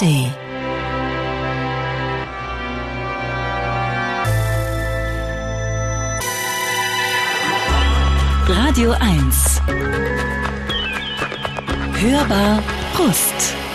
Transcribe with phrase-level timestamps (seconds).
[0.00, 0.32] ARD.
[8.48, 9.60] Radio 1.
[11.94, 12.62] Hörbar
[12.94, 13.67] Brust.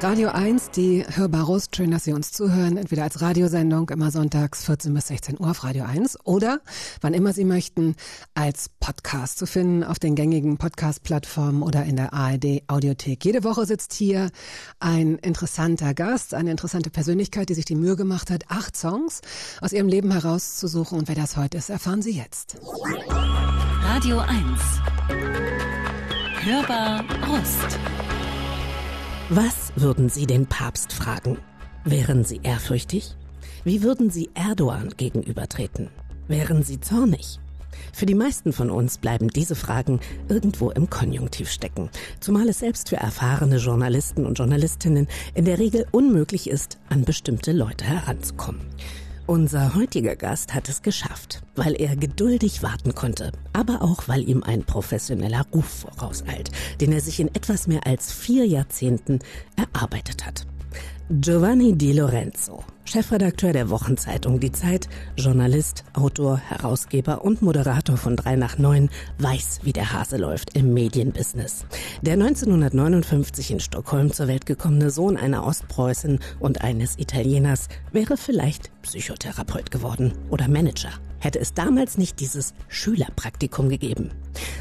[0.00, 1.66] Radio 1, die Hörbarus.
[1.74, 2.76] Schön, dass Sie uns zuhören.
[2.76, 6.60] Entweder als Radiosendung immer sonntags 14 bis 16 Uhr auf Radio 1 oder
[7.00, 7.96] wann immer Sie möchten
[8.32, 13.24] als Podcast zu finden auf den gängigen Podcast-Plattformen oder in der ARD Audiothek.
[13.24, 14.30] Jede Woche sitzt hier
[14.78, 19.20] ein interessanter Gast, eine interessante Persönlichkeit, die sich die Mühe gemacht hat, acht Songs
[19.60, 20.96] aus ihrem Leben herauszusuchen.
[20.96, 22.56] Und wer das heute ist, erfahren Sie jetzt.
[23.82, 24.36] Radio 1.
[26.44, 27.78] Hörbar Brust.
[29.30, 31.36] Was würden Sie den Papst fragen?
[31.84, 33.14] Wären Sie ehrfürchtig?
[33.62, 35.90] Wie würden Sie Erdogan gegenübertreten?
[36.28, 37.38] Wären Sie zornig?
[37.92, 42.88] Für die meisten von uns bleiben diese Fragen irgendwo im Konjunktiv stecken, zumal es selbst
[42.88, 48.62] für erfahrene Journalisten und Journalistinnen in der Regel unmöglich ist, an bestimmte Leute heranzukommen.
[49.28, 54.42] Unser heutiger Gast hat es geschafft, weil er geduldig warten konnte, aber auch weil ihm
[54.42, 59.18] ein professioneller Ruf vorauseilt, den er sich in etwas mehr als vier Jahrzehnten
[59.54, 60.46] erarbeitet hat.
[61.10, 68.36] Giovanni Di Lorenzo, Chefredakteur der Wochenzeitung Die Zeit, Journalist, Autor, Herausgeber und Moderator von 3
[68.36, 71.66] nach 9, weiß, wie der Hase läuft im Medienbusiness.
[72.00, 78.70] Der 1959 in Stockholm zur Welt gekommene Sohn einer Ostpreußin und eines Italieners wäre vielleicht
[78.80, 84.10] Psychotherapeut geworden oder Manager hätte es damals nicht dieses Schülerpraktikum gegeben.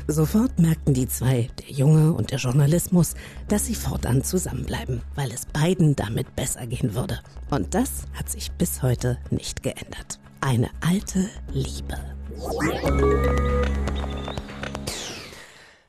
[0.07, 3.15] Sofort merkten die zwei, der Junge und der Journalismus,
[3.47, 7.19] dass sie fortan zusammenbleiben, weil es beiden damit besser gehen würde.
[7.49, 10.19] Und das hat sich bis heute nicht geändert.
[10.41, 11.97] Eine alte Liebe.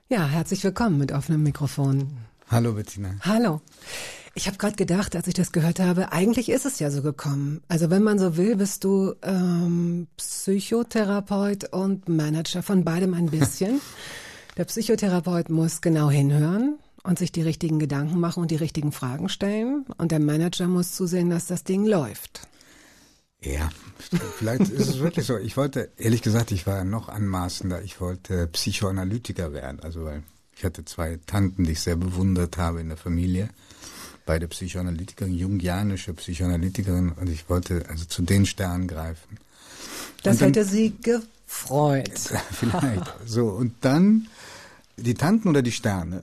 [0.09, 2.09] Ja, herzlich willkommen mit offenem Mikrofon.
[2.51, 3.15] Hallo Bettina.
[3.21, 3.61] Hallo.
[4.39, 7.61] Ich habe gerade gedacht, als ich das gehört habe, eigentlich ist es ja so gekommen.
[7.67, 13.81] Also wenn man so will, bist du ähm, Psychotherapeut und Manager von beidem ein bisschen.
[14.57, 19.29] Der Psychotherapeut muss genau hinhören und sich die richtigen Gedanken machen und die richtigen Fragen
[19.29, 19.87] stellen.
[19.97, 22.43] Und der Manager muss zusehen, dass das Ding läuft.
[23.41, 23.71] Ja,
[24.37, 25.37] vielleicht ist es wirklich so.
[25.37, 27.83] Ich wollte, ehrlich gesagt, ich war noch anmaßender.
[27.83, 29.81] Ich wollte Psychoanalytiker werden.
[29.81, 30.23] Also weil
[30.57, 33.49] ich hatte zwei Tanten, die ich sehr bewundert habe in der Familie
[34.29, 39.39] beide Psychoanalytikerin, jungianische Psychoanalytikerin und ich wollte also zu den Sternen greifen.
[40.23, 42.13] Das dann, hätte sie gefreut.
[42.53, 43.15] Vielleicht.
[43.25, 44.29] so, und dann
[44.99, 46.23] die Tanten oder die Sterne?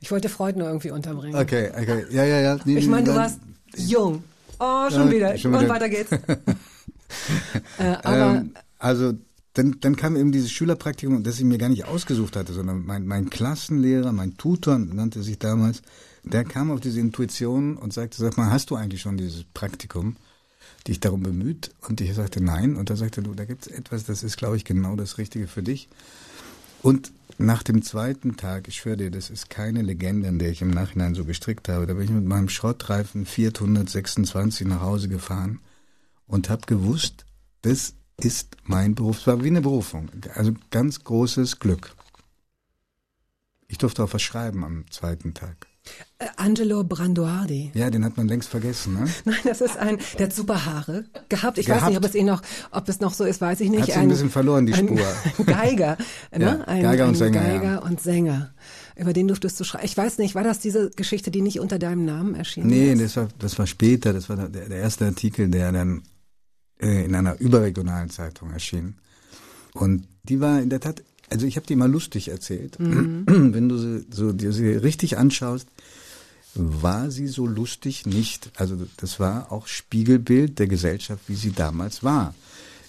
[0.00, 1.34] Ich wollte Freud nur irgendwie unterbringen.
[1.34, 2.06] Okay, okay.
[2.10, 2.58] Ja, ja, ja.
[2.64, 3.40] Nee, ich meine, du warst
[3.76, 4.22] jung.
[4.60, 5.38] Oh, schon ja, wieder.
[5.38, 5.74] Schon und wieder.
[5.74, 6.12] weiter geht's.
[7.78, 9.14] äh, aber ähm, also
[9.54, 13.06] dann, dann kam eben dieses Schülerpraktikum, das ich mir gar nicht ausgesucht hatte, sondern mein,
[13.06, 15.82] mein Klassenlehrer, mein Tutor nannte sich damals,
[16.22, 20.16] der kam auf diese Intuition und sagte, sag mal, hast du eigentlich schon dieses Praktikum,
[20.86, 21.72] dich darum bemüht?
[21.88, 22.76] Und ich sagte, nein.
[22.76, 25.46] Und er sagte, du, da gibt es etwas, das ist, glaube ich, genau das Richtige
[25.46, 25.88] für dich.
[26.82, 30.62] Und nach dem zweiten Tag, ich schwöre dir, das ist keine Legende, an der ich
[30.62, 35.08] im Nachhinein so gestrickt habe, da bin ich mit meinem Schrottreifen Fiat 126 nach Hause
[35.08, 35.60] gefahren
[36.26, 37.24] und habe gewusst,
[37.62, 37.94] das
[38.24, 39.18] ist mein Beruf.
[39.18, 40.10] Es war wie eine Berufung.
[40.34, 41.94] Also ganz großes Glück.
[43.68, 45.70] Ich durfte auch was schreiben am zweiten Tag.
[46.18, 47.70] Äh, Angelo Branduardi.
[47.74, 49.08] Ja, den hat man längst vergessen, ne?
[49.24, 51.56] Nein, das ist ein, der hat super Haare gehabt.
[51.56, 51.82] Ich gehabt.
[51.82, 52.42] weiß nicht, ob es ihn noch,
[52.72, 53.82] ob es noch so ist, weiß ich nicht.
[53.82, 54.98] Hat ein, ein bisschen verloren, die Spur.
[55.38, 55.96] Ein Geiger,
[56.36, 56.44] ne?
[56.44, 57.40] Ja, ein, Geiger und Sänger.
[57.40, 57.78] Geiger ja.
[57.78, 58.52] und Sänger.
[58.96, 59.86] Über den durftest du schreiben.
[59.86, 62.66] Ich weiß nicht, war das diese Geschichte, die nicht unter deinem Namen erschien?
[62.66, 63.02] Nee, ist?
[63.02, 64.12] das war, das war später.
[64.12, 66.02] Das war der, der erste Artikel, der dann
[66.80, 68.94] äh, in einer überregionalen Zeitung erschien.
[69.74, 72.78] Und die war in der Tat also ich habe die mal lustig erzählt.
[72.78, 73.24] Mhm.
[73.26, 75.68] Wenn du sie, so dir sie richtig anschaust,
[76.54, 78.50] war sie so lustig nicht.
[78.56, 82.34] Also das war auch Spiegelbild der Gesellschaft, wie sie damals war.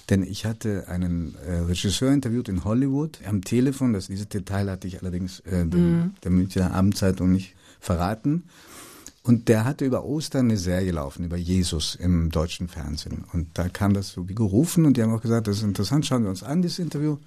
[0.10, 3.94] Denn ich hatte einen äh, Regisseur interviewt in Hollywood am Telefon.
[3.94, 6.16] Das, dieses Detail hatte ich allerdings äh, mhm.
[6.24, 8.44] der Münchner Abendzeitung nicht verraten.
[9.24, 13.24] Und der hatte über Ostern eine Serie laufen, über Jesus im deutschen Fernsehen.
[13.34, 16.06] Und da kam das so wie gerufen und die haben auch gesagt, das ist interessant,
[16.06, 17.18] schauen wir uns an, dieses Interview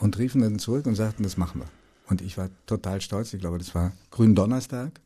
[0.00, 1.68] und riefen dann zurück und sagten, das machen wir.
[2.08, 3.32] Und ich war total stolz.
[3.32, 5.00] Ich glaube, das war Gründonnerstag.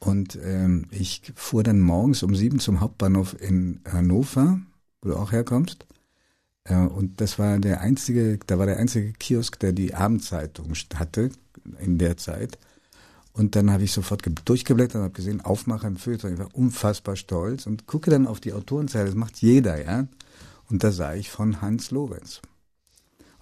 [0.00, 4.60] Und ähm, ich fuhr dann morgens um sieben zum Hauptbahnhof in Hannover,
[5.00, 5.86] wo du auch herkommst.
[6.64, 11.30] Äh, und das war der einzige, da war der einzige Kiosk, der die Abendzeitung hatte
[11.78, 12.58] in der Zeit.
[13.36, 16.34] Und dann habe ich sofort durchgeblättert und habe gesehen, Aufmacher im Feuilleton.
[16.34, 19.06] Ich war unfassbar stolz und gucke dann auf die Autorenzeile.
[19.06, 20.06] Das macht jeder, ja.
[20.70, 22.40] Und da sah ich von Hans Lorenz.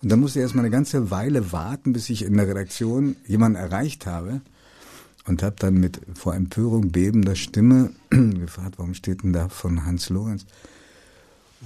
[0.03, 3.57] Und dann musste ich erstmal eine ganze Weile warten, bis ich in der Redaktion jemanden
[3.57, 4.41] erreicht habe.
[5.27, 10.09] und habe dann mit vor Empörung bebender Stimme gefragt, warum steht denn da von Hans
[10.09, 10.47] Lorenz?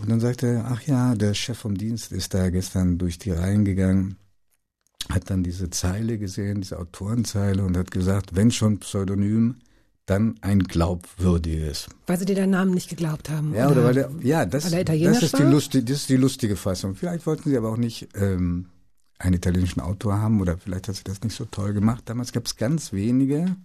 [0.03, 3.31] Und dann sagte er, ach ja, der Chef vom Dienst ist da gestern durch die
[3.31, 4.17] Reihen gegangen,
[5.11, 9.57] hat dann diese Zeile gesehen, diese Autorenzeile und hat gesagt, wenn schon Pseudonym,
[10.07, 11.89] dann ein glaubwürdiges.
[12.07, 13.55] Weil sie dir deinen Namen nicht geglaubt haben.
[13.55, 16.57] Ja, oder, oder weil der, ja, das, das, ist die lustige, das ist die lustige
[16.57, 16.95] Fassung.
[16.95, 18.67] Vielleicht wollten sie aber auch nicht ähm,
[19.19, 22.03] einen italienischen Autor haben oder vielleicht hat sie das nicht so toll gemacht.
[22.07, 23.57] Damals gab es ganz wenige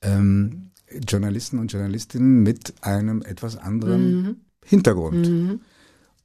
[0.00, 0.70] ähm,
[1.06, 4.36] Journalisten und Journalistinnen mit einem etwas anderen mhm.
[4.64, 5.28] Hintergrund.
[5.28, 5.60] Mhm.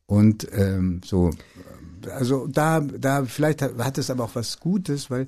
[0.07, 1.31] Und ähm, so,
[2.09, 5.27] also da, da vielleicht hat, hat es aber auch was Gutes, weil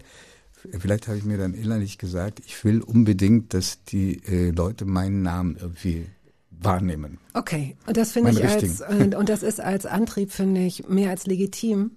[0.80, 5.22] vielleicht habe ich mir dann innerlich gesagt, ich will unbedingt, dass die äh, Leute meinen
[5.22, 6.08] Namen irgendwie
[6.50, 7.20] wahrnehmen.
[7.34, 11.12] Okay, und das finde ich als äh, und das ist als Antrieb finde ich mehr
[11.12, 11.92] als legitim.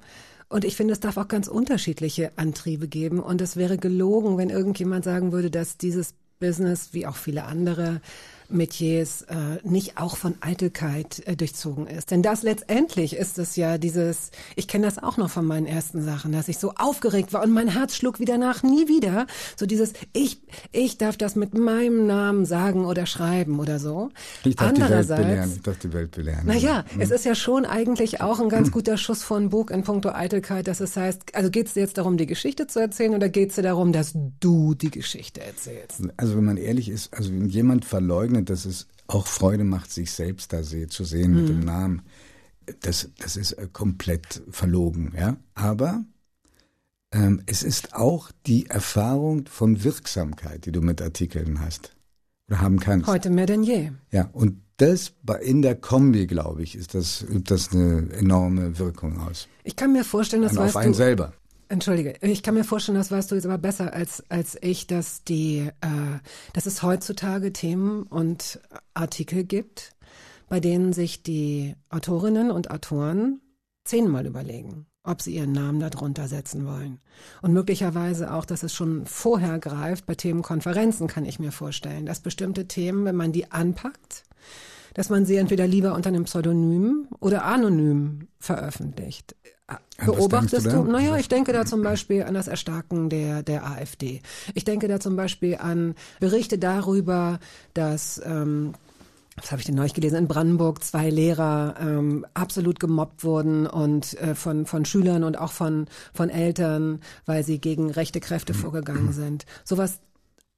[0.48, 3.20] Und ich finde, es darf auch ganz unterschiedliche Antriebe geben.
[3.20, 8.02] Und es wäre gelogen, wenn irgendjemand sagen würde, dass dieses Business, wie auch viele andere,
[8.48, 12.10] Metiers äh, nicht auch von Eitelkeit äh, durchzogen ist.
[12.10, 16.02] Denn das letztendlich ist es ja dieses, ich kenne das auch noch von meinen ersten
[16.02, 19.26] Sachen, dass ich so aufgeregt war und mein Herz schlug wieder nach, nie wieder.
[19.56, 20.40] So dieses, ich,
[20.72, 24.10] ich darf das mit meinem Namen sagen oder schreiben oder so.
[24.44, 25.52] Ich darf Andererseits, die Welt belehren.
[25.56, 26.46] Ich darf die Welt belehren.
[26.46, 27.00] Naja, mhm.
[27.00, 30.68] es ist ja schon eigentlich auch ein ganz guter Schuss von Bug in puncto Eitelkeit,
[30.68, 33.56] dass es heißt, also geht es jetzt darum, die Geschichte zu erzählen oder geht es
[33.56, 36.02] dir darum, dass du die Geschichte erzählst?
[36.16, 40.12] Also wenn man ehrlich ist, also wenn jemand verleugnet, dass es auch Freude macht, sich
[40.12, 41.36] selbst da zu sehen mhm.
[41.36, 41.64] mit dem mhm.
[41.64, 42.02] Namen.
[42.80, 45.36] Das, das ist äh, komplett verlogen, ja.
[45.54, 46.04] Aber
[47.12, 51.94] ähm, es ist auch die Erfahrung von Wirksamkeit, die du mit Artikeln hast
[52.48, 53.06] oder haben kannst.
[53.06, 53.90] Heute mehr denn je.
[54.10, 55.12] Ja, und das
[55.42, 59.48] in der Kombi, glaube ich, ist das, übt das eine enorme Wirkung aus.
[59.64, 61.32] Ich kann mir vorstellen, das weißt auf einen du, selber.
[61.72, 65.24] Entschuldige, ich kann mir vorstellen, das weißt du jetzt aber besser als, als ich, dass
[65.24, 66.18] die, äh,
[66.52, 68.60] dass es heutzutage Themen und
[68.92, 69.94] Artikel gibt,
[70.50, 73.40] bei denen sich die Autorinnen und Autoren
[73.84, 77.00] zehnmal überlegen, ob sie ihren Namen darunter setzen wollen.
[77.40, 82.20] Und möglicherweise auch, dass es schon vorher greift, bei Themenkonferenzen kann ich mir vorstellen, dass
[82.20, 84.24] bestimmte Themen, wenn man die anpackt,
[84.92, 89.36] dass man sie entweder lieber unter einem Pseudonym oder anonym veröffentlicht.
[90.04, 90.70] Beobachtest du?
[90.70, 90.84] du?
[90.84, 94.22] Naja, ich denke da zum Beispiel an das Erstarken der, der AfD.
[94.54, 97.38] Ich denke da zum Beispiel an Berichte darüber,
[97.74, 98.74] dass ähm,
[99.36, 104.18] was habe ich denn neulich gelesen, in Brandenburg zwei Lehrer ähm, absolut gemobbt wurden und
[104.20, 109.12] äh, von, von Schülern und auch von, von Eltern, weil sie gegen rechte Kräfte vorgegangen
[109.12, 109.46] sind.
[109.64, 110.00] Sowas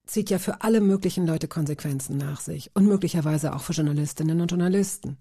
[0.06, 4.50] zieht ja für alle möglichen Leute Konsequenzen nach sich und möglicherweise auch für Journalistinnen und
[4.50, 5.19] Journalisten.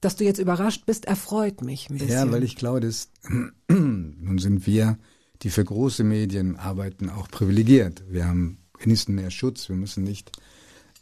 [0.00, 2.10] Dass du jetzt überrascht bist, erfreut mich ein bisschen.
[2.10, 3.10] Ja, weil ich glaube, dass
[3.68, 4.98] nun sind wir,
[5.42, 8.04] die für große Medien arbeiten, auch privilegiert.
[8.08, 9.68] Wir haben genießen mehr Schutz.
[9.68, 10.32] Wir müssen nicht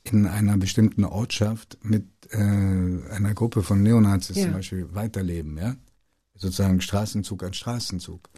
[0.04, 4.44] in einer bestimmten Ortschaft mit äh, einer Gruppe von Neonazis ja.
[4.44, 5.76] zum Beispiel weiterleben, ja.
[6.36, 8.28] Sozusagen Straßenzug an Straßenzug.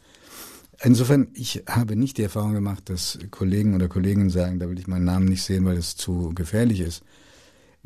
[0.82, 4.86] Insofern, ich habe nicht die Erfahrung gemacht, dass Kollegen oder Kolleginnen sagen, da will ich
[4.86, 7.02] meinen Namen nicht sehen, weil es zu gefährlich ist.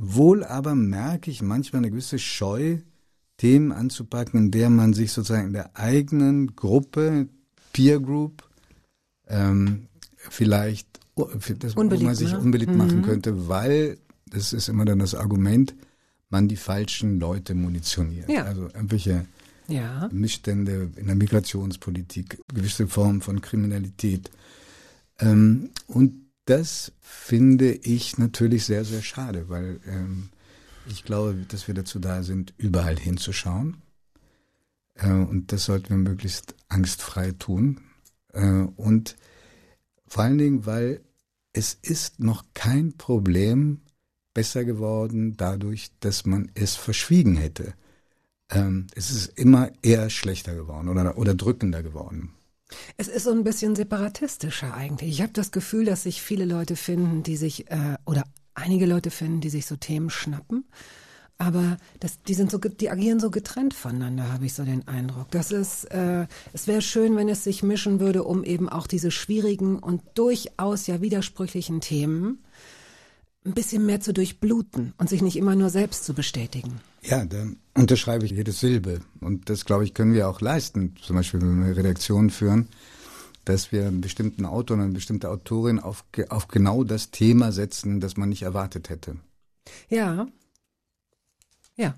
[0.03, 2.79] Wohl aber merke ich manchmal eine gewisse Scheu,
[3.37, 7.29] Themen anzupacken, in der man sich sozusagen in der eigenen Gruppe,
[7.75, 8.43] Peer Group,
[9.29, 10.89] ähm, vielleicht
[11.59, 12.41] das, unbeliebt, man sich ne?
[12.41, 12.79] unbeliebt mhm.
[12.79, 13.99] machen könnte, weil,
[14.31, 15.75] das ist immer dann das Argument,
[16.31, 18.31] man die falschen Leute munitioniert.
[18.31, 18.45] Ja.
[18.45, 19.27] Also irgendwelche
[19.69, 20.09] ja.
[20.11, 24.31] Missstände in der Migrationspolitik, gewisse Formen von Kriminalität.
[25.19, 30.31] Ähm, und das finde ich natürlich sehr, sehr schade, weil ähm,
[30.89, 33.83] ich glaube, dass wir dazu da sind, überall hinzuschauen.
[34.95, 37.81] Äh, und das sollten wir möglichst angstfrei tun.
[38.33, 39.17] Äh, und
[40.07, 41.01] vor allen Dingen, weil
[41.53, 43.81] es ist noch kein Problem
[44.35, 47.75] besser geworden dadurch, dass man es verschwiegen hätte
[48.51, 52.35] ähm, es ist immer eher schlechter geworden oder, oder drückender geworden.
[52.97, 55.11] Es ist so ein bisschen separatistischer eigentlich.
[55.11, 58.25] Ich habe das Gefühl, dass sich viele Leute finden, die sich, äh, oder
[58.55, 60.65] einige Leute finden, die sich so Themen schnappen.
[61.41, 65.31] Aber das, die sind so, die agieren so getrennt voneinander, habe ich so den Eindruck.
[65.31, 69.11] Das ist, äh, es wäre schön, wenn es sich mischen würde, um eben auch diese
[69.11, 72.45] schwierigen und durchaus ja widersprüchlichen Themen
[73.45, 76.81] ein bisschen mehr zu durchbluten und sich nicht immer nur selbst zu bestätigen.
[77.03, 79.01] Ja, da unterschreibe ich jede Silbe.
[79.21, 80.95] Und das, glaube ich, können wir auch leisten.
[81.03, 82.69] Zum Beispiel, wenn wir Redaktionen führen,
[83.47, 88.01] dass wir einen bestimmten Autor und eine bestimmte Autorin auf, auf genau das Thema setzen,
[88.01, 89.17] das man nicht erwartet hätte.
[89.89, 90.27] Ja.
[91.77, 91.95] Ja.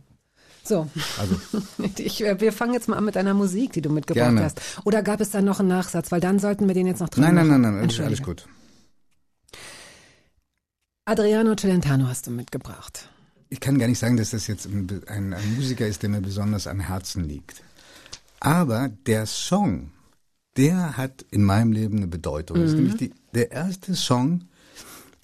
[0.63, 0.89] So.
[1.19, 1.37] Also.
[1.99, 4.45] Ich, äh, wir fangen jetzt mal an mit einer Musik, die du mitgebracht Gerne.
[4.45, 4.61] hast.
[4.85, 6.13] Oder gab es da noch einen Nachsatz?
[6.13, 8.47] Weil dann sollten wir den jetzt noch drin Nein, nein, nein, nein, alles gut.
[11.05, 13.09] Adriano Celentano hast du mitgebracht.
[13.49, 16.21] Ich kann gar nicht sagen, dass das jetzt ein, ein, ein Musiker ist, der mir
[16.21, 17.63] besonders am Herzen liegt.
[18.39, 19.91] Aber der Song,
[20.57, 22.57] der hat in meinem Leben eine Bedeutung.
[22.57, 24.45] Das ist nämlich die, der erste Song,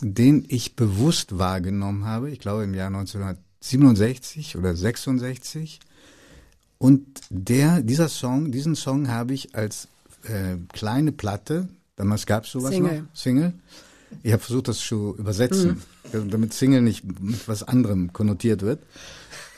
[0.03, 5.79] den ich bewusst wahrgenommen habe, ich glaube im Jahr 1967 oder 66.
[6.79, 9.89] Und der, dieser Song, diesen Song habe ich als
[10.25, 13.03] äh, kleine Platte, damals gab es sowas Single.
[13.03, 13.53] noch, Single.
[14.23, 18.83] Ich habe versucht, das zu übersetzen, damit Single nicht mit was anderem konnotiert wird.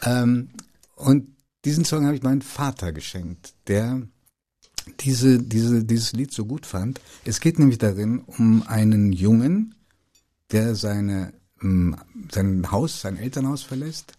[0.02, 0.50] Ähm,
[0.96, 1.28] und
[1.64, 4.02] diesen Song habe ich meinem Vater geschenkt, der
[5.00, 7.00] diese, diese, dieses Lied so gut fand.
[7.24, 9.74] Es geht nämlich darin um einen Jungen,
[10.50, 11.96] der seine, ähm,
[12.32, 14.12] sein Haus, sein Elternhaus verlässt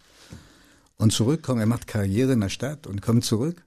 [0.97, 1.59] und zurückkommt.
[1.59, 3.63] Er macht Karriere in der Stadt und kommt zurück.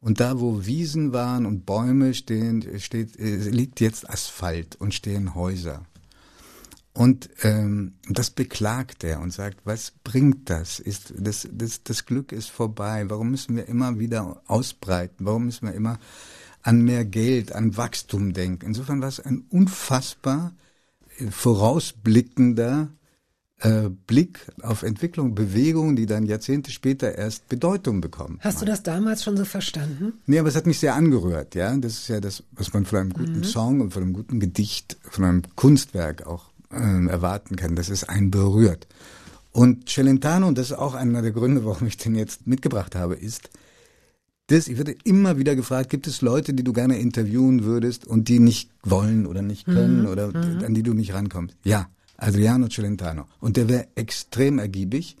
[0.00, 5.34] Und da, wo Wiesen waren und Bäume stehen, steht, äh, liegt jetzt Asphalt und stehen
[5.34, 5.84] Häuser.
[6.96, 10.80] Und ähm, das beklagt er und sagt, was bringt das?
[10.80, 11.82] Ist das, das?
[11.82, 13.04] Das Glück ist vorbei.
[13.08, 15.26] Warum müssen wir immer wieder ausbreiten?
[15.26, 15.98] Warum müssen wir immer
[16.62, 18.64] an mehr Geld, an Wachstum denken?
[18.64, 20.54] Insofern war es ein unfassbar
[21.18, 22.88] äh, vorausblickender
[23.60, 28.38] äh, Blick auf Entwicklung, Bewegungen, die dann Jahrzehnte später erst Bedeutung bekommen.
[28.40, 30.14] Hast du das damals schon so verstanden?
[30.24, 31.76] Nee, aber es hat mich sehr angerührt, ja.
[31.76, 34.96] Das ist ja das, was man von einem guten Song und von einem guten Gedicht,
[35.02, 38.86] von einem Kunstwerk auch ähm, erwarten kann, dass es einen berührt.
[39.52, 43.14] Und Celentano, und das ist auch einer der Gründe, warum ich den jetzt mitgebracht habe,
[43.14, 43.48] ist,
[44.48, 48.28] das, ich werde immer wieder gefragt, gibt es Leute, die du gerne interviewen würdest und
[48.28, 51.56] die nicht wollen oder nicht können oder an die du nicht rankommst?
[51.64, 53.26] Ja, Adriano Celentano.
[53.40, 55.16] Und der wäre extrem ergiebig,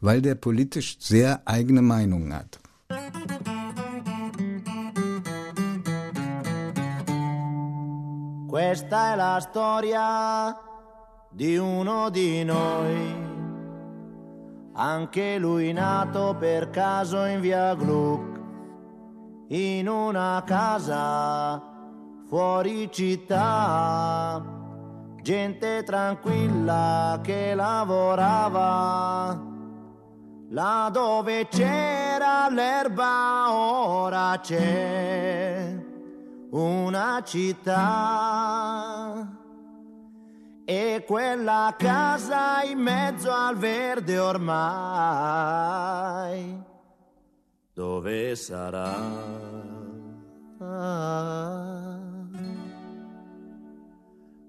[0.00, 2.58] weil der politisch sehr eigene Meinungen hat.
[8.48, 10.56] Questa è la storia
[11.30, 13.26] di uno di noi,
[14.72, 18.40] anche lui nato per caso in via Gluck,
[19.48, 21.62] in una casa
[22.26, 24.42] fuori città,
[25.22, 29.46] gente tranquilla che lavorava.
[30.50, 35.76] Là dove c'era l'erba ora c'è
[36.50, 38.78] una città
[40.70, 44.62] e quella casa in mezzo al verde ormai.
[47.72, 48.94] Dove sarà?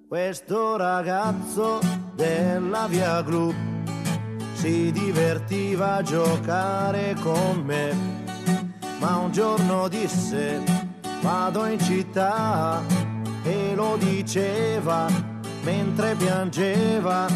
[0.09, 1.79] Questo ragazzo
[2.15, 3.55] della via Glu
[4.55, 7.95] si divertiva a giocare con me,
[8.99, 10.61] ma un giorno disse
[11.21, 12.81] vado in città
[13.43, 15.28] e lo diceva
[15.63, 17.27] mentre piangeva.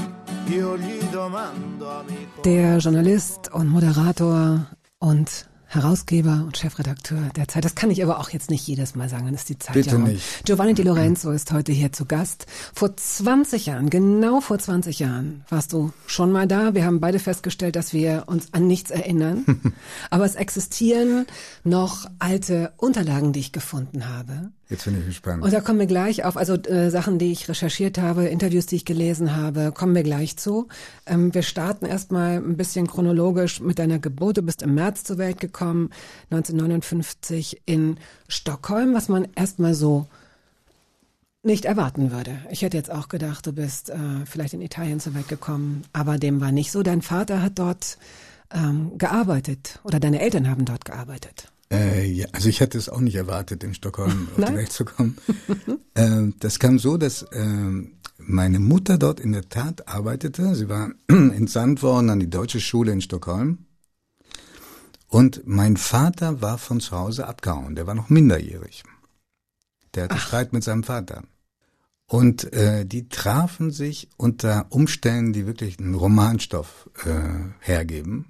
[0.47, 2.41] Io gli domando amico.
[2.41, 4.67] Der Journalist und Moderator
[4.99, 7.65] und Herausgeber und Chefredakteur der Zeit.
[7.65, 9.91] Das kann ich aber auch jetzt nicht jedes Mal sagen, dann ist die Zeit Bitte
[9.91, 10.03] ja um.
[10.03, 10.45] nicht.
[10.45, 12.45] Giovanni Di Lorenzo ist heute hier zu Gast.
[12.73, 16.75] Vor 20 Jahren, genau vor 20 Jahren, warst du schon mal da.
[16.75, 19.45] Wir haben beide festgestellt, dass wir uns an nichts erinnern.
[20.09, 21.25] aber es existieren
[21.63, 24.51] noch alte Unterlagen, die ich gefunden habe.
[24.73, 25.43] Jetzt bin ich gespannt.
[25.43, 28.77] Und da kommen wir gleich auf, also äh, Sachen, die ich recherchiert habe, Interviews, die
[28.77, 30.67] ich gelesen habe, kommen wir gleich zu.
[31.05, 34.37] Ähm, wir starten erstmal ein bisschen chronologisch mit deiner Geburt.
[34.37, 40.07] Du bist im März zur Welt gekommen, 1959 in Stockholm, was man erstmal so
[41.43, 42.39] nicht erwarten würde.
[42.51, 46.17] Ich hätte jetzt auch gedacht, du bist äh, vielleicht in Italien zur Welt gekommen, aber
[46.17, 46.83] dem war nicht so.
[46.83, 47.97] Dein Vater hat dort
[48.53, 51.51] ähm, gearbeitet oder deine Eltern haben dort gearbeitet.
[51.71, 54.55] Äh, ja, also ich hatte es auch nicht erwartet, in Stockholm auf die?
[54.55, 55.17] Welt zu kommen.
[55.95, 60.55] ähm, das kam so, dass ähm, meine Mutter dort in der Tat arbeitete.
[60.55, 63.65] Sie war entsandt worden an die deutsche Schule in Stockholm.
[65.13, 67.75] Und mein Vater war von zu Hause abgehauen.
[67.75, 68.81] Der war noch minderjährig.
[69.93, 71.21] Der hatte Streit mit seinem Vater.
[72.07, 77.11] Und äh, die trafen sich unter Umständen, die wirklich einen Romanstoff äh,
[77.59, 78.25] hergeben.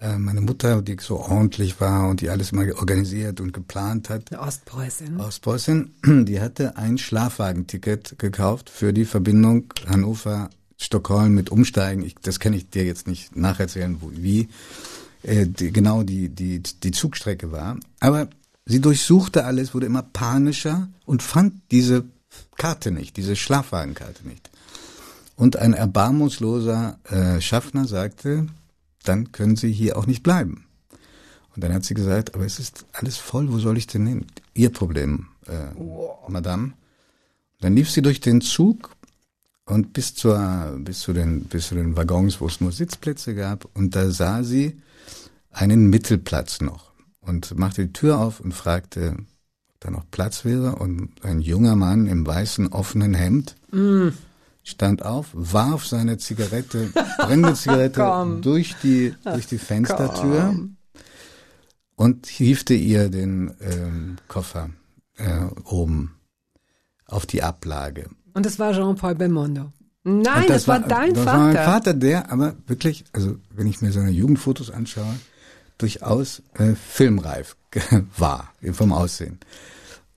[0.00, 4.32] Äh, meine Mutter, die so ordentlich war und die alles mal organisiert und geplant hat,
[4.32, 5.20] Eine Ostpreußin.
[5.20, 5.92] Ostpreußin,
[6.24, 12.02] die hatte ein Schlafwagenticket gekauft für die Verbindung Hannover-Stockholm mit Umsteigen.
[12.02, 14.48] Ich, das kann ich dir jetzt nicht nacherzählen, wo, wie
[15.28, 17.78] äh, die, genau die, die, die Zugstrecke war.
[18.00, 18.28] Aber
[18.64, 22.04] sie durchsuchte alles, wurde immer panischer und fand diese
[22.56, 24.50] Karte nicht, diese Schlafwagenkarte nicht.
[25.36, 28.46] Und ein erbarmungsloser äh, Schaffner sagte,
[29.04, 30.64] dann können Sie hier auch nicht bleiben.
[31.54, 34.26] Und dann hat sie gesagt, aber es ist alles voll, wo soll ich denn hin?
[34.54, 35.74] Ihr Problem, äh,
[36.28, 36.72] Madame.
[37.60, 38.94] Dann lief sie durch den Zug
[39.64, 43.68] und bis zur bis zu den bis zu den Waggons, wo es nur Sitzplätze gab
[43.74, 44.80] und da sah sie
[45.58, 49.16] einen Mittelplatz noch und machte die Tür auf und fragte,
[49.70, 54.08] ob da noch Platz wäre und ein junger Mann im weißen offenen Hemd Mm.
[54.62, 58.40] stand auf, warf seine Zigarette, brennende Zigarette Komm.
[58.42, 60.54] durch die durch die Fenstertür
[61.96, 64.70] und hiefte ihr den ähm, Koffer
[65.16, 66.14] äh, oben
[67.06, 68.08] auf die Ablage.
[68.34, 69.72] Und das war Jean-Paul Belmondo.
[70.04, 71.38] Nein, Und das, war dein das Vater.
[71.38, 75.14] War mein Vater, der aber wirklich, also wenn ich mir seine Jugendfotos anschaue,
[75.78, 77.56] durchaus äh, filmreif
[78.16, 79.38] war vom Aussehen.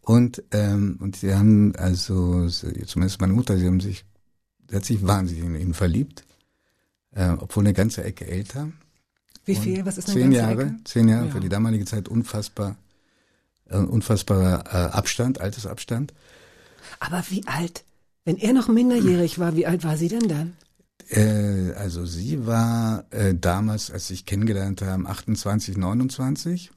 [0.02, 4.04] Und ähm, und sie haben also zumindest meine Mutter, sie haben sich,
[4.70, 6.24] sie hat sich wahnsinnig in ihn verliebt,
[7.14, 8.70] äh, obwohl eine ganze Ecke älter.
[9.46, 9.86] Wie viel?
[9.86, 10.76] Was ist eine Zehn ganze Jahre, Ecke?
[10.86, 11.32] zehn Jahre Ja.
[11.32, 12.76] für die damalige Zeit unfassbar,
[13.70, 16.14] äh, unfassbarer äh, Abstand, Altersabstand.
[17.00, 17.84] Aber wie alt?
[18.26, 20.54] Wenn er noch minderjährig war, wie alt war sie denn dann?
[21.10, 26.72] Äh, also sie war äh, damals, als ich kennengelernt haben, 28, 29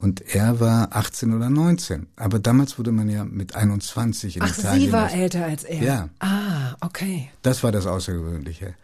[0.00, 2.06] und er war 18 oder 19.
[2.16, 4.80] Aber damals wurde man ja mit 21 in Ach, Italien.
[4.86, 5.82] sie war älter als er.
[5.82, 6.08] Ja.
[6.20, 7.28] Ah, okay.
[7.42, 8.74] Das war das Außergewöhnliche.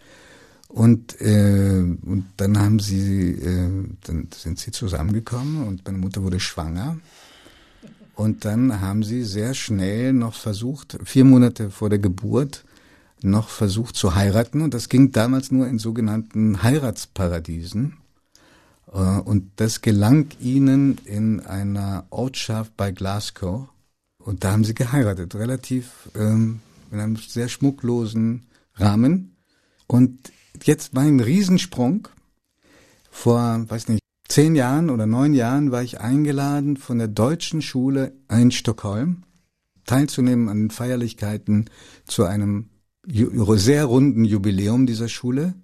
[0.68, 6.38] Und, äh, und dann haben sie, äh, dann sind sie zusammengekommen und meine Mutter wurde
[6.38, 6.98] schwanger.
[8.14, 12.65] Und dann haben sie sehr schnell noch versucht, vier Monate vor der Geburt,
[13.26, 14.62] noch versucht zu heiraten.
[14.62, 17.96] Und das ging damals nur in sogenannten Heiratsparadiesen.
[18.92, 23.68] Äh, Und das gelang ihnen in einer Ortschaft bei Glasgow.
[24.18, 29.36] Und da haben sie geheiratet, relativ ähm, in einem sehr schmucklosen Rahmen.
[29.86, 30.32] Und
[30.64, 32.08] jetzt war ein Riesensprung.
[33.10, 38.12] Vor, weiß nicht, zehn Jahren oder neun Jahren war ich eingeladen von der deutschen Schule
[38.30, 39.22] in Stockholm,
[39.86, 41.70] teilzunehmen an Feierlichkeiten
[42.06, 42.68] zu einem
[43.06, 45.54] sehr runden Jubiläum dieser Schule.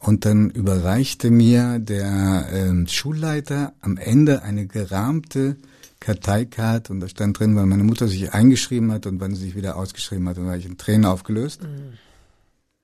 [0.00, 5.56] Und dann überreichte mir der ähm, Schulleiter am Ende eine gerahmte
[6.00, 9.56] Karteikarte und da stand drin, weil meine Mutter sich eingeschrieben hat und wann sie sich
[9.56, 11.62] wieder ausgeschrieben hat, und war ich in Tränen aufgelöst.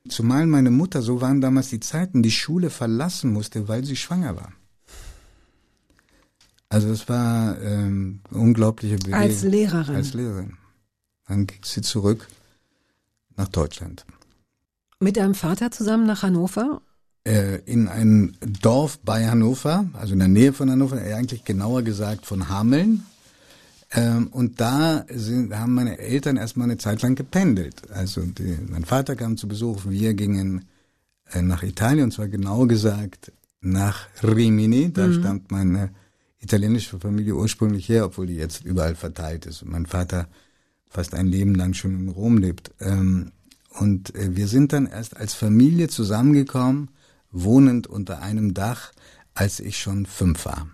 [0.09, 4.37] Zumal meine Mutter, so waren damals die Zeiten, die Schule verlassen musste, weil sie schwanger
[4.37, 4.53] war.
[6.71, 9.21] Also es war ähm, unglaubliche Bewegung.
[9.21, 9.95] Als Lehrerin.
[9.95, 10.57] Als Lehrerin.
[11.29, 12.27] Dann ging sie zurück
[13.37, 14.05] nach Deutschland.
[15.01, 16.81] Mit deinem Vater zusammen nach Hannover?
[17.25, 21.83] Äh, in ein Dorf bei Hannover, also in der Nähe von Hannover, äh, eigentlich genauer
[21.83, 23.05] gesagt von Hameln.
[23.93, 27.91] Ähm, und da sind, haben meine Eltern erstmal eine Zeit lang gependelt.
[27.91, 30.65] Also die, mein Vater kam zu Besuch, wir gingen
[31.33, 34.93] äh, nach Italien, und zwar genau gesagt nach Rimini.
[34.93, 35.91] Da stammt meine
[36.41, 39.63] italienische Familie ursprünglich her, obwohl die jetzt überall verteilt ist.
[39.63, 40.27] Und mein Vater
[40.93, 42.73] fast ein Leben lang schon in Rom lebt.
[42.81, 43.33] Ähm,
[43.71, 46.91] und äh, wir sind dann erst als Familie zusammengekommen,
[47.31, 48.93] wohnend unter einem Dach,
[49.35, 50.69] als ich schon fünf war.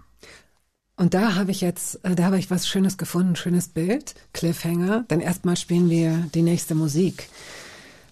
[0.96, 5.04] Und da habe ich jetzt, äh, da habe ich was Schönes gefunden, schönes Bild, Cliffhanger.
[5.06, 7.28] Dann erstmal spielen wir die nächste Musik.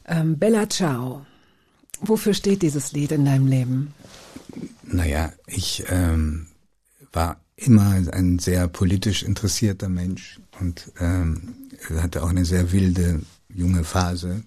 [0.04, 1.26] Ähm, Bella Ciao.
[2.00, 3.92] Wofür steht dieses Lied in deinem Leben?
[4.84, 6.46] Naja, ich ähm,
[7.12, 11.54] war immer ein sehr politisch interessierter Mensch und ähm,
[11.90, 14.42] hatte auch eine sehr wilde junge Phase.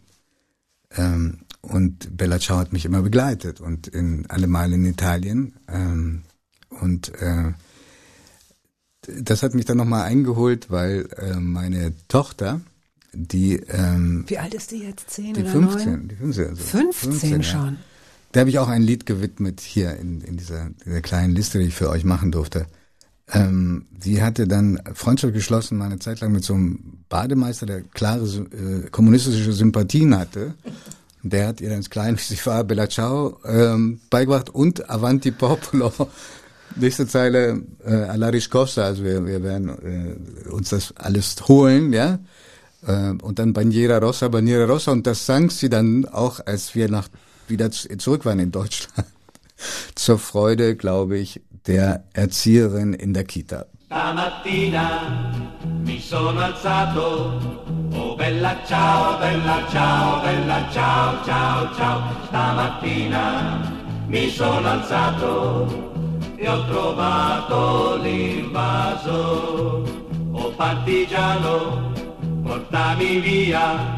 [0.92, 5.54] Ähm, und Bella Ciao hat mich immer begleitet und in allemal in Italien.
[5.68, 6.24] Ähm,
[6.70, 7.54] und äh,
[9.02, 12.62] das hat mich dann nochmal eingeholt, weil äh, meine Tochter,
[13.14, 15.10] die ähm, Wie alt ist die jetzt?
[15.10, 16.08] Zehn die oder 15, neun?
[16.08, 17.44] die 15, also 15 ja.
[17.44, 17.78] schon.
[18.32, 21.66] Da habe ich auch ein Lied gewidmet hier in, in dieser, dieser kleinen Liste, die
[21.66, 22.68] ich für euch machen durfte.
[23.32, 27.82] Ähm, die hatte dann Freundschaft geschlossen, mal eine Zeit lang mit so einem Bademeister, der
[27.82, 30.56] klare äh, kommunistische Sympathien hatte.
[31.22, 35.92] Der hat ihr dann ins Kleine, sie war, Bella Ciao ähm, beigebracht und Avanti Popolo.
[36.76, 39.70] Nächste Zeile, äh, alla riscossa, also wir, wir werden
[40.46, 42.20] äh, uns das alles holen, ja.
[42.86, 46.90] Äh, und dann Bandiera Rossa, Bandiera Rossa und das sang sie dann auch, als wir
[46.90, 47.10] nach
[47.48, 49.08] wieder zu- zurück waren in Deutschland.
[49.96, 53.66] Zur Freude, glaube ich, der Erzieherin in der Kita.
[53.86, 55.32] Stamattina
[55.84, 57.42] mi sono alzato,
[57.94, 62.02] oh bella ciao, bella ciao, bella ciao, ciao, ciao.
[62.28, 63.60] Stamattina
[64.08, 65.98] mi sono alzato
[66.36, 69.84] e ho trovato l'invaso.
[70.32, 71.92] Oh partigiano,
[72.44, 73.98] portami via.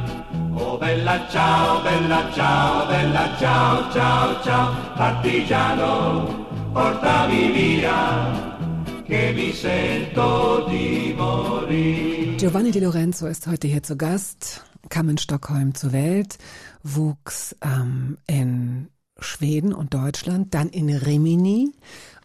[0.53, 4.73] Oh bella ciao, bella ciao, bella ciao, ciao, ciao.
[4.95, 8.59] Partigiano, portami via.
[9.11, 12.37] che mi sento di morire.
[12.37, 16.37] Giovanni Di Lorenzo ist heute hier zu Gast, kam in Stockholm zur Welt,
[16.81, 18.87] wuchs ähm, in
[19.19, 21.73] Schweden und Deutschland, dann in Rimini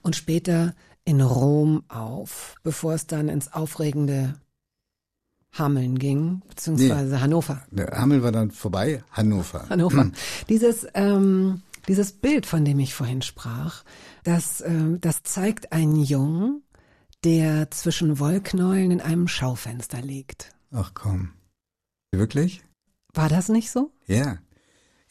[0.02, 4.34] und später in Rom auf, bevor es dann ins aufregende
[5.58, 7.62] Hameln ging, beziehungsweise Hannover.
[7.72, 9.68] Der Hammel war dann vorbei, Hannover.
[9.68, 10.12] Hannover.
[10.48, 13.82] Dieses, ähm, dieses Bild, von dem ich vorhin sprach,
[14.26, 16.62] das, ähm, das zeigt einen Jungen,
[17.24, 20.52] der zwischen Wollknäulen in einem Schaufenster liegt.
[20.72, 21.32] Ach komm.
[22.10, 22.62] Wirklich?
[23.14, 23.92] War das nicht so?
[24.06, 24.38] Ja.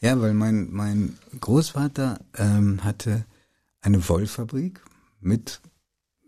[0.00, 3.24] Ja, weil mein, mein Großvater ähm, hatte
[3.80, 4.82] eine Wollfabrik
[5.20, 5.60] mit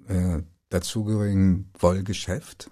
[0.07, 2.71] äh, dazugehörigem Wollgeschäft.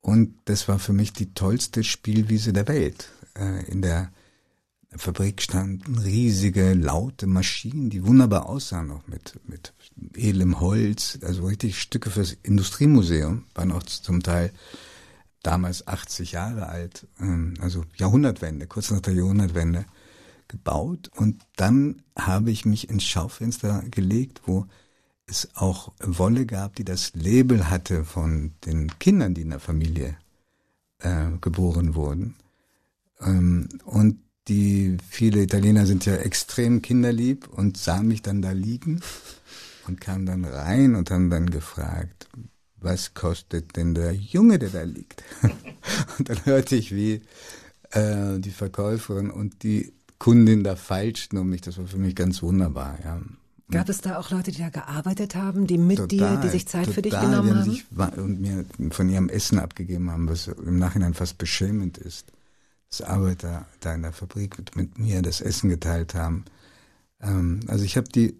[0.00, 3.10] Und das war für mich die tollste Spielwiese der Welt.
[3.36, 4.12] Äh, in der
[4.96, 9.72] Fabrik standen riesige, laute Maschinen, die wunderbar aussahen, auch mit, mit
[10.14, 14.52] edlem Holz, also richtig Stücke fürs Industriemuseum, waren auch zum Teil
[15.42, 19.86] damals 80 Jahre alt, ähm, also Jahrhundertwende, kurz nach der Jahrhundertwende
[20.48, 21.10] gebaut.
[21.14, 24.66] Und dann habe ich mich ins Schaufenster gelegt, wo
[25.26, 30.16] es auch Wolle gab, die das Label hatte von den Kindern, die in der Familie
[30.98, 32.34] äh, geboren wurden.
[33.20, 34.18] Ähm, und
[34.50, 39.00] die viele Italiener sind ja extrem kinderlieb und sahen mich dann da liegen
[39.86, 42.28] und kamen dann rein und haben dann gefragt,
[42.76, 45.22] was kostet denn der Junge, der da liegt?
[46.18, 47.20] und dann hörte ich, wie
[47.92, 51.60] äh, die Verkäuferin und die Kundin da feilschten um mich.
[51.60, 52.98] Das war für mich ganz wunderbar.
[53.04, 53.20] Ja.
[53.70, 56.66] Gab es da auch Leute, die da gearbeitet haben, die mit total, dir, die sich
[56.66, 57.70] Zeit total, für dich genommen haben?
[57.70, 57.86] Sich
[58.16, 62.32] und mir von ihrem Essen abgegeben haben, was im Nachhinein fast beschämend ist.
[62.90, 66.44] Dass Arbeiter da in der Fabrik mit, mit mir das Essen geteilt haben.
[67.22, 68.36] Ähm, also ich habe die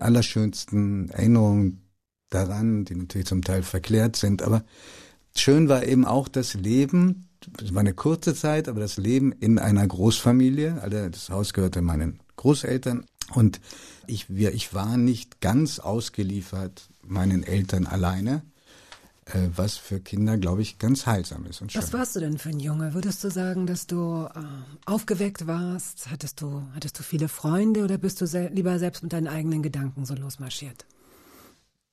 [0.00, 1.82] allerschönsten Erinnerungen
[2.30, 4.64] daran, die natürlich zum Teil verklärt sind, aber
[5.36, 7.28] schön war eben auch das Leben,
[7.62, 11.82] es war eine kurze Zeit, aber das Leben in einer Großfamilie, also das Haus gehörte
[11.82, 13.60] meinen Großeltern und
[14.06, 18.42] ich, wir, ich war nicht ganz ausgeliefert meinen Eltern alleine,
[19.26, 21.82] äh, was für Kinder, glaube ich, ganz heilsam ist und schön.
[21.82, 22.94] Was warst du denn für ein Junge?
[22.94, 24.40] Würdest du sagen, dass du äh,
[24.84, 26.10] aufgeweckt warst?
[26.10, 29.62] Hattest du, hattest du viele Freunde oder bist du se lieber selbst mit deinen eigenen
[29.62, 30.84] Gedanken so losmarschiert?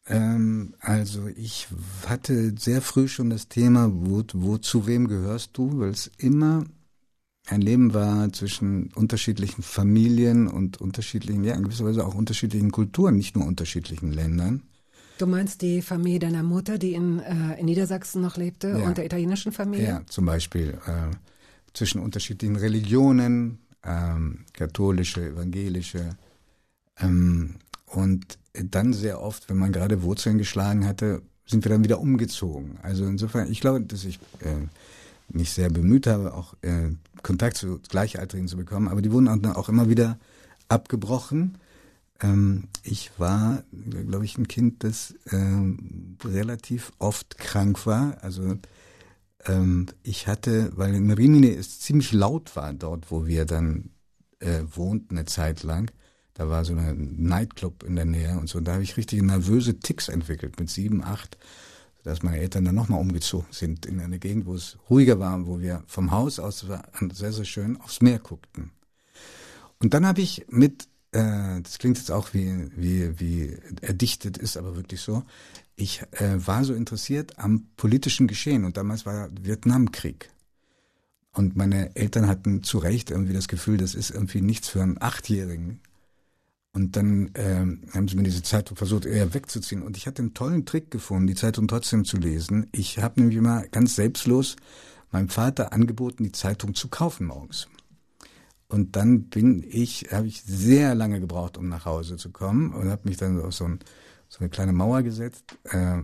[0.08, 1.67] Ähm, also ich
[2.08, 6.65] hatte sehr früh schon das Thema, wo, wo zu wem gehörst du, weil es immer
[7.48, 13.15] ein Leben war zwischen unterschiedlichen Familien und unterschiedlichen, ja, in gewisser Weise auch unterschiedlichen Kulturen,
[13.15, 14.63] nicht nur unterschiedlichen Ländern.
[15.22, 18.88] Du meinst die Familie deiner Mutter, die in, äh, in Niedersachsen noch lebte, ja.
[18.88, 19.86] und der italienischen Familie?
[19.86, 21.16] Ja, zum Beispiel äh,
[21.76, 26.18] zwischen unterschiedlichen Religionen, ähm, katholische, evangelische.
[27.00, 32.00] Ähm, und dann sehr oft, wenn man gerade Wurzeln geschlagen hatte, sind wir dann wieder
[32.00, 32.80] umgezogen.
[32.82, 34.66] Also insofern, ich glaube, dass ich äh,
[35.30, 36.90] mich sehr bemüht habe, auch äh,
[37.22, 40.18] Kontakt zu Gleichaltrigen zu bekommen, aber die wurden auch, auch immer wieder
[40.68, 41.60] abgebrochen.
[42.22, 48.18] Ähm, ich war, glaube ich, ein Kind, das ähm, relativ oft krank war.
[48.22, 48.58] Also
[49.46, 53.92] ähm, ich hatte, weil in Rimini es ziemlich laut war dort, wo wir dann
[54.40, 55.92] äh, wohnten eine Zeit lang.
[56.34, 58.60] Da war so ein Nightclub in der Nähe und so.
[58.60, 61.38] Und da habe ich richtige nervöse Ticks entwickelt mit sieben, acht
[62.04, 65.60] dass meine Eltern dann nochmal umgezogen sind in eine Gegend, wo es ruhiger war, wo
[65.60, 66.66] wir vom Haus aus
[67.14, 68.72] sehr, sehr schön aufs Meer guckten.
[69.80, 74.58] Und dann habe ich mit, äh, das klingt jetzt auch wie, wie, wie erdichtet, ist
[74.58, 75.24] aber wirklich so,
[75.76, 80.30] ich äh, war so interessiert am politischen Geschehen und damals war Vietnamkrieg.
[81.34, 85.02] Und meine Eltern hatten zu Recht irgendwie das Gefühl, das ist irgendwie nichts für einen
[85.02, 85.80] Achtjährigen.
[86.74, 89.82] Und dann ähm, haben sie mir diese Zeitung versucht, eher wegzuziehen.
[89.82, 92.67] Und ich hatte einen tollen Trick gefunden, die Zeitung trotzdem zu lesen.
[92.71, 94.56] Ich habe nämlich immer ganz selbstlos
[95.12, 97.67] meinem Vater angeboten, die Zeitung zu kaufen morgens.
[98.72, 102.90] Und dann bin ich, habe ich sehr lange gebraucht, um nach Hause zu kommen und
[102.90, 103.80] habe mich dann auf so, ein,
[104.30, 106.04] so, eine kleine Mauer gesetzt äh,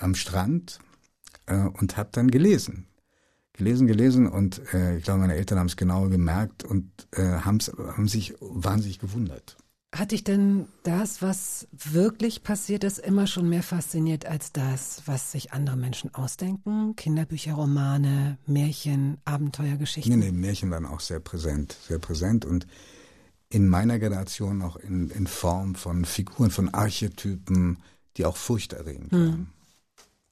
[0.00, 0.78] am Strand
[1.44, 2.86] äh, und habe dann gelesen.
[3.52, 7.60] Gelesen, gelesen und äh, ich glaube, meine Eltern haben es genau gemerkt und äh, haben
[8.08, 9.58] sich wahnsinnig gewundert.
[9.98, 15.32] Hat dich denn das, was wirklich passiert ist, immer schon mehr fasziniert als das, was
[15.32, 16.94] sich andere Menschen ausdenken?
[16.96, 20.18] Kinderbücher, Romane, Märchen, Abenteuergeschichten?
[20.18, 22.66] Nee, nee, Märchen waren auch sehr präsent, sehr präsent und
[23.48, 27.78] in meiner Generation auch in, in Form von Figuren, von Archetypen,
[28.18, 29.18] die auch furchterregend hm.
[29.18, 29.52] waren.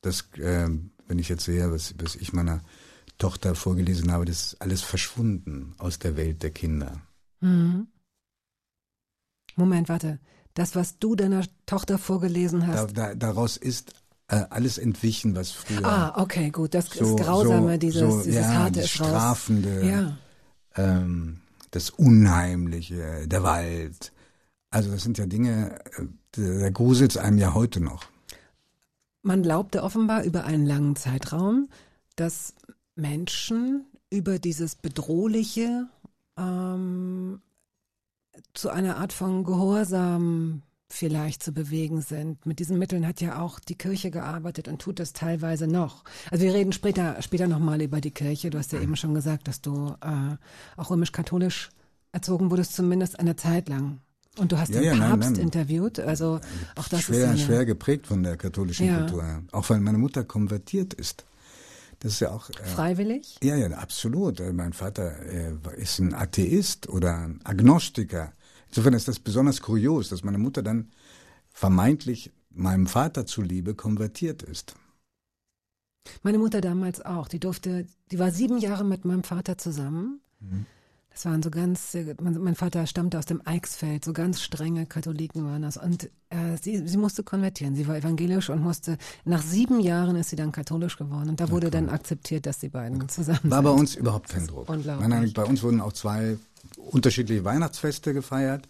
[0.03, 0.68] Das, äh,
[1.07, 2.62] wenn ich jetzt sehe, was, was ich meiner
[3.16, 7.00] Tochter vorgelesen habe, das ist alles verschwunden aus der Welt der Kinder.
[7.40, 7.87] Mhm.
[9.57, 10.19] Moment, warte.
[10.55, 12.97] Das, was du deiner Tochter vorgelesen hast.
[12.97, 13.93] Da, da, daraus ist
[14.29, 16.75] äh, alles entwichen, was früher Ah, okay, gut.
[16.75, 18.90] Das, so, das Grausame, so, dieses, so, dieses ja, harte das ist.
[18.93, 20.17] Strafende, Ja.
[20.77, 21.40] ähm,
[21.73, 24.12] das Unheimliche, der Wald.
[24.71, 25.79] Also das sind ja Dinge,
[26.37, 28.05] äh, da gruselt einem ja heute noch.
[29.23, 31.69] Man glaubte offenbar über einen langen Zeitraum,
[32.17, 32.55] dass
[32.95, 35.88] Menschen über dieses Bedrohliche
[36.37, 37.40] ähm,
[38.53, 42.44] zu einer Art von Gehorsam vielleicht zu bewegen sind.
[42.47, 46.05] Mit diesen Mitteln hat ja auch die Kirche gearbeitet und tut das teilweise noch.
[46.31, 48.51] Also wir reden später, später nochmal über die Kirche.
[48.51, 50.37] Du hast ja eben schon gesagt, dass du äh,
[50.81, 51.70] auch römisch-katholisch
[52.12, 53.99] erzogen wurdest, zumindest eine Zeit lang.
[54.38, 55.40] Und du hast Ja, den ja, nein, Papst nein.
[55.40, 55.99] interviewt.
[56.01, 56.40] Also
[56.77, 58.99] auch das schwer, ist ja schwer geprägt von der katholischen Ja.
[58.99, 59.42] Kultur.
[59.53, 61.25] Auch weil meine Mutter konvertiert ist.
[62.05, 62.51] Das ist ja auch.
[62.51, 63.38] Äh, freiwillig.
[63.43, 64.38] ja, ja, absolut.
[64.38, 68.35] Äh, Mein Vater äh, ist ein Atheist oder ein Agnostiker.
[68.69, 70.90] Insofern ist das besonders kurios, dass meine Mutter dann
[71.51, 74.75] vermeintlich meinem Vater zuliebe konvertiert ist.
[76.23, 77.27] Meine Mutter damals auch.
[77.27, 80.21] Die durfte, die war sieben Jahre mit meinem Vater zusammen.
[80.40, 80.67] Mhm.
[81.14, 85.62] Das waren so ganz, mein, Vater stammte aus dem Eichsfeld, so ganz strenge Katholiken waren
[85.62, 85.77] das.
[85.77, 87.77] Und äh, sie, sie musste konvertieren.
[87.77, 91.31] Sie war evangelisch und musste, nach sieben Jahren ist sie dann katholisch geworden.
[91.31, 93.64] Und da wurde dann akzeptiert, dass die beiden zusammen War sind.
[93.64, 94.68] bei uns überhaupt kein Druck.
[94.68, 95.09] unglaublich.
[95.09, 96.37] Nein, bei uns wurden auch zwei
[96.77, 98.66] unterschiedliche Weihnachtsfeste gefeiert.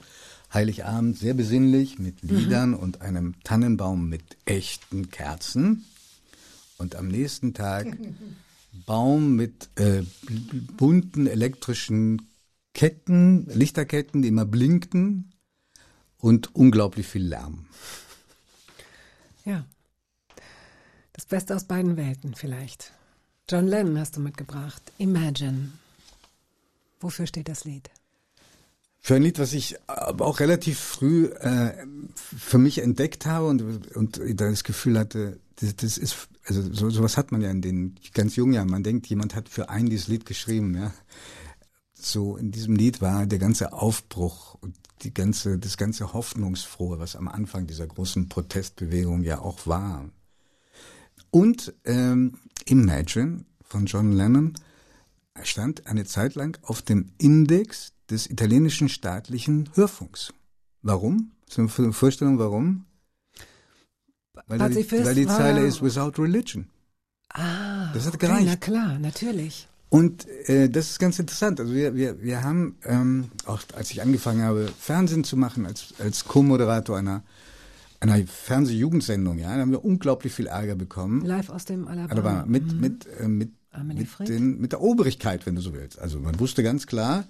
[0.52, 5.87] Heiligabend sehr besinnlich mit Liedern und einem Tannenbaum mit echten Kerzen.
[6.76, 7.87] Und am nächsten Tag
[8.87, 10.02] Baum mit äh,
[10.76, 12.20] bunten elektrischen
[12.74, 15.32] Ketten, Lichterketten, die immer blinkten
[16.18, 17.66] und unglaublich viel Lärm.
[19.44, 19.64] Ja.
[21.12, 22.92] Das Beste aus beiden Welten vielleicht.
[23.48, 24.82] John Lennon hast du mitgebracht.
[24.98, 25.70] Imagine.
[27.00, 27.90] Wofür steht das Lied?
[28.98, 33.94] Für ein Lied, was ich aber auch relativ früh äh, für mich entdeckt habe und,
[33.94, 37.60] und da das Gefühl hatte, das, das ist, also so, sowas hat man ja in
[37.60, 38.70] den ganz jungen Jahren.
[38.70, 40.94] Man denkt, jemand hat für einen dieses Lied geschrieben, ja.
[42.04, 47.16] So in diesem Lied war der ganze Aufbruch und die ganze, das ganze Hoffnungsfrohe, was
[47.16, 50.10] am Anfang dieser großen Protestbewegung ja auch war.
[51.30, 54.52] Und ähm, Imagine von John Lennon
[55.42, 60.32] stand eine Zeit lang auf dem Index des italienischen staatlichen Hörfunks.
[60.82, 61.32] Warum?
[61.56, 62.84] Eine Vorstellung, warum?
[64.46, 66.68] Weil, die, weil die Zeile ist Without Religion.
[67.30, 68.46] Ah, Das hat okay, gereicht.
[68.46, 69.68] na klar, natürlich.
[69.94, 71.61] Und äh, das ist ganz interessant.
[71.61, 75.94] Also wir, wir, wir haben, ähm, auch als ich angefangen habe, Fernsehen zu machen, als,
[76.00, 77.22] als Co-Moderator einer,
[78.00, 81.24] einer Fernsehjugendsendung, ja, da haben wir unglaublich viel Ärger bekommen.
[81.24, 82.40] Live aus dem Alabama.
[82.40, 83.52] Aber mit, mit, äh, mit,
[83.85, 86.00] mit, den, mit der Obrigkeit, wenn du so willst.
[86.00, 87.28] Also man wusste ganz klar,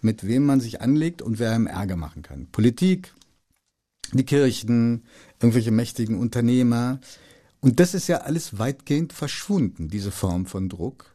[0.00, 2.48] mit wem man sich anlegt und wer einem Ärger machen kann.
[2.50, 3.14] Politik,
[4.14, 5.04] die Kirchen,
[5.38, 6.98] irgendwelche mächtigen Unternehmer.
[7.60, 11.14] Und das ist ja alles weitgehend verschwunden, diese Form von Druck.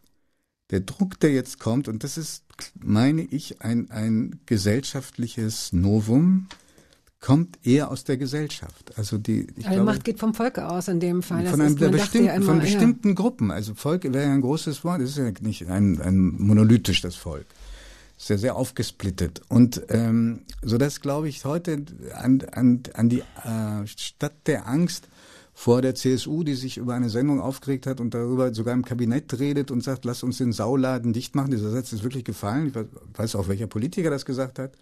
[0.71, 2.43] Der Druck, der jetzt kommt, und das ist,
[2.79, 6.47] meine ich, ein, ein gesellschaftliches Novum,
[7.25, 8.97] kommt eher aus der Gesellschaft.
[8.97, 11.43] Also die, ich Alle glaube, Macht geht vom Volke aus in dem Fall.
[11.43, 12.63] Das von, einem ist, bestimmten, ja immer, von ja.
[12.63, 13.49] bestimmten Gruppen.
[13.49, 15.01] Also Volk wäre ja ein großes Wort.
[15.01, 17.47] Es ist ja nicht ein, ein monolithisch, das Volk.
[18.15, 19.41] Es ist ja sehr aufgesplittet.
[19.49, 25.07] Und ähm, so dass, glaube ich, heute an, an, an die äh, Stadt der Angst
[25.57, 29.39] vor der CSU, die sich über eine Sendung aufgeregt hat und darüber sogar im Kabinett
[29.39, 31.51] redet und sagt, lass uns den Sauladen dicht machen.
[31.51, 32.67] Dieser Satz ist wirklich gefallen.
[32.67, 32.73] Ich
[33.17, 34.73] weiß- auch, welcher Politiker das gesagt hat.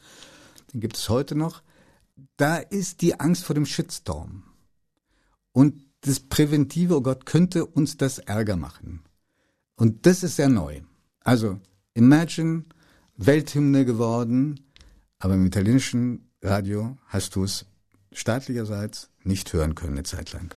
[0.74, 1.62] Den gibt es heute noch.
[2.38, 4.44] Da ist die Angst vor dem Shitstorm.
[5.52, 9.04] Und das Präventive, oh Gott, könnte uns das Ärger machen.
[9.76, 10.82] Und das ist sehr neu.
[11.20, 11.60] Also,
[11.94, 12.66] Imagine,
[13.16, 14.60] Welthymne geworden,
[15.20, 17.68] aber im italienischen Radio hast du es
[18.12, 20.54] staatlicherseits nicht hören können eine Zeit lang.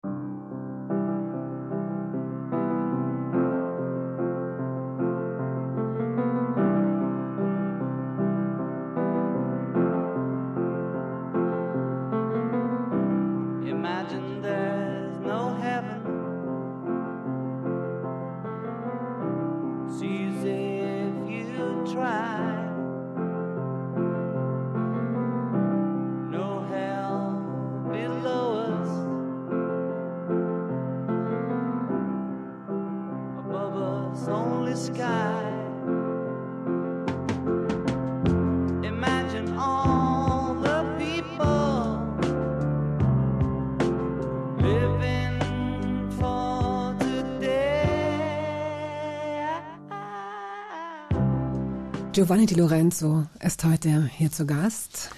[52.47, 55.11] Di Lorenzo ist heute hier zu Gast.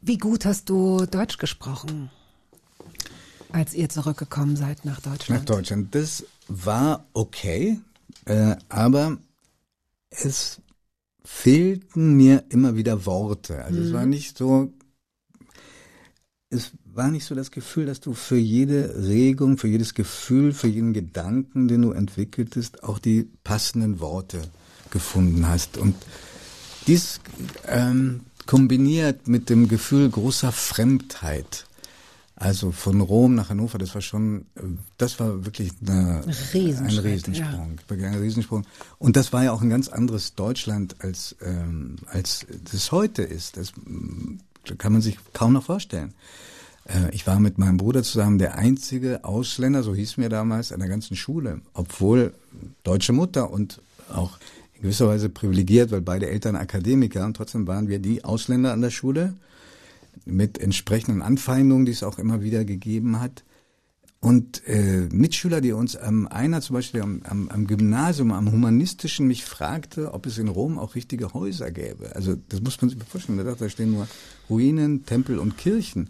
[0.00, 2.10] Wie gut hast du Deutsch gesprochen?
[3.52, 5.42] als ihr zurückgekommen seid nach Deutschland?
[5.42, 5.94] Nach Deutschland.
[5.94, 7.78] Das war okay,
[8.24, 9.18] äh, aber
[10.10, 10.60] es
[11.24, 13.64] fehlten mir immer wieder Worte.
[13.64, 14.72] Also es war nicht so,
[16.50, 20.68] es war nicht so das Gefühl, dass du für jede Regung, für jedes Gefühl, für
[20.68, 24.42] jeden Gedanken, den du entwickeltest, auch die passenden Worte
[24.94, 25.76] gefunden hast.
[25.76, 25.94] Und
[26.86, 27.20] dies
[27.68, 31.66] ähm, kombiniert mit dem Gefühl großer Fremdheit.
[32.36, 34.62] Also von Rom nach Hannover, das war schon, äh,
[34.98, 36.22] das war wirklich eine,
[36.98, 38.66] ein Riesensprung, wirklich ein Riesensprung.
[38.98, 43.56] Und das war ja auch ein ganz anderes Deutschland als ähm, als das heute ist.
[43.56, 44.38] Das mm,
[44.78, 46.12] kann man sich kaum noch vorstellen.
[46.86, 50.80] Äh, Ich war mit meinem Bruder zusammen der einzige Ausländer, so hieß mir damals, an
[50.80, 52.34] der ganzen Schule, obwohl
[52.82, 53.80] deutsche Mutter und
[54.12, 54.38] auch
[54.74, 58.80] in gewisser Weise privilegiert, weil beide Eltern Akademiker und trotzdem waren wir die Ausländer an
[58.82, 59.34] der Schule
[60.24, 63.44] mit entsprechenden Anfeindungen, die es auch immer wieder gegeben hat.
[64.20, 69.26] Und äh, Mitschüler, die uns, ähm, einer zum Beispiel am, am, am Gymnasium, am Humanistischen,
[69.26, 72.16] mich fragte, ob es in Rom auch richtige Häuser gäbe.
[72.16, 73.36] Also das muss man sich vorstellen.
[73.36, 74.08] Da dachte, da stehen nur
[74.48, 76.08] Ruinen, Tempel und Kirchen.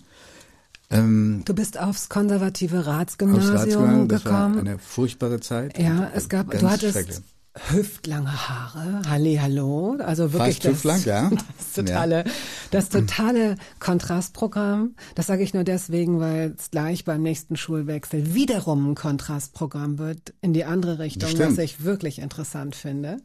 [0.91, 4.69] Ähm, Du bist aufs konservative Ratsgymnasium Ratsgymnasium, das war gekommen.
[4.69, 5.77] eine furchtbare Zeit.
[5.77, 7.23] Ja, es gab, du hattest.
[7.71, 11.31] Hüftlange Haare, Halli, hallo, also wirklich Fast hüftlang, ja.
[11.59, 12.25] das totale,
[12.73, 14.97] das totale Kontrastprogramm.
[15.15, 20.35] Das sage ich nur deswegen, weil es gleich beim nächsten Schulwechsel wiederum ein Kontrastprogramm wird
[20.41, 23.19] in die andere Richtung, was ich wirklich interessant finde,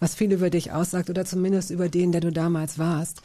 [0.00, 3.22] was viel über dich aussagt oder zumindest über den, der du damals warst.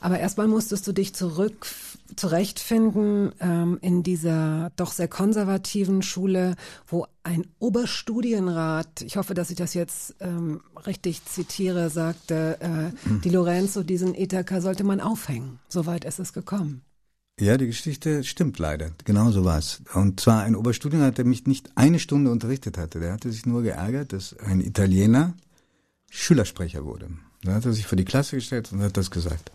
[0.00, 1.66] Aber erstmal musstest du dich zurück
[2.14, 6.54] zurechtfinden ähm, in dieser doch sehr konservativen Schule,
[6.86, 13.30] wo ein Oberstudienrat, ich hoffe, dass ich das jetzt ähm, richtig zitiere, sagte, äh, die
[13.30, 15.58] Lorenzo, diesen Ithaka sollte man aufhängen.
[15.68, 16.82] Soweit ist es gekommen.
[17.38, 18.92] Ja, die Geschichte stimmt leider.
[19.04, 19.82] Genau so war's.
[19.92, 22.98] Und zwar ein Oberstudienrat, der mich nicht eine Stunde unterrichtet hatte.
[22.98, 25.34] Der hatte sich nur geärgert, dass ein Italiener
[26.10, 27.10] Schülersprecher wurde.
[27.42, 29.52] Da hat er sich vor die Klasse gestellt und hat das gesagt.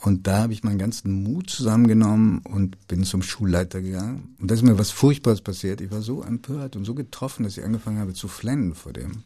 [0.00, 4.36] Und da habe ich meinen ganzen Mut zusammengenommen und bin zum Schulleiter gegangen.
[4.40, 5.80] Und da ist mir was Furchtbares passiert.
[5.80, 9.24] Ich war so empört und so getroffen, dass ich angefangen habe zu flennen vor dem.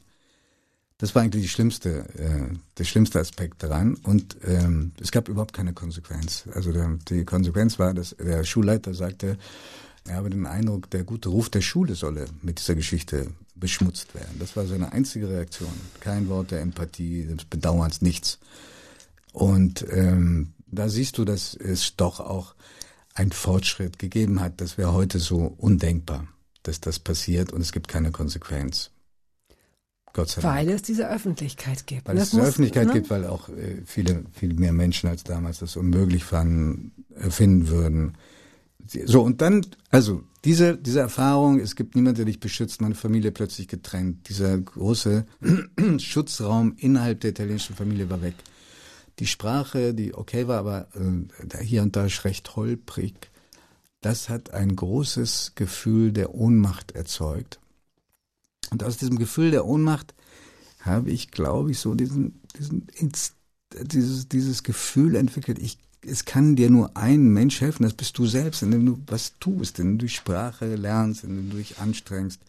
[0.96, 3.96] Das war eigentlich die schlimmste, äh, der schlimmste Aspekt daran.
[3.96, 6.44] Und ähm, es gab überhaupt keine Konsequenz.
[6.54, 9.36] Also der, die Konsequenz war, dass der Schulleiter sagte,
[10.04, 14.36] er habe den Eindruck, der gute Ruf der Schule solle mit dieser Geschichte beschmutzt werden.
[14.38, 15.72] Das war seine einzige Reaktion.
[16.00, 18.38] Kein Wort der Empathie, des Bedauerns, nichts.
[19.32, 22.54] Und ähm, da siehst du, dass es doch auch
[23.14, 24.60] einen Fortschritt gegeben hat.
[24.60, 26.26] Das wäre heute so undenkbar,
[26.62, 28.90] dass das passiert und es gibt keine Konsequenz.
[30.14, 30.54] Gott sei Dank.
[30.54, 32.06] Weil es diese Öffentlichkeit gibt.
[32.06, 32.92] Weil Das es diese muss- Öffentlichkeit ne?
[32.92, 37.68] gibt, weil auch äh, viele, viel mehr Menschen als damals das unmöglich fanden, äh, finden
[37.68, 38.18] würden.
[39.06, 43.30] So, und dann, also diese, diese Erfahrung, es gibt niemand, der dich beschützt, meine Familie
[43.30, 44.28] plötzlich getrennt.
[44.28, 45.24] Dieser große
[45.98, 48.34] Schutzraum innerhalb der italienischen Familie war weg.
[49.18, 53.30] Die Sprache, die okay war, aber äh, hier und da recht holprig,
[54.00, 57.60] das hat ein großes Gefühl der Ohnmacht erzeugt.
[58.70, 60.14] Und aus diesem Gefühl der Ohnmacht
[60.80, 62.86] habe ich, glaube ich, so diesen, diesen
[63.80, 68.26] dieses, dieses Gefühl entwickelt, ich, es kann dir nur ein Mensch helfen, das bist du
[68.26, 72.40] selbst, indem du was tust, indem du Sprache lernst, indem du dich anstrengst,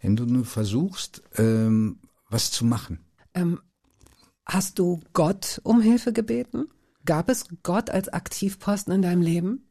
[0.00, 3.00] indem du nur versuchst, ähm, was zu machen.
[3.34, 3.60] Ähm,
[4.46, 6.68] hast du Gott um Hilfe gebeten?
[7.04, 9.68] Gab es Gott als Aktivposten in deinem Leben?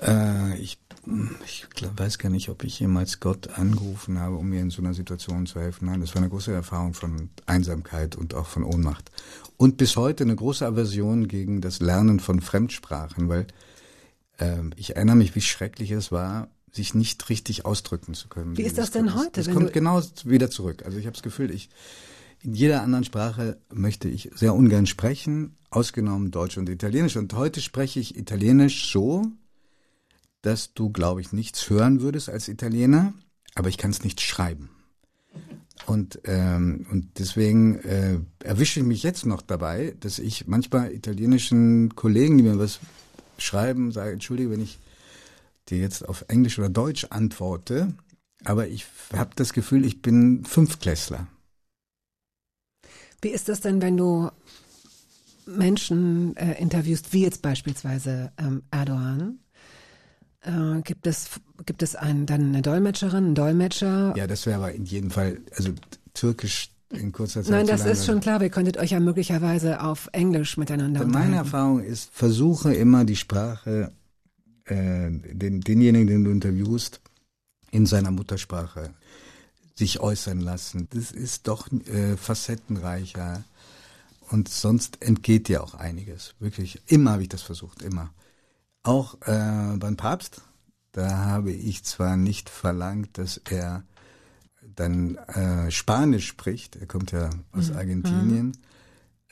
[0.00, 0.78] Äh, ich
[1.44, 4.94] ich weiß gar nicht, ob ich jemals Gott angerufen habe, um mir in so einer
[4.94, 5.86] Situation zu helfen.
[5.86, 9.10] Nein, das war eine große Erfahrung von Einsamkeit und auch von Ohnmacht.
[9.56, 13.48] Und bis heute eine große Aversion gegen das Lernen von Fremdsprachen, weil
[14.38, 18.56] ähm, ich erinnere mich, wie schrecklich es war, sich nicht richtig ausdrücken zu können.
[18.56, 20.84] Wie ist das denn heute, Das kommt genau wieder zurück.
[20.84, 21.68] Also ich habe das Gefühl, ich
[22.42, 27.16] in jeder anderen Sprache möchte ich sehr ungern sprechen, ausgenommen Deutsch und Italienisch.
[27.16, 29.22] Und heute spreche ich Italienisch so,
[30.42, 33.14] dass du, glaube ich, nichts hören würdest als Italiener,
[33.54, 34.70] aber ich kann es nicht schreiben.
[35.86, 41.94] Und, ähm, und deswegen äh, erwische ich mich jetzt noch dabei, dass ich manchmal italienischen
[41.96, 42.80] Kollegen, die mir was
[43.38, 44.78] schreiben, sage, entschuldige, wenn ich
[45.68, 47.94] dir jetzt auf Englisch oder Deutsch antworte,
[48.44, 51.26] aber ich habe das Gefühl, ich bin Fünftklässler.
[53.22, 54.30] Wie ist das denn, wenn du
[55.46, 59.38] Menschen äh, interviewst, wie jetzt beispielsweise ähm, Erdogan?
[60.40, 61.30] Äh, gibt es
[61.64, 64.14] gibt es einen, dann eine Dolmetscherin, einen Dolmetscher?
[64.16, 65.70] Ja, das wäre aber in jedem Fall, also
[66.14, 68.40] Türkisch in kurzer Zeit Nein, das ist schon klar.
[68.40, 71.34] Wir könntet euch ja möglicherweise auf Englisch miteinander Meine unterhalten.
[71.34, 73.92] Erfahrung ist, versuche immer die Sprache
[74.64, 77.00] äh, den, denjenigen, den du interviewst,
[77.70, 78.90] in seiner Muttersprache
[79.74, 80.88] sich äußern lassen.
[80.90, 83.44] Das ist doch äh, facettenreicher
[84.30, 86.34] und sonst entgeht dir auch einiges.
[86.38, 88.10] Wirklich, immer habe ich das versucht, immer.
[88.82, 90.42] Auch äh, beim Papst,
[90.92, 93.84] da habe ich zwar nicht verlangt, dass er
[94.74, 97.76] dann äh, Spanisch spricht, er kommt ja aus Mhm.
[97.76, 98.52] Argentinien,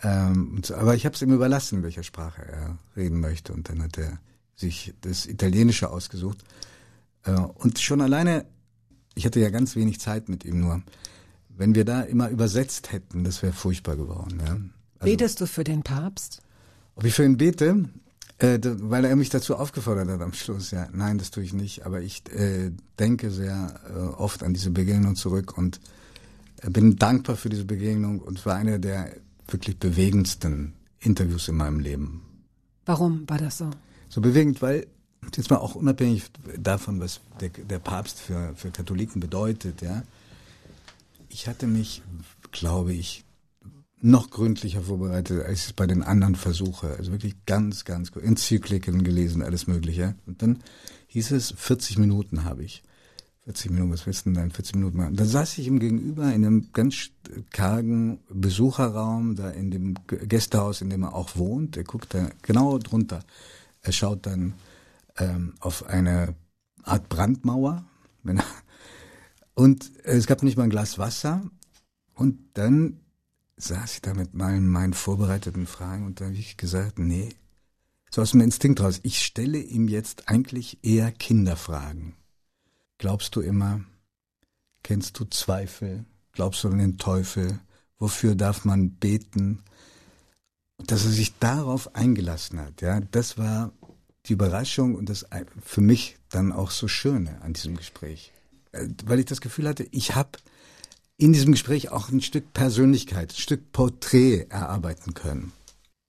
[0.02, 3.82] ähm, so, aber ich habe es ihm überlassen, welcher Sprache er reden möchte und dann
[3.82, 4.18] hat er
[4.54, 6.44] sich das Italienische ausgesucht.
[7.24, 8.46] Äh, und schon alleine,
[9.14, 10.82] ich hatte ja ganz wenig Zeit mit ihm nur,
[11.48, 14.40] wenn wir da immer übersetzt hätten, das wäre furchtbar geworden.
[14.40, 14.52] Ja?
[14.98, 16.42] Also, Betest du für den Papst?
[17.00, 17.88] ob ich für ihn bete,
[18.38, 20.70] äh, weil er mich dazu aufgefordert hat am Schluss.
[20.70, 21.86] Ja, nein, das tue ich nicht.
[21.86, 25.80] Aber ich äh, denke sehr äh, oft an diese Begegnung zurück und
[26.62, 29.14] äh, bin dankbar für diese Begegnung und war eine der
[29.48, 32.22] wirklich bewegendsten Interviews in meinem Leben.
[32.84, 33.70] Warum war das so?
[34.08, 34.86] So bewegend, weil
[35.36, 36.24] jetzt mal auch unabhängig
[36.56, 40.02] davon, was der, der Papst für, für Katholiken bedeutet, ja.
[41.28, 42.02] Ich hatte mich,
[42.50, 43.24] glaube ich,
[44.02, 46.96] noch gründlicher vorbereitet, als ich es bei den anderen versuche.
[46.96, 48.22] Also wirklich ganz, ganz gut.
[48.22, 50.14] Enzykliken gelesen, alles Mögliche.
[50.26, 50.60] Und dann
[51.08, 52.82] hieß es, 40 Minuten habe ich.
[53.44, 55.16] 40 Minuten, was willst du denn dann 40 Minuten machen?
[55.16, 57.10] Da saß ich ihm gegenüber in einem ganz
[57.50, 61.76] kargen Besucherraum, da in dem Gästehaus, in dem er auch wohnt.
[61.76, 63.20] Er guckt da genau drunter.
[63.82, 64.54] Er schaut dann
[65.20, 66.34] ähm, auf eine
[66.82, 67.84] Art Brandmauer.
[68.24, 68.44] Er,
[69.54, 71.42] und es gab nicht mal ein Glas Wasser.
[72.14, 73.00] Und dann
[73.56, 77.30] saß ich da mit meinen, meinen vorbereiteten Fragen und da habe ich gesagt, nee,
[78.10, 82.14] so aus dem Instinkt raus, ich stelle ihm jetzt eigentlich eher Kinderfragen.
[82.98, 83.80] Glaubst du immer?
[84.82, 86.04] Kennst du Zweifel?
[86.32, 87.60] Glaubst du an den Teufel?
[87.98, 89.62] Wofür darf man beten?
[90.78, 93.72] Dass er sich darauf eingelassen hat, ja, das war
[94.26, 95.26] die Überraschung und das
[95.62, 98.32] für mich dann auch so Schöne an diesem Gespräch.
[98.72, 100.38] Äh, Weil ich das Gefühl hatte, ich habe
[101.16, 105.52] in diesem Gespräch auch ein Stück Persönlichkeit, ein Stück Porträt erarbeiten können.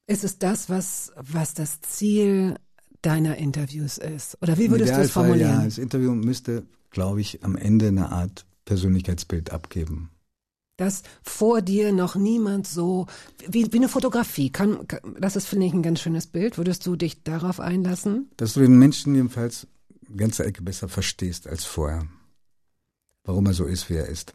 [0.08, 2.56] Ist es das, was, was das Ziel
[3.02, 4.38] deiner Interviews ist?
[4.42, 5.60] Oder wie würdest du es formulieren?
[5.60, 10.10] Ja, das Interview müsste, glaube ich, am Ende eine Art Persönlichkeitsbild abgeben.
[10.82, 13.06] Dass vor dir noch niemand so,
[13.48, 16.58] wie, wie eine Fotografie, kann, kann, das ist, finde ich, ein ganz schönes Bild.
[16.58, 18.32] Würdest du dich darauf einlassen?
[18.38, 19.68] Dass du den Menschen jedenfalls
[20.08, 22.08] eine ganze Ecke besser verstehst als vorher.
[23.24, 24.34] Warum er so ist, wie er ist.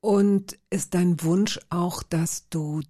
[0.00, 2.82] Und ist dein Wunsch auch, dass du,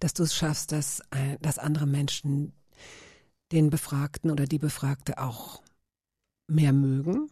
[0.00, 1.00] dass du es schaffst, dass,
[1.40, 2.52] dass andere Menschen
[3.50, 5.62] den Befragten oder die Befragte auch
[6.48, 7.30] mehr mögen?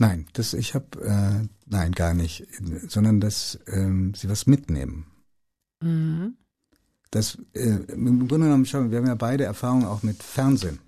[0.00, 2.46] Nein, das ich habe äh, nein gar nicht,
[2.88, 5.04] sondern dass ähm, sie was mitnehmen.
[5.82, 6.34] Mhm.
[7.10, 10.78] Das äh, im Grunde genommen schauen, wir haben ja beide Erfahrungen auch mit Fernsehen.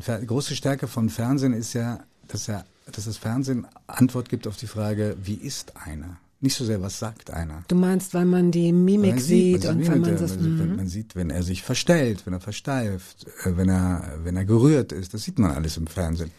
[0.00, 4.56] Fer große Stärke von Fernsehen ist ja, dass er, dass das Fernsehen Antwort gibt auf
[4.56, 6.18] die Frage, wie ist einer?
[6.40, 7.62] Nicht so sehr, was sagt einer.
[7.68, 10.30] Du meinst, weil man die Mimik Man sieht, man und sieht, wenn wie man das.
[10.36, 10.76] man, sieht, wenn, Mhm.
[10.76, 14.90] man sieht, wenn er sich verstellt, wenn er versteift, äh, wenn er, wenn er gerührt
[14.92, 16.32] ist, das sieht man alles im Fernsehen.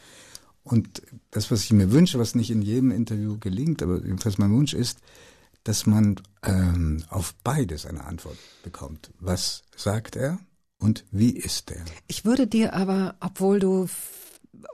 [0.67, 1.01] Und
[1.31, 4.73] das, was ich mir wünsche, was nicht in jedem Interview gelingt, aber jedenfalls mein Wunsch
[4.73, 4.99] ist,
[5.63, 9.11] dass man ähm, auf beides eine Antwort bekommt.
[9.19, 10.39] Was sagt er
[10.77, 11.83] und wie ist er?
[12.07, 13.87] Ich würde dir aber, obwohl du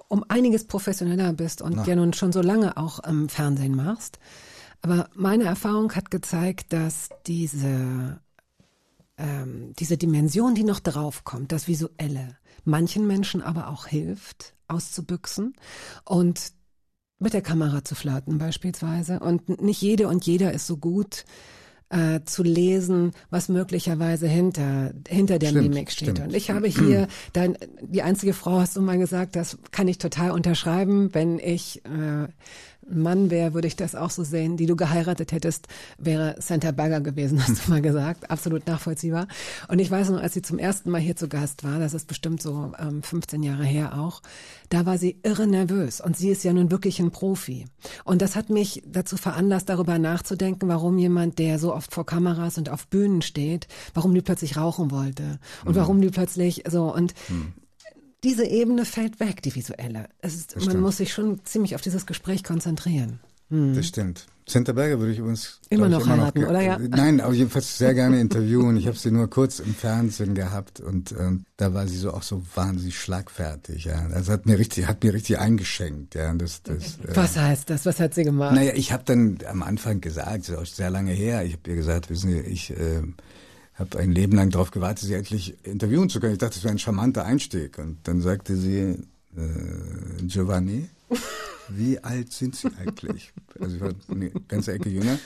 [0.07, 1.85] um einiges professioneller bist und Na.
[1.85, 4.19] ja nun schon so lange auch im Fernsehen machst,
[4.81, 8.19] aber meine Erfahrung hat gezeigt, dass diese,
[9.17, 15.53] ähm, diese Dimension, die noch draufkommt, das Visuelle, manchen Menschen aber auch hilft, auszubüchsen
[16.05, 16.51] und
[17.19, 19.19] mit der Kamera zu flirten beispielsweise.
[19.19, 21.25] Und nicht jede und jeder ist so gut
[21.89, 26.09] äh, zu lesen, was möglicherweise hinter, hinter der Stimmt, Mimik steht.
[26.09, 26.27] stimmt.
[26.27, 29.99] Und ich habe hier, dein, die einzige Frau hast du mal gesagt, das kann ich
[29.99, 31.13] total unterschreiben.
[31.13, 32.27] Wenn ich äh,
[32.89, 34.57] Mann wäre, würde ich das auch so sehen.
[34.57, 35.67] Die du geheiratet hättest,
[35.97, 38.29] wäre Santa Bagger gewesen, hast du mal gesagt.
[38.29, 39.27] Absolut nachvollziehbar.
[39.67, 42.07] Und ich weiß noch, als sie zum ersten Mal hier zu Gast war, das ist
[42.07, 44.21] bestimmt so ähm, 15 Jahre her auch,
[44.69, 46.01] da war sie irre nervös.
[46.01, 47.65] Und sie ist ja nun wirklich ein Profi.
[48.03, 52.57] Und das hat mich dazu veranlasst, darüber nachzudenken, warum jemand, der so oft vor Kameras
[52.57, 55.39] und auf Bühnen steht, warum die plötzlich rauchen wollte.
[55.65, 57.13] Und warum die plötzlich so und
[58.23, 60.07] diese Ebene fällt weg, die visuelle.
[60.21, 63.19] Ist, man muss sich schon ziemlich auf dieses Gespräch konzentrieren.
[63.49, 64.25] Das stimmt.
[64.49, 65.77] Santa Berger würde ich übrigens Mhm.
[65.77, 66.77] Immer glaub ich, noch heiraten, ge- oder ja?
[66.79, 68.75] Nein, aber jedenfalls sehr gerne interviewen.
[68.77, 72.23] Ich habe sie nur kurz im Fernsehen gehabt und ähm, da war sie so auch
[72.23, 73.85] so wahnsinnig schlagfertig.
[73.85, 76.15] Ja, das hat mir richtig, hat mir richtig eingeschenkt.
[76.15, 76.97] Ja, das, das.
[77.07, 77.85] äh, Was heißt das?
[77.85, 78.55] Was hat sie gemacht?
[78.55, 81.69] Naja, ich habe dann am Anfang gesagt, das ist auch sehr lange her, ich habe
[81.69, 83.01] ihr gesagt, wissen Sie, ich, äh,
[83.75, 86.33] habe ein Leben lang darauf gewartet, sie endlich interviewen zu können.
[86.33, 87.77] Ich dachte, das wäre ein charmanter Einstieg.
[87.79, 88.97] Und dann sagte sie,
[89.35, 90.89] äh, Giovanni,
[91.69, 93.33] wie alt sind Sie eigentlich?
[93.59, 95.17] Also ich war eine ganze Ecke jünger.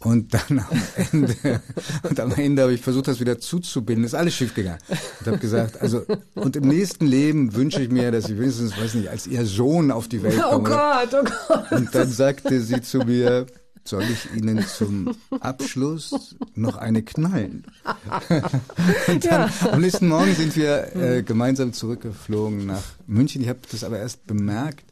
[0.00, 1.60] Und dann am Ende,
[2.08, 4.04] und am Ende habe ich versucht, das wieder zuzubinden.
[4.04, 4.78] Ist alles schief gegangen.
[5.20, 6.04] Und habe gesagt, also,
[6.34, 9.90] und im nächsten Leben wünsche ich mir, dass ich wenigstens, weiß nicht, als ihr Sohn
[9.90, 10.68] auf die Welt Oh komme.
[10.68, 11.72] Gott, oh Gott.
[11.72, 13.46] Und dann sagte sie zu mir,
[13.88, 17.64] soll ich Ihnen zum Abschluss noch eine knallen?
[19.08, 23.42] Und dann, am nächsten Morgen sind wir äh, gemeinsam zurückgeflogen nach München.
[23.42, 24.84] Ich habe das aber erst bemerkt,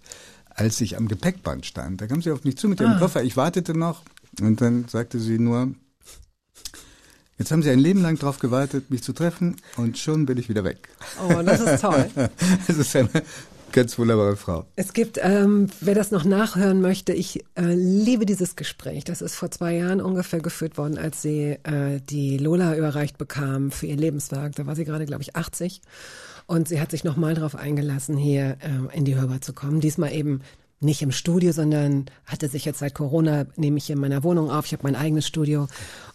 [0.51, 2.01] als ich am Gepäckband stand.
[2.01, 3.23] Da kam sie auf mich zu mit ihrem Koffer.
[3.23, 4.03] Ich wartete noch
[4.41, 5.75] und dann sagte sie nur,
[7.39, 10.49] jetzt haben Sie ein Leben lang darauf gewartet, mich zu treffen und schon bin ich
[10.49, 10.89] wieder weg.
[11.29, 12.09] Oh, das ist toll.
[12.67, 13.11] Das ist eine
[13.77, 14.65] ganz wunderbare Frau.
[14.75, 19.05] Es gibt, ähm, wer das noch nachhören möchte, ich äh, liebe dieses Gespräch.
[19.05, 23.71] Das ist vor zwei Jahren ungefähr geführt worden, als sie äh, die Lola überreicht bekam
[23.71, 24.57] für ihr Lebenswerk.
[24.57, 25.83] Da war sie gerade, glaube ich, 80.
[26.47, 29.81] Und sie hat sich nochmal darauf eingelassen, hier äh, in die Hörbar zu kommen.
[29.81, 30.41] Diesmal eben
[30.81, 34.51] nicht im Studio, sondern hatte sich jetzt seit Corona, nehme ich hier in meiner Wohnung
[34.51, 34.67] auf.
[34.67, 35.69] Ich habe mein eigenes Studio.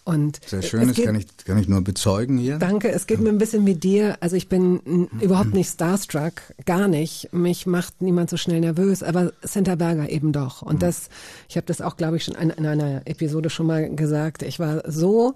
[0.04, 2.58] Und Sehr schön, das geht- kann ich, kann ich nur bezeugen hier.
[2.58, 4.18] Danke, es geht mir ein bisschen wie dir.
[4.20, 6.34] Also ich bin n, überhaupt nicht starstruck,
[6.66, 7.34] gar nicht.
[7.34, 10.62] Mich macht niemand so schnell nervös, aber Santa Berger eben doch.
[10.62, 11.10] Und das,
[11.50, 14.42] ich habe das auch, glaube ich, schon in, in einer Episode schon mal gesagt.
[14.44, 15.36] Ich war so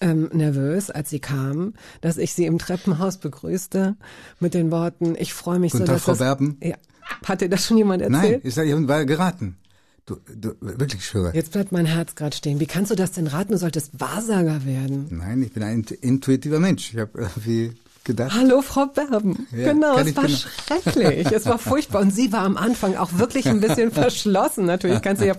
[0.00, 3.96] ähm, nervös, als sie kam, dass ich sie im Treppenhaus begrüßte
[4.40, 6.58] mit den Worten, ich freue mich Guten so, Tag, dass Frau das, Berben.
[6.62, 6.76] Ja.
[7.24, 8.44] Hat dir das schon jemand Nein, erzählt?
[8.44, 9.56] ich sage, ich war geraten.
[10.06, 11.32] Du, du, wirklich schwöre.
[11.34, 12.60] Jetzt bleibt mein Herz gerade stehen.
[12.60, 13.50] Wie kannst du das denn raten?
[13.52, 15.06] Du solltest Wahrsager werden.
[15.10, 16.92] Nein, ich bin ein int- intuitiver Mensch.
[16.94, 17.72] Ich habe irgendwie
[18.06, 18.34] gedacht.
[18.34, 19.46] Hallo, Frau Berben.
[19.54, 20.38] Ja, genau, es war genau.
[20.38, 21.30] schrecklich.
[21.30, 22.00] Es war furchtbar.
[22.00, 25.02] Und sie war am Anfang auch wirklich ein bisschen verschlossen, natürlich.
[25.02, 25.34] Kannst du ja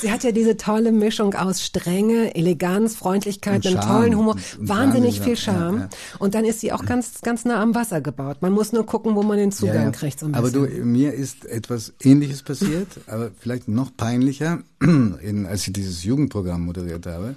[0.00, 4.68] Sie hat ja diese tolle Mischung aus Strenge, Eleganz, Freundlichkeit, Und einem tollen Humor, Und
[4.68, 5.78] wahnsinnig viel ja, Charme.
[5.80, 5.88] ja.
[6.18, 8.38] Und dann ist sie auch ganz, ganz nah am Wasser gebaut.
[8.40, 9.90] Man muss nur gucken, wo man den Zugang Ja, ja.
[9.90, 15.66] kriegt, so aber du, mir ist etwas Ähnliches passiert, aber vielleicht noch peinlicher, in, als
[15.66, 17.34] ich dieses Jugendprogramm moderiert habe.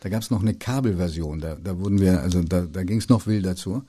[0.00, 1.40] Da gab es noch eine Kabelversion.
[1.40, 3.84] Da, da wurden wir, also da, da ging es noch wilder zu.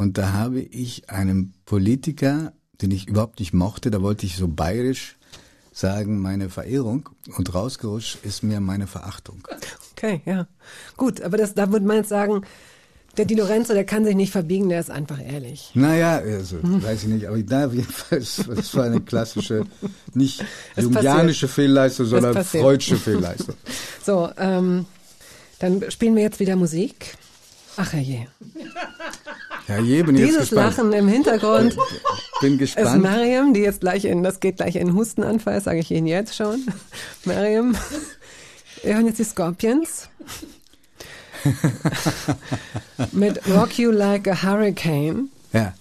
[0.00, 4.48] Und da habe ich einem Politiker, den ich überhaupt nicht mochte, da wollte ich so
[4.48, 5.18] bayerisch
[5.74, 7.10] sagen, meine Verehrung.
[7.36, 9.46] Und rausgerutscht ist mir meine Verachtung.
[9.92, 10.46] Okay, ja.
[10.96, 12.46] Gut, aber das, da würde man jetzt sagen,
[13.18, 15.72] der Di Lorenzo, der kann sich nicht verbiegen, der ist einfach ehrlich.
[15.74, 19.66] Naja, also, weiß ich nicht, aber da jedenfalls, das war eine klassische,
[20.14, 20.42] nicht
[20.78, 23.54] jungianische Fehlleistung, sondern freudsche Fehlleistung.
[24.02, 24.86] So, ähm,
[25.58, 27.18] dann spielen wir jetzt wieder Musik.
[27.76, 28.28] Ach herrje.
[29.70, 30.76] Ja, je, bin ich jetzt Dieses gespannt.
[30.76, 31.76] Lachen im Hintergrund
[32.40, 33.02] Bin ist gespannt.
[33.02, 36.66] Mariam, die jetzt gleich in, das geht gleich in Hustenanfall, sage ich Ihnen jetzt schon.
[37.24, 37.76] Mariam,
[38.82, 40.08] wir hören jetzt die Scorpions.
[43.12, 45.28] Mit Rock You Like a Hurricane.
[45.52, 45.74] Ja.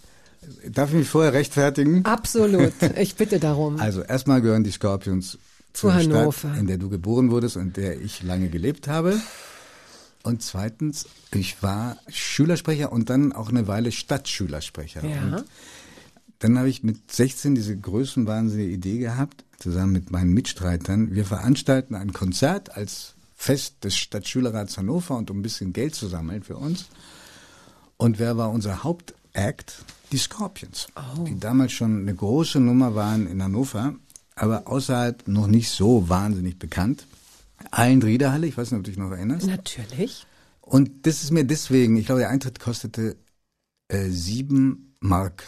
[0.68, 2.06] Darf ich mich vorher rechtfertigen?
[2.06, 2.74] Absolut.
[2.98, 3.80] Ich bitte darum.
[3.80, 5.40] Also, erstmal gehören die Scorpions
[5.74, 6.32] Zu zur Hannover.
[6.32, 9.20] Stadt, in der du geboren wurdest und der ich lange gelebt habe.
[10.30, 15.04] Und zweitens, ich war Schülersprecher und dann auch eine Weile Stadtschülersprecher.
[15.04, 15.24] Ja.
[15.24, 15.46] Und
[16.38, 21.16] dann habe ich mit 16 diese größenwahnsinnige Idee gehabt, zusammen mit meinen Mitstreitern.
[21.16, 26.08] Wir veranstalten ein Konzert als Fest des Stadtschülerrats Hannover und um ein bisschen Geld zu
[26.08, 26.86] sammeln für uns.
[27.98, 29.84] Und wer war unser Hauptact?
[30.12, 30.90] Die Scorpions,
[31.26, 33.96] die damals schon eine große Nummer waren in Hannover,
[34.36, 37.08] aber außerhalb noch nicht so wahnsinnig bekannt.
[37.72, 39.48] Eilenriederhalle, ich weiß nicht, ob du dich noch erinnerst.
[39.48, 40.26] Natürlich.
[40.62, 43.18] Und das ist mir deswegen, ich glaube, der Eintritt kostete
[43.88, 45.44] äh, sieben Mark.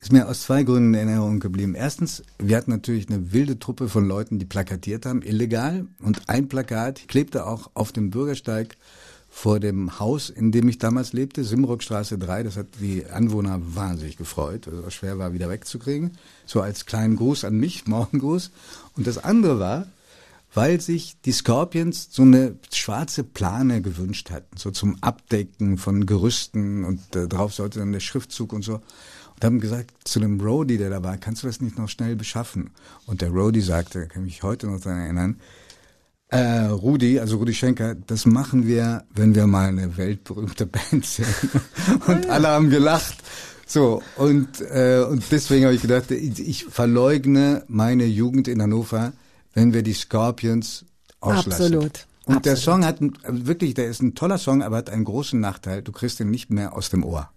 [0.00, 1.74] Ist mir aus zwei Gründen in Erinnerung geblieben.
[1.74, 5.86] Erstens, wir hatten natürlich eine wilde Truppe von Leuten, die plakatiert haben, illegal.
[6.00, 8.76] Und ein Plakat klebte auch auf dem Bürgersteig
[9.28, 12.42] vor dem Haus, in dem ich damals lebte, Simrockstraße 3.
[12.42, 16.12] Das hat die Anwohner wahnsinnig gefreut, weil es schwer war, wieder wegzukriegen.
[16.46, 18.50] So als kleinen Gruß an mich, Morgengruß.
[18.96, 19.86] Und das andere war,
[20.52, 26.84] weil sich die Scorpions so eine schwarze Plane gewünscht hatten, so zum Abdecken von Gerüsten
[26.84, 28.74] und äh, drauf sollte dann der Schriftzug und so.
[28.74, 32.16] Und haben gesagt zu dem Roadie, der da war, kannst du das nicht noch schnell
[32.16, 32.70] beschaffen?
[33.06, 35.40] Und der Roadie sagte, kann mich heute noch daran erinnern,
[36.28, 41.26] äh, Rudi, also Rudi Schenker, das machen wir, wenn wir mal eine weltberühmte Band sind.
[42.06, 43.16] Und alle haben gelacht.
[43.66, 49.12] So, und, äh, und deswegen habe ich gedacht, ich, ich verleugne meine Jugend in Hannover,
[49.54, 50.84] wenn wir die Scorpions
[51.20, 51.52] auslassen.
[51.52, 52.06] Absolut.
[52.26, 52.46] Und Absolut.
[52.46, 55.82] der Song hat wirklich, der ist ein toller Song, aber hat einen großen Nachteil.
[55.82, 57.30] Du kriegst ihn nicht mehr aus dem Ohr.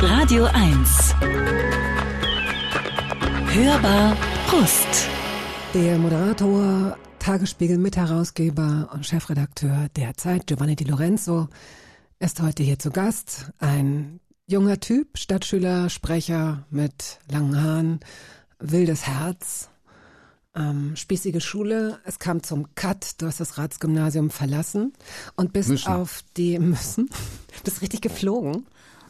[0.00, 1.14] Radio 1.
[3.52, 4.16] Hörbar
[4.58, 5.08] Brust.
[5.74, 11.48] Der Moderator, Tagesspiegel Mitherausgeber und Chefredakteur der Zeit, Giovanni Di Lorenzo,
[12.20, 13.50] ist heute hier zu Gast.
[13.58, 18.00] Ein junger Typ, Stadtschüler, Sprecher mit langen Haaren,
[18.60, 19.70] wildes Herz,
[20.54, 21.98] ähm, spießige Schule.
[22.04, 23.20] Es kam zum Cut.
[23.20, 24.92] Du hast das Ratsgymnasium verlassen
[25.34, 25.88] und bist Müssen.
[25.88, 27.10] auf die müssen.
[27.64, 28.66] bist richtig geflogen.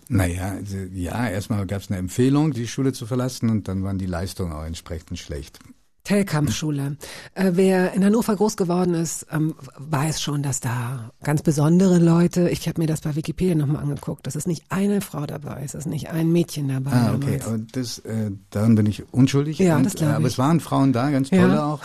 [0.08, 3.98] Naja, also, ja, erstmal gab es eine Empfehlung, die Schule zu verlassen und dann waren
[3.98, 5.58] die Leistungen auch entsprechend schlecht.
[6.04, 6.98] Telkamp-Schule.
[7.34, 12.50] Äh, wer in Hannover groß geworden ist, ähm, weiß schon, dass da ganz besondere Leute,
[12.50, 15.72] ich habe mir das bei Wikipedia nochmal angeguckt, es ist nicht eine Frau dabei, es
[15.74, 16.90] ist nicht ein Mädchen dabei.
[16.92, 17.38] Ah, okay.
[17.38, 17.46] damals.
[17.46, 19.58] Aber das, äh, daran bin ich unschuldig.
[19.58, 20.34] Ja, und, das glaub äh, Aber ich.
[20.34, 21.40] es waren Frauen da, ganz Ja.
[21.40, 21.80] tolle auch.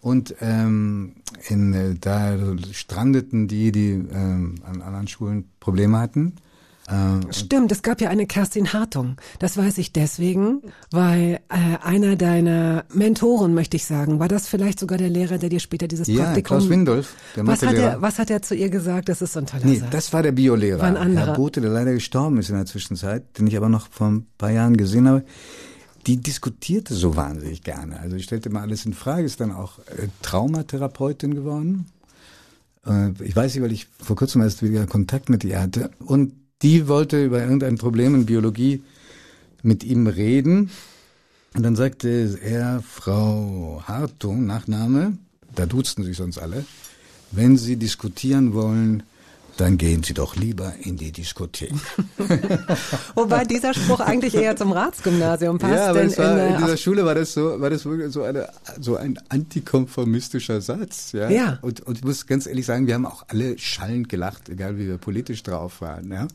[0.00, 1.14] Und ähm,
[1.48, 2.36] in, äh, da
[2.72, 6.34] strandeten die, die ähm, an anderen Schulen Probleme hatten.
[6.90, 9.16] Ähm, Stimmt, es gab ja eine Kerstin Hartung.
[9.38, 10.60] Das weiß ich deswegen,
[10.90, 15.48] weil äh, einer deiner Mentoren, möchte ich sagen, war das vielleicht sogar der Lehrer, der
[15.48, 16.58] dir später dieses ja, Praktikum...
[16.58, 19.08] Klaus Windolf, der was hat, er, was hat er zu ihr gesagt?
[19.08, 19.90] Das ist so ein toller Nee, Satz.
[19.90, 20.80] das war der Biolehrer.
[20.80, 21.26] War ein anderer.
[21.28, 24.26] Herr Bote, der leider gestorben ist in der Zwischenzeit, den ich aber noch vor ein
[24.36, 25.24] paar Jahren gesehen habe.
[26.06, 27.98] Die diskutierte so wahnsinnig gerne.
[27.98, 31.86] Also ich stellte mal alles in Frage, ist dann auch äh, Traumatherapeutin geworden.
[32.86, 35.90] Äh, ich weiß nicht, weil ich vor kurzem erst wieder Kontakt mit ihr hatte.
[36.00, 38.82] Und die wollte über irgendein Problem in Biologie
[39.62, 40.70] mit ihm reden.
[41.54, 45.18] Und dann sagte er, Frau Hartung, Nachname,
[45.54, 46.64] da duzten sich sonst alle,
[47.30, 49.02] wenn Sie diskutieren wollen,
[49.56, 51.72] dann gehen Sie doch lieber in die Diskothek.
[53.14, 55.74] Wobei dieser Spruch eigentlich eher zum Ratsgymnasium passt.
[55.74, 58.22] ja, aber es war, in, in, dieser Schule war das so, war das wirklich so
[58.22, 58.48] eine,
[58.80, 61.30] so ein antikonformistischer Satz, ja.
[61.30, 61.58] Ja.
[61.62, 64.86] Und, und ich muss ganz ehrlich sagen, wir haben auch alle schallend gelacht, egal wie
[64.86, 66.26] wir politisch drauf waren, ja.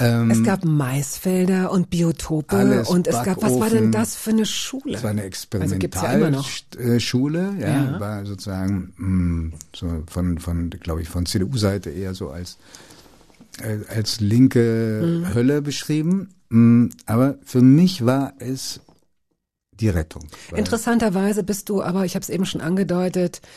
[0.00, 3.92] Ähm, Es gab Maisfelder und Biotope Alles, und es gab, was war denn Backofen.
[3.92, 4.94] das für eine Schule?
[4.96, 6.12] Es war eine Also gibt's ja.
[6.12, 8.00] Experimentalschule, ja, Ja.
[8.00, 12.58] war sozusagen mh, so von, von glaube ich, von CDU-Seite eher so als
[13.60, 15.34] äh, als linke Mhm.
[15.34, 16.28] Hölle beschrieben.
[16.50, 18.80] Mh, aber für mich war es
[19.72, 20.24] die Rettung.
[20.54, 23.48] Interessanterweise bist du, aber ich habe es eben schon angedeutet, äh,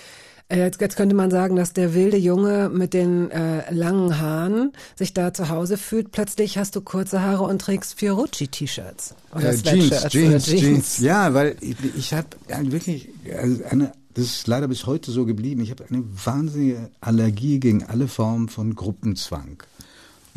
[0.55, 5.13] jetzt, jetzt könnte man sagen, dass der wilde Junge mit den äh, langen Haaren sich
[5.13, 6.11] da zu Hause fühlt.
[6.11, 11.33] Plötzlich hast du kurze Haare und trägst Fiorucci-T-Shirts oder Äh, Jeans, Jeans, oder Jeans, Ja,
[11.33, 12.27] weil ich, ich habe
[12.63, 15.61] wirklich also eine, das ist leider bis heute so geblieben.
[15.61, 19.63] Ich habe eine wahnsinnige Allergie gegen alle Formen von Gruppenzwang.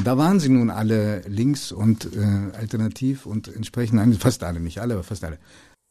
[0.03, 4.95] Da waren sie nun alle links und äh, alternativ und entsprechend, fast alle, nicht alle,
[4.95, 5.39] aber fast alle.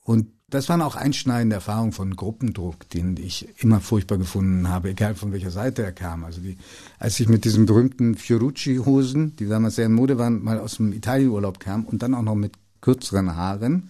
[0.03, 5.15] Und das waren auch einschneidende Erfahrungen von Gruppendruck, den ich immer furchtbar gefunden habe, egal
[5.15, 6.23] von welcher Seite er kam.
[6.23, 6.57] Also die,
[6.99, 10.93] als ich mit diesen berühmten Fiorucci-Hosen, die damals sehr in Mode waren, mal aus dem
[10.93, 13.89] Italienurlaub kam und dann auch noch mit kürzeren Haaren,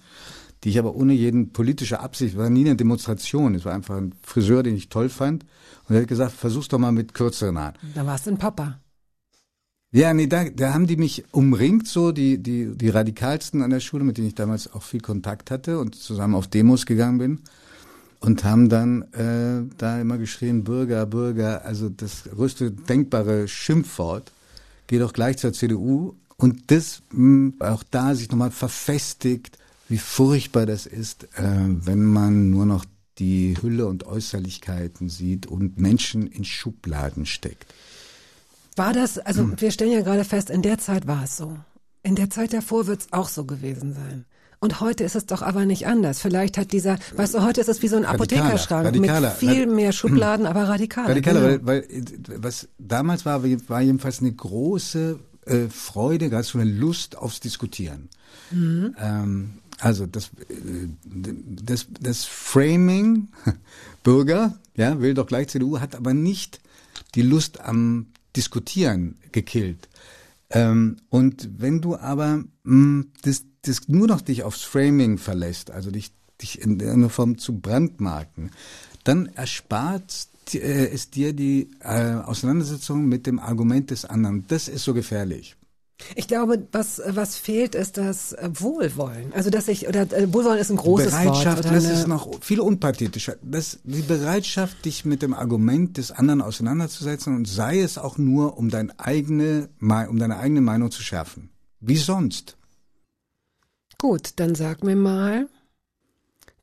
[0.64, 4.14] die ich aber ohne jeden politische Absicht, war nie eine Demonstration, es war einfach ein
[4.22, 5.46] Friseur, den ich toll fand.
[5.90, 7.76] Und er hat gesagt, versuch's doch mal mit kürzeren Haaren.
[7.94, 8.80] Da warst du ein Papa.
[9.96, 13.80] Ja, nee, da, da haben die mich umringt, so die, die, die radikalsten an der
[13.80, 17.40] Schule, mit denen ich damals auch viel Kontakt hatte und zusammen auf Demos gegangen bin.
[18.20, 24.32] Und haben dann äh, da immer geschrien, Bürger, Bürger, also das größte denkbare Schimpfwort,
[24.88, 26.16] geh doch gleich zur CDU.
[26.38, 32.50] Und das mh, auch da sich nochmal verfestigt, wie furchtbar das ist, äh, wenn man
[32.50, 32.86] nur noch
[33.20, 37.72] die Hülle und Äußerlichkeiten sieht und Menschen in Schubladen steckt.
[38.76, 39.56] War das, also Hm.
[39.60, 41.58] wir stellen ja gerade fest, in der Zeit war es so.
[42.02, 44.26] In der Zeit davor wird es auch so gewesen sein.
[44.60, 46.22] Und heute ist es doch aber nicht anders.
[46.22, 49.38] Vielleicht hat dieser, weißt du, heute ist es wie so ein Radikaler, Apothekerschrank radikaler, mit
[49.38, 51.10] viel mehr Schubladen, aber radikaler.
[51.10, 51.66] Radikaler, genau.
[51.68, 52.06] weil, weil
[52.38, 58.08] was damals war, war jedenfalls eine große äh, Freude, gerade so eine Lust aufs Diskutieren.
[58.54, 63.28] Ähm, also das, äh, das, das Framing
[64.04, 66.62] Bürger, ja, will doch gleich CDU, hat aber nicht
[67.16, 69.90] die Lust am Diskutieren gekillt.
[70.50, 75.92] Ähm, und wenn du aber mh, das, das nur noch dich aufs Framing verlässt, also
[75.92, 76.12] dich,
[76.42, 78.52] dich in irgendeiner Form zu brandmarken,
[79.04, 84.46] dann erspart äh, es dir die äh, Auseinandersetzung mit dem Argument des anderen.
[84.48, 85.56] Das ist so gefährlich.
[86.16, 89.34] Ich glaube, was, was fehlt, ist das äh, Wohlwollen.
[89.34, 91.66] Also, dass ich, oder äh, Wohlwollen ist ein großes Bereitschaft, Wort.
[91.66, 93.36] Oder das ist noch viel unpathetischer.
[93.42, 98.58] Das, die Bereitschaft, dich mit dem Argument des anderen auseinanderzusetzen und sei es auch nur,
[98.58, 101.50] um, dein eigene, um deine eigene Meinung zu schärfen.
[101.80, 102.58] Wie sonst?
[103.98, 105.48] Gut, dann sag mir mal,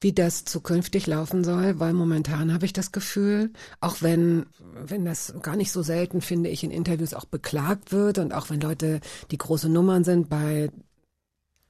[0.01, 5.35] wie das zukünftig laufen soll, weil momentan habe ich das Gefühl, auch wenn, wenn das
[5.43, 9.01] gar nicht so selten, finde ich, in Interviews auch beklagt wird und auch wenn Leute,
[9.31, 10.71] die große Nummern sind bei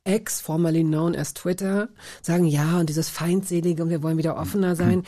[0.04, 1.88] X, formerly known as Twitter,
[2.22, 5.02] sagen ja und dieses feindselige und wir wollen wieder offener sein.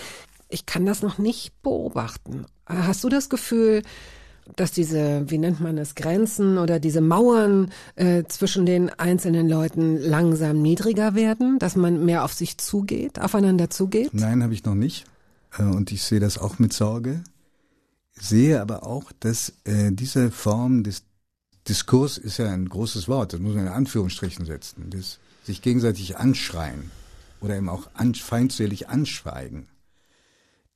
[0.48, 2.44] Ich kann das noch nicht beobachten.
[2.66, 3.82] Hast du das Gefühl,
[4.56, 9.98] dass diese, wie nennt man es, Grenzen oder diese Mauern äh, zwischen den einzelnen Leuten
[9.98, 14.10] langsam niedriger werden, dass man mehr auf sich zugeht, aufeinander zugeht?
[14.12, 15.04] Nein, habe ich noch nicht.
[15.58, 17.22] Äh, Und ich sehe das auch mit Sorge.
[18.14, 21.04] Sehe aber auch, dass äh, diese Form des
[21.68, 26.16] Diskurs ist ja ein großes Wort, das muss man in Anführungsstrichen setzen, das sich gegenseitig
[26.16, 26.90] anschreien
[27.40, 29.68] oder eben auch an, feindselig anschweigen,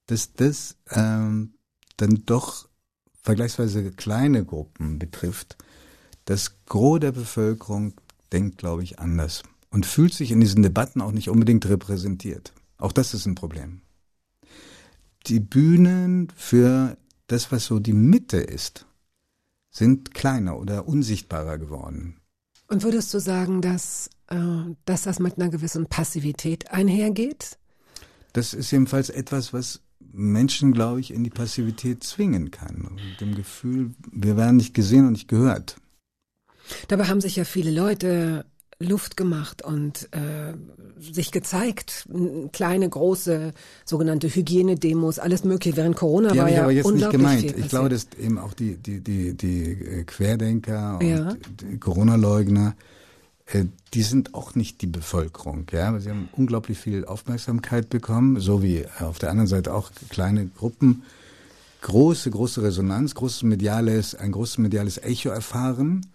[0.06, 1.54] dass das ähm,
[1.96, 2.68] dann doch
[3.26, 5.58] vergleichsweise kleine Gruppen betrifft.
[6.24, 7.94] Das Gros der Bevölkerung
[8.32, 12.52] denkt, glaube ich, anders und fühlt sich in diesen Debatten auch nicht unbedingt repräsentiert.
[12.78, 13.82] Auch das ist ein Problem.
[15.26, 16.96] Die Bühnen für
[17.26, 18.86] das, was so die Mitte ist,
[19.70, 22.20] sind kleiner oder unsichtbarer geworden.
[22.68, 24.36] Und würdest du sagen, dass, äh,
[24.84, 27.58] dass das mit einer gewissen Passivität einhergeht?
[28.32, 29.80] Das ist jedenfalls etwas, was
[30.16, 32.88] Menschen, glaube ich, in die Passivität zwingen kann.
[32.90, 35.76] Und dem Gefühl, wir werden nicht gesehen und nicht gehört.
[36.88, 38.44] Dabei haben sich ja viele Leute
[38.78, 40.52] Luft gemacht und äh,
[41.00, 42.06] sich gezeigt.
[42.52, 43.52] Kleine, große,
[43.86, 45.76] sogenannte Hygienedemos, alles mögliche.
[45.78, 47.44] Während Corona Die war ja aber jetzt nicht gemeint.
[47.44, 47.68] Ich passiert.
[47.70, 51.34] glaube, dass eben auch die, die, die, die Querdenker und Ja.
[51.80, 52.74] Corona-Leugner,
[53.94, 55.66] die sind auch nicht die Bevölkerung.
[55.72, 55.98] Ja?
[56.00, 61.04] Sie haben unglaublich viel Aufmerksamkeit bekommen, so wie auf der anderen Seite auch kleine Gruppen.
[61.82, 66.06] Große, große Resonanz, großes mediales, ein großes mediales Echo erfahren.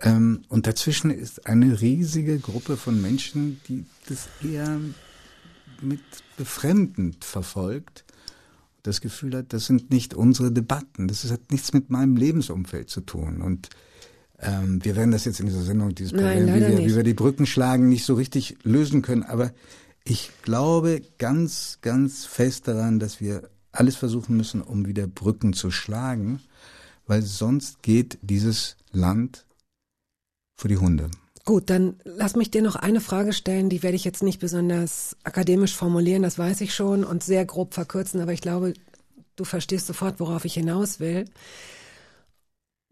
[0.00, 4.78] Ähm, und dazwischen ist eine riesige Gruppe von Menschen, die das eher
[5.82, 6.00] mit
[6.38, 8.04] befremdend verfolgt.
[8.82, 11.08] Das Gefühl hat, das sind nicht unsere Debatten.
[11.08, 13.42] Das hat nichts mit meinem Lebensumfeld zu tun.
[13.42, 13.68] Und
[14.40, 16.96] ähm, wir werden das jetzt in dieser Sendung, dieses Nein, Problem, wie leider wir, wie
[16.96, 19.22] wir die Brücken schlagen, nicht so richtig lösen können.
[19.22, 19.52] Aber
[20.04, 25.70] ich glaube ganz, ganz fest daran, dass wir alles versuchen müssen, um wieder Brücken zu
[25.70, 26.40] schlagen,
[27.06, 29.46] weil sonst geht dieses Land
[30.56, 31.10] für die Hunde.
[31.44, 35.16] Gut, dann lass mich dir noch eine Frage stellen, die werde ich jetzt nicht besonders
[35.22, 38.74] akademisch formulieren, das weiß ich schon, und sehr grob verkürzen, aber ich glaube,
[39.36, 41.26] du verstehst sofort, worauf ich hinaus will.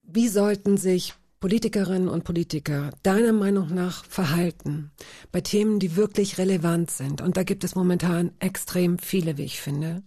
[0.05, 1.15] Wie sollten sich
[1.45, 4.93] Politikerinnen und Politiker deiner Meinung nach verhalten
[5.31, 7.21] bei Themen, die wirklich relevant sind?
[7.21, 10.03] Und da gibt es momentan extrem viele, wie ich finde,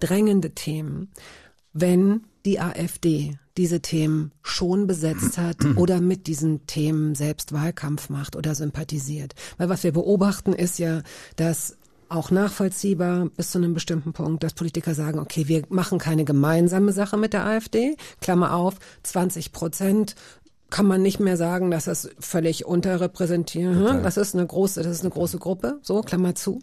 [0.00, 1.10] drängende Themen,
[1.74, 8.34] wenn die AfD diese Themen schon besetzt hat oder mit diesen Themen selbst Wahlkampf macht
[8.34, 9.34] oder sympathisiert.
[9.58, 11.02] Weil was wir beobachten ist ja,
[11.36, 11.76] dass
[12.08, 16.92] auch nachvollziehbar bis zu einem bestimmten Punkt, dass Politiker sagen, okay, wir machen keine gemeinsame
[16.92, 20.14] Sache mit der AfD, Klammer auf, 20 Prozent
[20.70, 23.74] kann man nicht mehr sagen, dass das völlig unterrepräsentiert.
[23.74, 24.02] hm?
[24.02, 26.60] Das ist eine große, das ist eine große Gruppe, so Klammer zu.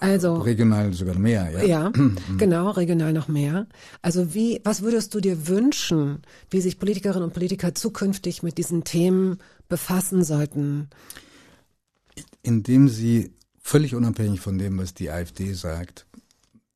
[0.00, 1.64] Also Regional sogar mehr, ja.
[1.64, 1.92] ja,
[2.38, 3.66] genau, regional noch mehr.
[4.02, 8.84] Also wie, was würdest du dir wünschen, wie sich Politikerinnen und Politiker zukünftig mit diesen
[8.84, 9.38] Themen
[9.68, 10.88] befassen sollten?
[12.42, 16.06] indem sie völlig unabhängig von dem, was die AfD sagt,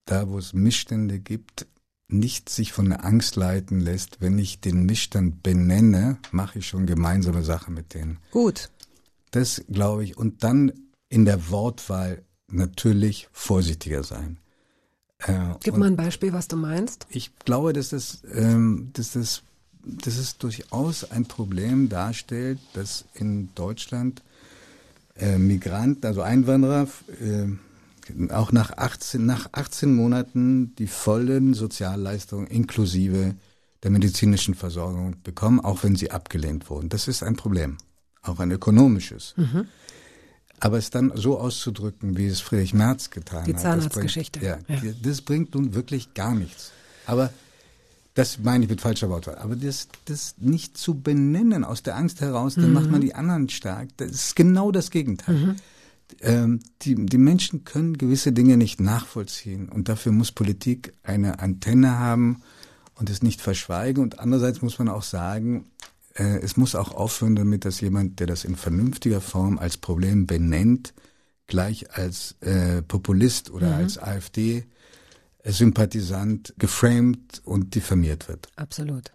[0.04, 1.66] da wo es Missstände gibt,
[2.12, 6.86] nicht sich von der Angst leiten lässt, wenn ich den Missstand benenne, mache ich schon
[6.86, 8.18] gemeinsame Sache mit denen.
[8.30, 8.70] Gut.
[9.30, 10.16] Das glaube ich.
[10.16, 10.72] Und dann
[11.08, 14.38] in der Wortwahl natürlich vorsichtiger sein.
[15.18, 17.06] Äh, Gib mal ein Beispiel, was du meinst.
[17.08, 19.42] ich glaube, dass das, ähm, dass das,
[19.84, 24.22] dass es durchaus ein Problem darstellt, dass in Deutschland
[25.16, 26.88] äh, Migranten, also Einwanderer,
[27.20, 27.46] äh,
[28.30, 33.34] auch nach 18, nach 18 Monaten die vollen Sozialleistungen inklusive
[33.82, 36.88] der medizinischen Versorgung bekommen, auch wenn sie abgelehnt wurden.
[36.88, 37.78] Das ist ein Problem,
[38.22, 39.34] auch ein ökonomisches.
[40.60, 43.60] Aber es dann so auszudrücken, wie es Friedrich Merz getan Die hat.
[43.60, 44.38] Zahnarztgeschichte.
[44.38, 44.94] Das bringt, ja, Ja.
[45.02, 46.70] das bringt nun wirklich gar nichts.
[47.06, 47.32] Aber
[48.14, 49.38] das meine ich mit falscher Wortwahl.
[49.38, 53.48] Aber das, das nicht zu benennen aus der Angst heraus, dann macht man die anderen
[53.48, 53.88] stark.
[53.96, 55.56] Das ist genau das Gegenteil.
[56.20, 61.98] Ähm, die, die Menschen können gewisse Dinge nicht nachvollziehen und dafür muss Politik eine Antenne
[61.98, 62.42] haben
[62.94, 64.02] und es nicht verschweigen.
[64.02, 65.66] Und andererseits muss man auch sagen,
[66.14, 70.26] äh, es muss auch aufhören damit, dass jemand, der das in vernünftiger Form als Problem
[70.26, 70.94] benennt,
[71.46, 78.48] gleich als äh, Populist oder als AfD-Sympathisant geframed und diffamiert wird.
[78.56, 79.12] Absolut.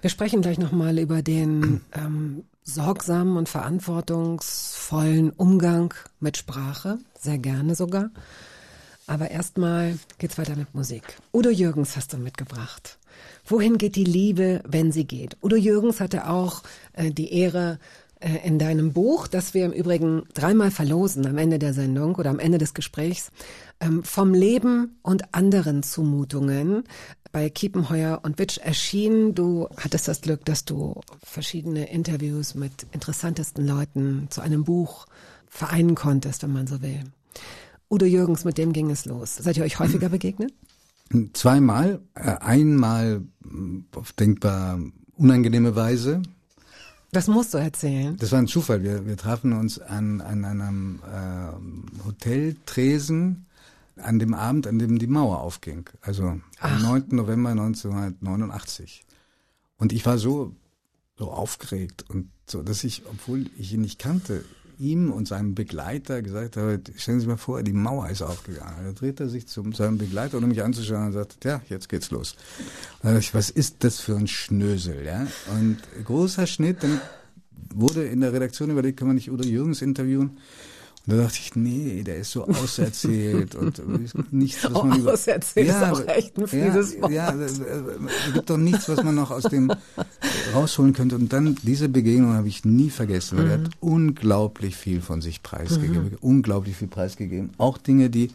[0.00, 7.74] Wir sprechen gleich nochmal über den ähm, sorgsamen und verantwortungsvollen Umgang mit Sprache, sehr gerne
[7.74, 8.10] sogar.
[9.06, 11.02] Aber erstmal geht's weiter mit Musik.
[11.32, 12.98] Udo Jürgens hast du mitgebracht.
[13.44, 15.36] Wohin geht die Liebe, wenn sie geht?
[15.42, 17.78] Udo Jürgens hatte auch äh, die Ehre,
[18.44, 22.38] in deinem Buch, das wir im Übrigen dreimal verlosen am Ende der Sendung oder am
[22.38, 23.30] Ende des Gesprächs,
[23.80, 26.84] ähm, vom Leben und anderen Zumutungen
[27.30, 29.34] bei Kiepenheuer und Witsch erschienen.
[29.34, 35.06] Du hattest das Glück, dass du verschiedene Interviews mit interessantesten Leuten zu einem Buch
[35.46, 37.00] vereinen konntest, wenn man so will.
[37.90, 39.36] Udo Jürgens, mit dem ging es los.
[39.36, 40.52] Seid ihr euch häufiger begegnet?
[41.34, 43.22] Zweimal, äh, einmal
[43.94, 44.80] auf denkbar
[45.16, 46.22] unangenehme Weise.
[47.12, 48.16] Das musst du erzählen.
[48.16, 48.82] Das war ein Zufall.
[48.82, 53.46] Wir, wir trafen uns an, an einem äh, Hoteltresen
[53.96, 55.88] an dem Abend, an dem die Mauer aufging.
[56.00, 57.04] Also am 9.
[57.10, 59.04] November 1989.
[59.78, 60.54] Und ich war so,
[61.18, 64.44] so aufgeregt und so, dass ich, obwohl ich ihn nicht kannte,
[64.78, 68.74] ihm und seinem Begleiter gesagt habe, stellen Sie sich mal vor, die Mauer ist aufgegangen.
[68.84, 72.10] Da dreht er sich zu seinem Begleiter, um mich anzuschauen und sagt, ja, jetzt geht's
[72.10, 72.36] los.
[73.02, 75.26] Und dann ich, was ist das für ein Schnösel, ja?
[75.58, 77.00] Und großer Schnitt, dann
[77.74, 80.38] wurde in der Redaktion überlegt, kann man nicht Udo Jürgens interviewen?
[81.08, 83.80] Da dachte ich, nee, der ist so auserzählt und
[84.32, 85.12] nichts, was man über...
[85.12, 87.12] Auserzählt ist auch echt ein fieses ja, Wort.
[87.12, 87.60] Ja, äh, es
[88.34, 89.72] gibt doch nichts, was man noch aus dem
[90.52, 91.14] rausholen könnte.
[91.14, 93.64] Und dann diese Begegnung habe ich nie vergessen, weil er Mhm.
[93.64, 97.50] hat unglaublich viel von sich preisgegeben, unglaublich viel preisgegeben.
[97.56, 98.30] Auch Dinge, die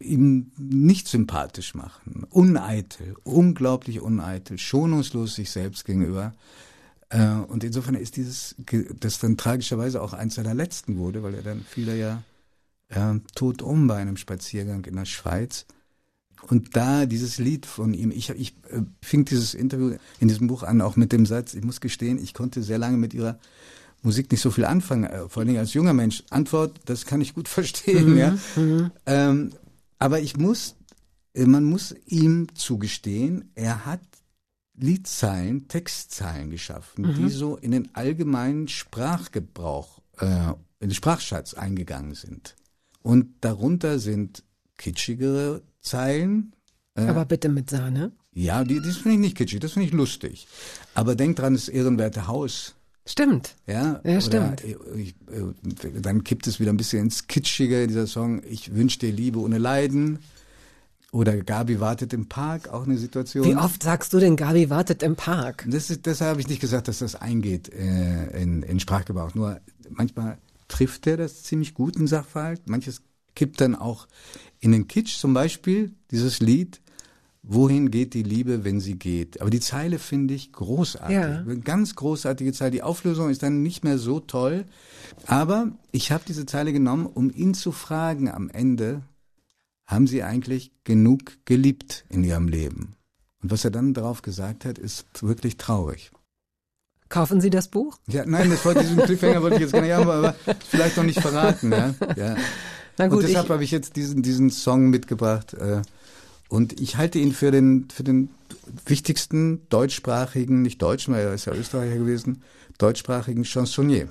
[0.00, 6.32] ihm nicht sympathisch machen, uneitel, unglaublich uneitel, schonungslos sich selbst gegenüber.
[7.10, 8.54] Äh, Und insofern ist dieses,
[9.00, 12.22] das dann tragischerweise auch eins seiner letzten wurde, weil er dann fiel er ja
[12.88, 15.66] äh, tot um bei einem Spaziergang in der Schweiz.
[16.48, 20.62] Und da dieses Lied von ihm, ich, ich äh, fing dieses Interview in diesem Buch
[20.62, 23.38] an, auch mit dem Satz, ich muss gestehen, ich konnte sehr lange mit ihrer
[24.02, 26.22] Musik nicht so viel anfangen, äh, vor allen Dingen als junger Mensch.
[26.30, 28.38] Antwort, das kann ich gut verstehen, ja.
[29.06, 29.50] Ähm,
[29.98, 30.76] aber ich muss,
[31.34, 34.00] äh, man muss ihm zugestehen, er hat
[34.80, 40.50] Liedzeilen, Textzeilen geschaffen, die so in den allgemeinen Sprachgebrauch, äh,
[40.80, 42.54] in den Sprachschatz eingegangen sind.
[43.02, 44.44] Und darunter sind
[44.76, 46.52] kitschigere Zeilen.
[46.94, 48.12] Äh, Aber bitte mit Sahne.
[48.32, 50.46] ja, die, das finde ich nicht kitschig, das finde ich lustig.
[50.94, 52.74] Aber denk dran, das ehrenwerte Haus.
[53.06, 53.56] Stimmt.
[53.66, 54.62] Ja, Ja, stimmt.
[54.62, 59.10] Ich, äh, dann kippt es wieder ein bisschen ins Kitschige, dieser Song, ich wünsche dir
[59.10, 60.18] Liebe ohne Leiden.
[61.10, 63.44] Oder Gabi wartet im Park, auch eine Situation.
[63.44, 65.64] Wie oft sagst du denn, Gabi wartet im Park?
[65.68, 69.34] Das ist, deshalb habe ich nicht gesagt, dass das eingeht äh, in, in Sprachgebrauch.
[69.34, 70.36] Nur manchmal
[70.68, 72.68] trifft er das ziemlich gut, einen Sachverhalt.
[72.68, 73.00] Manches
[73.34, 74.06] kippt dann auch
[74.60, 75.16] in den Kitsch.
[75.18, 76.80] Zum Beispiel dieses Lied,
[77.50, 79.40] Wohin geht die Liebe, wenn sie geht?
[79.40, 81.16] Aber die Zeile finde ich großartig.
[81.16, 81.38] Ja.
[81.38, 82.72] Eine Ganz großartige Zeile.
[82.72, 84.66] Die Auflösung ist dann nicht mehr so toll.
[85.26, 89.00] Aber ich habe diese Zeile genommen, um ihn zu fragen am Ende,
[89.88, 92.94] haben Sie eigentlich genug geliebt in Ihrem Leben?
[93.42, 96.12] Und was er dann darauf gesagt hat, ist wirklich traurig.
[97.08, 97.98] Kaufen Sie das Buch?
[98.06, 100.34] Ja, nein, das wollte diesen Cliffhanger wollte ich jetzt gar nicht haben, aber
[100.68, 101.94] vielleicht noch nicht verraten, ja.
[102.16, 102.36] ja.
[102.98, 105.80] Na gut, und deshalb habe ich jetzt diesen diesen Song mitgebracht äh,
[106.48, 108.28] und ich halte ihn für den für den
[108.84, 112.42] wichtigsten deutschsprachigen, nicht deutschen, weil er ist ja Österreicher gewesen,
[112.76, 114.08] deutschsprachigen Chansonnier.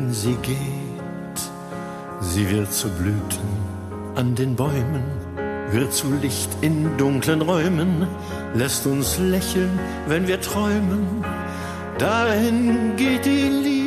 [0.00, 1.40] Wenn sie geht?
[2.20, 3.48] Sie wird zu Blüten
[4.14, 5.02] an den Bäumen,
[5.70, 8.06] wird zu Licht in dunklen Räumen,
[8.54, 11.24] lässt uns lächeln, wenn wir träumen.
[11.98, 13.79] Dahin geht die Liebe,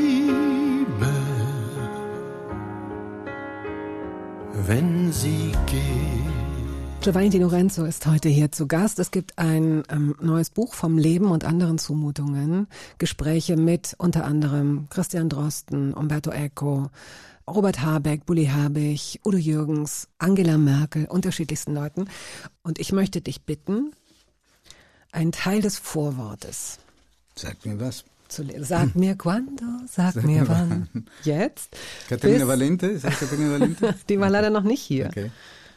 [7.03, 8.97] Giovanni Di Lorenzo ist heute hier zu Gast.
[8.97, 12.67] Es gibt ein ähm, neues Buch vom Leben und anderen Zumutungen.
[12.97, 16.89] Gespräche mit unter anderem Christian Drosten, Umberto Eco,
[17.45, 22.05] Robert Habeck, Bulli Herbig, Udo Jürgens, Angela Merkel, unterschiedlichsten Leuten.
[22.61, 23.91] Und ich möchte dich bitten,
[25.11, 26.79] einen Teil des Vorwortes
[27.35, 28.05] Sag mir was.
[28.61, 30.87] Sag mir quando, sag, mir mir wann.
[31.23, 31.75] Jetzt?
[32.07, 33.93] Katharina Valente, ist das Katharina Valente?
[34.09, 35.07] Die war leider noch nicht hier.
[35.07, 35.31] Okay.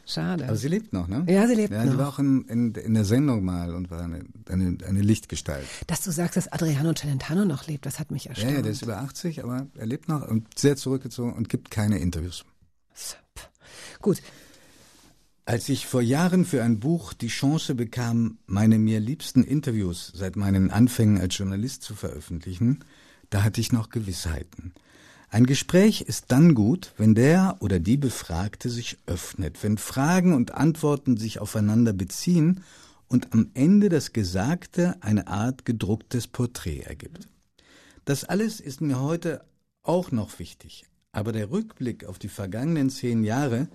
[0.08, 0.44] Schade.
[0.46, 1.24] Aber sie lebt noch, ne?
[1.28, 1.92] Ja, sie lebt ja, noch.
[1.92, 5.66] Sie war auch in, in, in der Sendung mal und war eine, eine, eine Lichtgestalt.
[5.88, 8.52] Dass du sagst, dass Adriano Celentano noch lebt, das hat mich Ja, erstaunt.
[8.54, 11.98] ja, der ist über 80, aber er lebt noch und sehr zurückgezogen und gibt keine
[11.98, 12.44] Interviews.
[14.00, 14.22] Gut,
[15.44, 20.36] Als ich vor Jahren für ein Buch die Chance bekam, meine mir liebsten Interviews seit
[20.36, 22.80] meinen Anfängen als Journalist zu veröffentlichen,
[23.30, 24.72] da hatte ich noch Gewissheiten.
[25.36, 30.52] Ein Gespräch ist dann gut, wenn der oder die Befragte sich öffnet, wenn Fragen und
[30.52, 32.64] Antworten sich aufeinander beziehen
[33.06, 37.28] und am Ende das Gesagte eine Art gedrucktes Porträt ergibt.
[38.06, 39.44] Das alles ist mir heute
[39.82, 43.68] auch noch wichtig, aber der Rückblick auf die vergangenen zehn Jahre,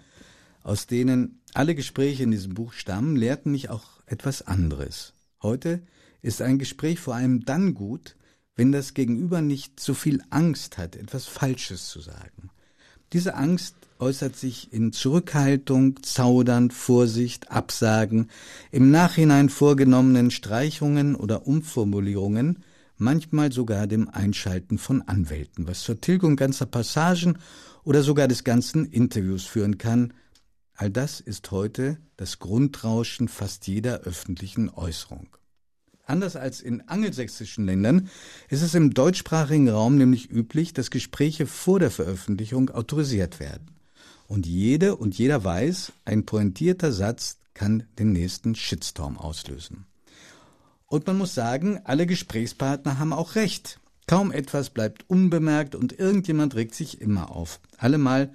[0.64, 5.14] aus denen alle Gespräche in diesem Buch stammen, lehrten mich auch etwas anderes.
[5.44, 5.84] Heute
[6.24, 8.16] ist ein Gespräch vor allem dann gut,
[8.56, 12.50] wenn das Gegenüber nicht so viel Angst hat, etwas Falsches zu sagen.
[13.14, 18.30] Diese Angst äußert sich in Zurückhaltung, Zaudern, Vorsicht, Absagen,
[18.72, 22.64] im Nachhinein vorgenommenen Streichungen oder Umformulierungen,
[22.98, 27.38] manchmal sogar dem Einschalten von Anwälten, was zur Tilgung ganzer Passagen
[27.84, 30.14] oder sogar des ganzen Interviews führen kann.
[30.74, 35.28] All das ist heute das Grundrauschen fast jeder öffentlichen Äußerung.
[36.12, 38.10] Anders als in angelsächsischen Ländern
[38.50, 43.72] ist es im deutschsprachigen Raum nämlich üblich, dass Gespräche vor der Veröffentlichung autorisiert werden.
[44.28, 49.86] Und jede und jeder weiß, ein pointierter Satz kann den nächsten Shitstorm auslösen.
[50.86, 53.80] Und man muss sagen, alle Gesprächspartner haben auch recht.
[54.06, 57.62] Kaum etwas bleibt unbemerkt und irgendjemand regt sich immer auf.
[57.78, 58.34] Allemal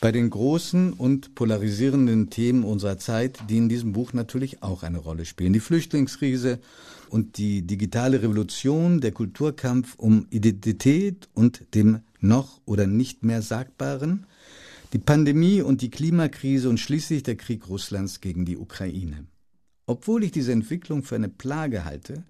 [0.00, 4.98] bei den großen und polarisierenden Themen unserer Zeit, die in diesem Buch natürlich auch eine
[4.98, 5.54] Rolle spielen.
[5.54, 6.60] Die Flüchtlingskrise
[7.08, 14.26] und die digitale Revolution, der Kulturkampf um Identität und dem noch oder nicht mehr Sagbaren,
[14.92, 19.26] die Pandemie und die Klimakrise und schließlich der Krieg Russlands gegen die Ukraine.
[19.86, 22.24] Obwohl ich diese Entwicklung für eine Plage halte,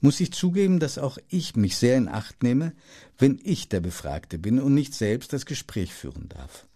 [0.00, 2.72] muss ich zugeben, dass auch ich mich sehr in Acht nehme,
[3.18, 6.66] wenn ich der Befragte bin und nicht selbst das Gespräch führen darf.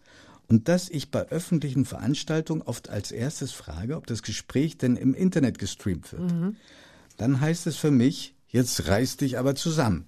[0.46, 5.14] Und dass ich bei öffentlichen Veranstaltungen oft als erstes frage, ob das Gespräch denn im
[5.14, 6.32] Internet gestreamt wird.
[6.32, 6.56] Mhm.
[7.20, 10.06] Dann heißt es für mich, jetzt reiß dich aber zusammen.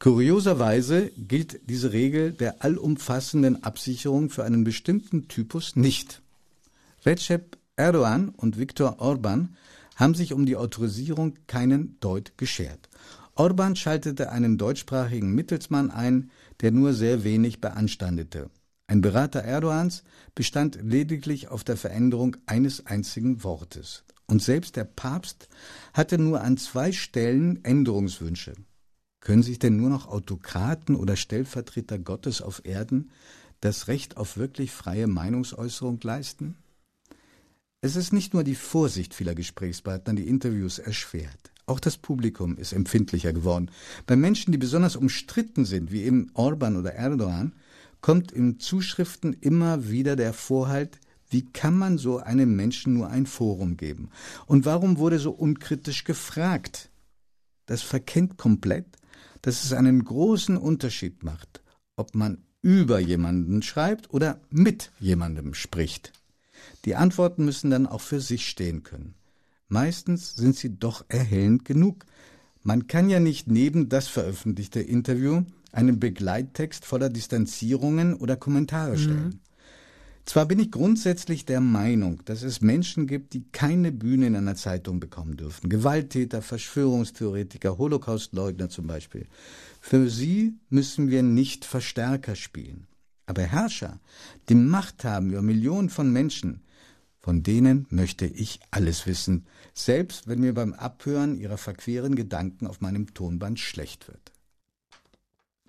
[0.00, 6.22] Kurioserweise gilt diese Regel der allumfassenden Absicherung für einen bestimmten Typus nicht.
[7.06, 9.56] Recep Erdogan und Viktor Orban
[9.94, 12.88] haben sich um die Autorisierung keinen Deut geschert.
[13.36, 16.32] Orban schaltete einen deutschsprachigen Mittelsmann ein,
[16.62, 18.50] der nur sehr wenig beanstandete.
[18.88, 20.02] Ein Berater Erdogans
[20.34, 24.03] bestand lediglich auf der Veränderung eines einzigen Wortes.
[24.26, 25.48] Und selbst der Papst
[25.92, 28.54] hatte nur an zwei Stellen Änderungswünsche.
[29.20, 33.10] Können sich denn nur noch Autokraten oder Stellvertreter Gottes auf Erden
[33.60, 36.56] das Recht auf wirklich freie Meinungsäußerung leisten?
[37.80, 41.52] Es ist nicht nur die Vorsicht vieler Gesprächspartner, die Interviews erschwert.
[41.66, 43.70] Auch das Publikum ist empfindlicher geworden.
[44.06, 47.54] Bei Menschen, die besonders umstritten sind, wie eben Orban oder Erdogan,
[48.00, 50.98] kommt in Zuschriften immer wieder der Vorhalt,
[51.34, 54.10] wie kann man so einem Menschen nur ein Forum geben?
[54.46, 56.90] Und warum wurde so unkritisch gefragt?
[57.66, 58.86] Das verkennt komplett,
[59.42, 61.64] dass es einen großen Unterschied macht,
[61.96, 66.12] ob man über jemanden schreibt oder mit jemandem spricht.
[66.84, 69.16] Die Antworten müssen dann auch für sich stehen können.
[69.66, 72.06] Meistens sind sie doch erhellend genug.
[72.62, 79.30] Man kann ja nicht neben das veröffentlichte Interview einen Begleittext voller Distanzierungen oder Kommentare stellen.
[79.30, 79.40] Mhm.
[80.24, 84.54] Zwar bin ich grundsätzlich der Meinung, dass es Menschen gibt, die keine Bühne in einer
[84.54, 85.68] Zeitung bekommen dürfen.
[85.68, 89.26] Gewalttäter, Verschwörungstheoretiker, Holocaustleugner zum Beispiel.
[89.80, 92.86] Für sie müssen wir nicht Verstärker spielen.
[93.26, 94.00] Aber Herrscher,
[94.48, 96.62] die Macht haben über Millionen von Menschen,
[97.20, 102.80] von denen möchte ich alles wissen, selbst wenn mir beim Abhören ihrer verqueren Gedanken auf
[102.80, 104.32] meinem Tonband schlecht wird.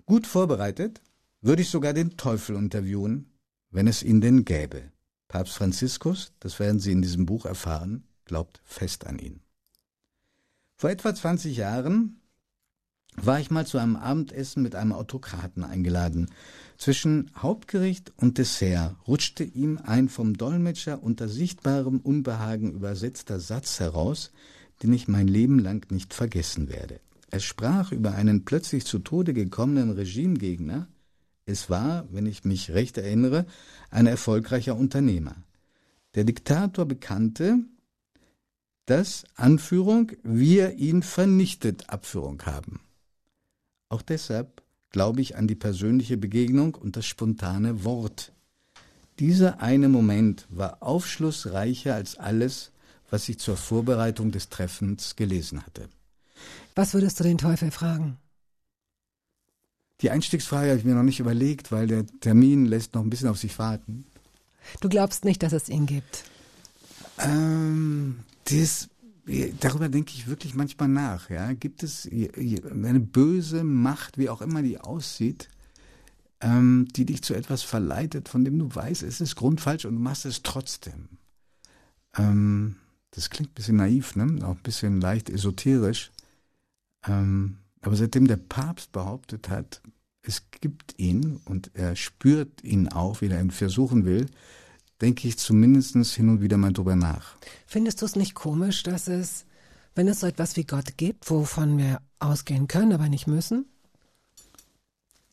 [0.04, 1.00] Gut vorbereitet
[1.40, 3.30] würde ich sogar den Teufel interviewen,
[3.76, 4.90] wenn es ihn denn gäbe.
[5.28, 9.40] Papst Franziskus, das werden Sie in diesem Buch erfahren, glaubt fest an ihn.
[10.78, 12.22] Vor etwa 20 Jahren
[13.16, 16.30] war ich mal zu einem Abendessen mit einem Autokraten eingeladen.
[16.78, 24.32] Zwischen Hauptgericht und Dessert rutschte ihm ein vom Dolmetscher unter sichtbarem Unbehagen übersetzter Satz heraus,
[24.82, 26.98] den ich mein Leben lang nicht vergessen werde.
[27.30, 30.88] Er sprach über einen plötzlich zu Tode gekommenen Regimegegner,
[31.46, 33.46] es war, wenn ich mich recht erinnere,
[33.90, 35.36] ein erfolgreicher Unternehmer.
[36.14, 37.58] Der Diktator bekannte,
[38.86, 42.80] dass Anführung wir ihn vernichtet Abführung haben.
[43.88, 48.32] Auch deshalb glaube ich an die persönliche Begegnung und das spontane Wort.
[49.18, 52.72] Dieser eine Moment war aufschlussreicher als alles,
[53.08, 55.88] was ich zur Vorbereitung des Treffens gelesen hatte.
[56.74, 58.18] Was würdest du den Teufel fragen?
[60.02, 63.28] Die Einstiegsfrage habe ich mir noch nicht überlegt, weil der Termin lässt noch ein bisschen
[63.28, 64.04] auf sich warten.
[64.80, 66.24] Du glaubst nicht, dass es ihn gibt?
[67.18, 68.88] Ähm, das,
[69.60, 71.30] darüber denke ich wirklich manchmal nach.
[71.30, 71.52] Ja?
[71.54, 75.48] Gibt es eine böse Macht, wie auch immer die aussieht,
[76.40, 80.00] ähm, die dich zu etwas verleitet, von dem du weißt, es ist grundfalsch und du
[80.00, 81.08] machst es trotzdem?
[82.18, 82.76] Ähm,
[83.12, 84.44] Das klingt ein bisschen naiv, ne?
[84.44, 86.10] auch ein bisschen leicht esoterisch.
[87.06, 89.80] Ähm, aber seitdem der Papst behauptet hat,
[90.22, 94.26] es gibt ihn und er spürt ihn auch, wie er ihn versuchen will,
[95.00, 97.36] denke ich zumindest hin und wieder mal drüber nach.
[97.64, 99.46] Findest du es nicht komisch, dass es,
[99.94, 103.66] wenn es so etwas wie Gott gibt, wovon wir ausgehen können, aber nicht müssen,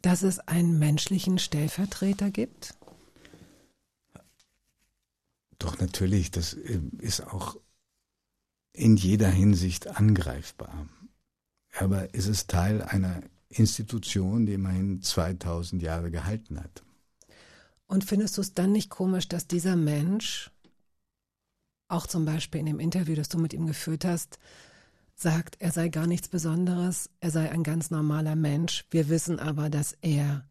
[0.03, 2.75] dass es einen menschlichen Stellvertreter gibt?
[5.57, 7.57] Doch natürlich, das äh, ist auch
[8.73, 10.87] in jeder Hinsicht angreifbar.
[11.77, 16.83] Aber es ist Teil einer Institution, die immerhin 2000 Jahre gehalten hat.
[17.87, 20.51] Und findest du es dann nicht komisch, dass dieser Mensch,
[21.87, 24.39] auch zum Beispiel in dem Interview, das du mit ihm geführt hast,
[25.15, 28.85] sagt, er sei gar nichts Besonderes, er sei ein ganz normaler Mensch.
[28.89, 30.47] Wir wissen aber, dass er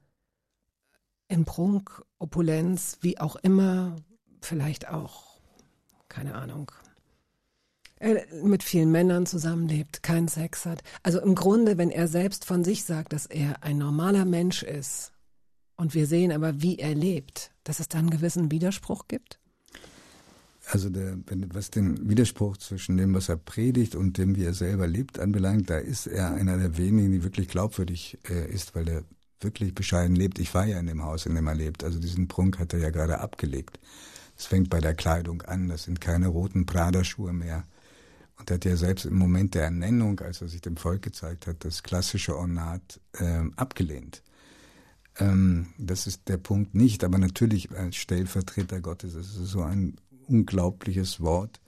[1.28, 3.96] in Prunk, Opulenz, wie auch immer,
[4.40, 5.40] vielleicht auch,
[6.08, 6.70] keine Ahnung,
[8.42, 10.82] mit vielen Männern zusammenlebt, keinen Sex hat.
[11.02, 15.12] Also im Grunde, wenn er selbst von sich sagt, dass er ein normaler Mensch ist
[15.76, 19.38] und wir sehen aber, wie er lebt, dass es da einen gewissen Widerspruch gibt?
[20.70, 21.18] Also der,
[21.52, 25.70] was den Widerspruch zwischen dem, was er predigt und dem, wie er selber lebt, anbelangt,
[25.70, 29.04] da ist er einer der wenigen, die wirklich glaubwürdig äh, ist, weil er
[29.40, 30.38] wirklich bescheiden lebt.
[30.38, 31.82] Ich war ja in dem Haus, in dem er lebt.
[31.82, 33.80] Also diesen Prunk hat er ja gerade abgelegt.
[34.36, 35.68] Es fängt bei der Kleidung an.
[35.68, 37.64] Das sind keine roten Prada-Schuhe mehr.
[38.42, 41.46] Und er hat ja selbst im Moment der Ernennung, als er sich dem Volk gezeigt
[41.46, 44.24] hat, das klassische Ornat äh, abgelehnt.
[45.20, 49.94] Ähm, das ist der Punkt nicht, aber natürlich als Stellvertreter Gottes, das ist so ein
[50.26, 51.60] unglaubliches Wort.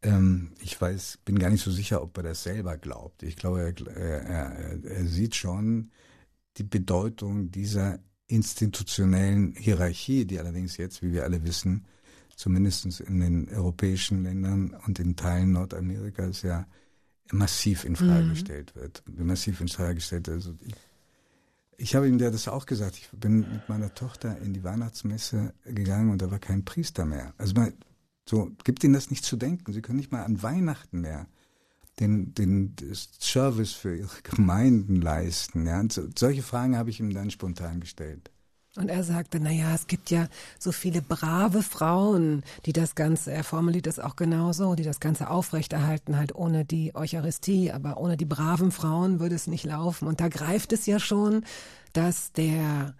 [0.00, 3.24] Ähm, ich weiß, bin gar nicht so sicher, ob er das selber glaubt.
[3.24, 5.90] Ich glaube, er, er, er sieht schon
[6.56, 7.98] die Bedeutung dieser
[8.28, 11.84] institutionellen Hierarchie, die allerdings jetzt, wie wir alle wissen,
[12.36, 16.66] zumindest in den europäischen Ländern und in Teilen Nordamerikas ja
[17.32, 18.30] massiv in Frage mhm.
[18.30, 19.02] gestellt wird.
[19.18, 20.28] Massiv in Frage gestellt.
[20.28, 20.74] Also ich,
[21.78, 22.96] ich habe ihm ja das auch gesagt.
[22.96, 27.34] Ich bin mit meiner Tochter in die Weihnachtsmesse gegangen und da war kein Priester mehr.
[27.38, 27.72] Also man,
[28.28, 29.72] so gibt ihnen das nicht zu denken.
[29.72, 31.26] Sie können nicht mal an Weihnachten mehr
[31.98, 35.66] den, den Service für ihre Gemeinden leisten.
[35.66, 35.80] Ja?
[35.80, 38.30] Und so, solche Fragen habe ich ihm dann spontan gestellt.
[38.76, 43.32] Und er sagte, na ja, es gibt ja so viele brave Frauen, die das Ganze,
[43.32, 48.16] er formuliert das auch genauso, die das Ganze aufrechterhalten, halt ohne die Eucharistie, aber ohne
[48.16, 50.08] die braven Frauen würde es nicht laufen.
[50.08, 51.44] Und da greift es ja schon,
[51.92, 52.94] dass der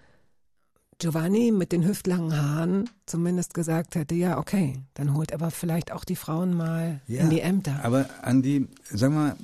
[0.98, 6.04] Giovanni mit den hüftlangen Haaren zumindest gesagt hätte, ja, okay, dann holt aber vielleicht auch
[6.04, 7.80] die Frauen mal ja, in die Ämter.
[7.82, 9.36] Aber Andi, sag mal,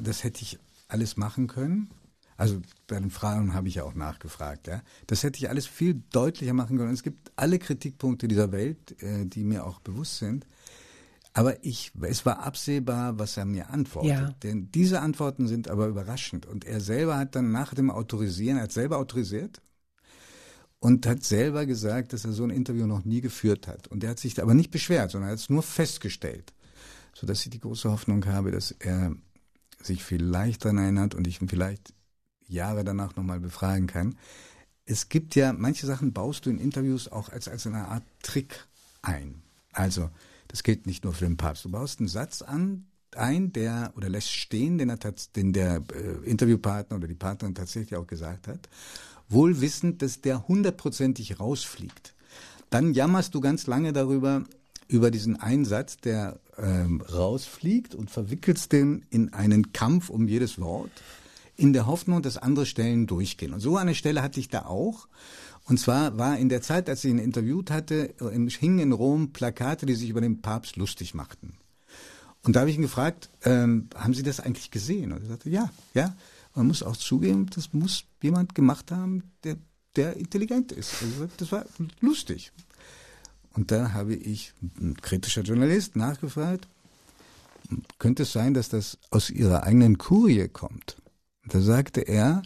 [0.00, 1.90] das hätte ich alles machen können.
[2.38, 4.68] Also bei den Fragen habe ich ja auch nachgefragt.
[4.68, 4.82] Ja.
[5.08, 6.94] Das hätte ich alles viel deutlicher machen können.
[6.94, 10.46] Es gibt alle Kritikpunkte dieser Welt, äh, die mir auch bewusst sind.
[11.34, 14.10] Aber ich, es war absehbar, was er mir antwortet.
[14.10, 14.30] Ja.
[14.44, 16.46] Denn diese Antworten sind aber überraschend.
[16.46, 19.60] Und er selber hat dann nach dem Autorisieren, er hat selber autorisiert
[20.78, 23.88] und hat selber gesagt, dass er so ein Interview noch nie geführt hat.
[23.88, 26.52] Und er hat sich aber nicht beschwert, sondern er hat es nur festgestellt.
[27.14, 29.12] Sodass ich die große Hoffnung habe, dass er
[29.82, 31.94] sich vielleicht daran erinnert und ich ihn vielleicht
[32.48, 34.16] Jahre danach nochmal befragen kann.
[34.84, 38.66] Es gibt ja, manche Sachen baust du in Interviews auch als, als eine Art Trick
[39.02, 39.42] ein.
[39.72, 40.10] Also,
[40.48, 41.64] das gilt nicht nur für den Papst.
[41.64, 44.98] Du baust einen Satz an, ein, der, oder lässt stehen, den, er,
[45.36, 48.68] den der äh, Interviewpartner oder die Partnerin tatsächlich auch gesagt hat,
[49.28, 52.14] wohl wissend, dass der hundertprozentig rausfliegt.
[52.70, 54.44] Dann jammerst du ganz lange darüber,
[54.88, 60.90] über diesen Einsatz, der ähm, rausfliegt und verwickelst den in einen Kampf um jedes Wort
[61.58, 63.52] in der Hoffnung, dass andere Stellen durchgehen.
[63.52, 65.08] Und so eine Stelle hatte ich da auch.
[65.64, 68.14] Und zwar war in der Zeit, als ich ihn interviewt hatte,
[68.58, 71.54] hingen in Rom Plakate, die sich über den Papst lustig machten.
[72.44, 75.12] Und da habe ich ihn gefragt, ähm, haben Sie das eigentlich gesehen?
[75.12, 76.16] Und er sagte, ja, ja.
[76.54, 79.56] Man muss auch zugeben, das muss jemand gemacht haben, der,
[79.96, 81.02] der intelligent ist.
[81.02, 81.66] Also das war
[82.00, 82.52] lustig.
[83.54, 86.66] Und da habe ich, ein kritischer Journalist, nachgefragt,
[87.98, 90.96] könnte es sein, dass das aus Ihrer eigenen Kurie kommt?
[91.48, 92.42] Da sagte er,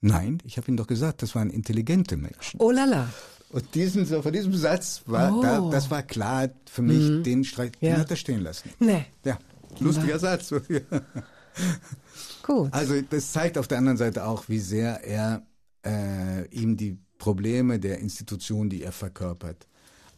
[0.00, 2.60] nein, ich habe Ihnen doch gesagt, das waren intelligente Menschen.
[2.60, 3.08] Oh lala.
[3.50, 5.42] Und diesen, so, von diesem Satz war, oh.
[5.42, 7.22] da, das war klar für mich, mhm.
[7.22, 7.92] den Streit, ja.
[7.92, 8.70] den hat er stehen lassen.
[8.78, 9.04] Nee.
[9.24, 9.38] Ja,
[9.78, 10.54] lustiger Satz.
[12.42, 12.72] Gut.
[12.72, 15.46] Also das zeigt auf der anderen Seite auch, wie sehr er
[15.84, 19.68] äh, ihm die Probleme der Institution, die er verkörpert,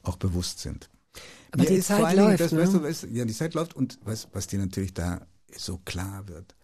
[0.04, 0.88] auch bewusst sind.
[1.50, 2.40] Aber Mir die Zeit läuft.
[2.40, 2.60] Das, ne?
[2.60, 5.26] weißt du, weißt, ja, die Zeit läuft und was, was dir natürlich da
[5.56, 6.54] so klar wird,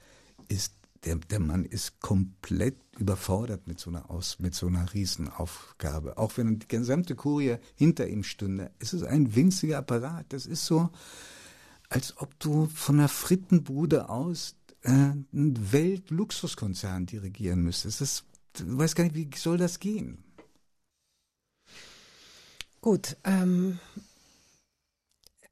[0.48, 0.74] ist
[1.04, 6.18] der, der Mann ist komplett überfordert mit so einer Aus, mit so einer Riesenaufgabe.
[6.18, 8.70] Auch wenn die gesamte Kurie hinter ihm stünde.
[8.78, 10.26] Es ist ein winziger Apparat.
[10.32, 10.90] Das ist so,
[11.88, 18.00] als ob du von einer Frittenbude aus äh, einen Weltluxuskonzern dirigieren müsstest.
[18.00, 18.24] Das,
[18.54, 20.22] du weißt gar nicht, wie soll das gehen?
[22.82, 23.78] Gut, ähm,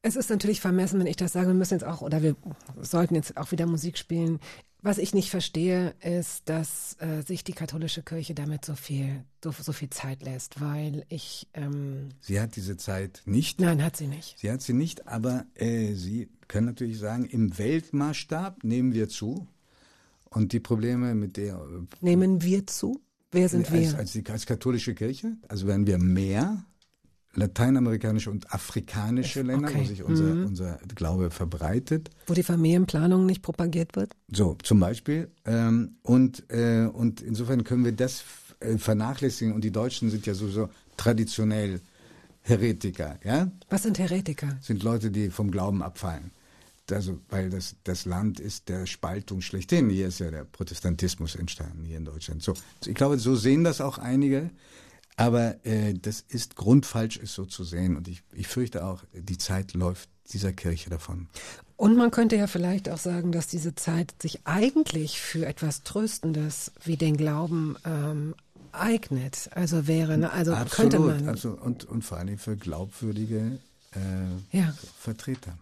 [0.01, 1.49] es ist natürlich vermessen, wenn ich das sage.
[1.49, 2.37] Wir müssen jetzt auch, oder wir
[2.81, 4.41] sollten jetzt auch wieder Musik spielen.
[4.81, 9.51] Was ich nicht verstehe, ist, dass äh, sich die katholische Kirche damit so viel, so,
[9.51, 11.49] so viel Zeit lässt, weil ich.
[11.55, 13.61] Ähm, Sie hat diese Zeit nicht.
[13.61, 14.39] nein, hat sie nicht.
[14.39, 19.49] Sie hat sie nicht, aber äh, Sie können natürlich sagen, im Weltmaßstab nehmen wir zu.
[20.31, 23.01] Und die Probleme mit der äh, Nehmen wir zu?
[23.33, 23.99] Wer sind als, wir?
[23.99, 26.65] als, die, als katholische Kirche, also werden wir mehr
[27.39, 29.81] lateinamerikanische und afrikanische Länder, Okay.
[29.81, 30.47] wo sich unser, Mhm.
[30.47, 32.11] unser Glaube verbreitet.
[32.27, 34.13] Wo die Familienplanung nicht propagiert wird?
[34.33, 35.31] So, zum Beispiel.
[35.45, 38.25] Ähm, und, äh, und insofern können wir das
[38.61, 39.55] äh, vernachlässigen.
[39.55, 41.81] Und die Deutschen sind ja sowieso traditionell
[42.43, 43.51] Heretiker, ja?
[43.69, 44.59] Was sind Heretiker?
[44.63, 46.31] Sind Leute, die vom Glauben abfallen.
[46.91, 49.91] Also, weil das, das Land ist der Spaltung schlechthin.
[49.91, 52.43] Hier ist ja der Protestantismus entstanden, hier in Deutschland.
[52.43, 52.55] So,
[52.87, 54.49] ich glaube, so sehen das auch einige.
[55.19, 57.97] Aber äh, das ist grundfalsch, ist so zu sehen.
[57.97, 61.27] Und ich, ich fürchte auch, die Zeit läuft dieser Kirche davon.
[61.77, 66.71] Und man könnte ja vielleicht auch sagen, dass diese Zeit sich eigentlich für etwas Tröstendes
[66.85, 68.37] wie den Glauben ähm,
[68.71, 69.51] eignet.
[69.53, 70.31] Also wäre, ne?
[70.31, 71.29] also könnte man.
[71.29, 73.59] Also, und, und vor allem für glaubwürdige
[73.97, 74.73] äh, Ja.
[75.01, 75.59] Vertreter.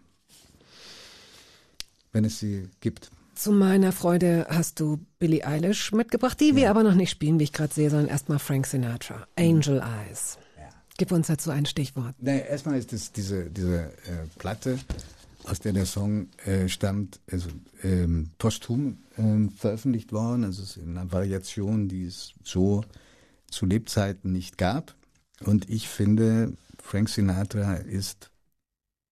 [2.11, 3.09] Wenn es sie gibt.
[3.37, 7.43] Zu meiner Freude hast du Billie Eilish mitgebracht, die wir aber noch nicht spielen, wie
[7.43, 9.27] ich gerade sehe, sondern erstmal Frank Sinatra.
[9.35, 10.39] Angel Eyes.
[10.97, 12.15] Gib uns dazu ein Stichwort.
[12.19, 14.79] Naja, erstmal ist es diese, diese äh, Platte,
[15.43, 17.49] aus der der Song äh, stammt, also
[17.83, 20.43] ähm, posthum ähm, veröffentlicht worden.
[20.43, 22.83] Also es ist in einer Variation, die es so
[23.51, 24.95] zu Lebzeiten nicht gab.
[25.45, 28.31] Und ich finde, Frank Sinatra ist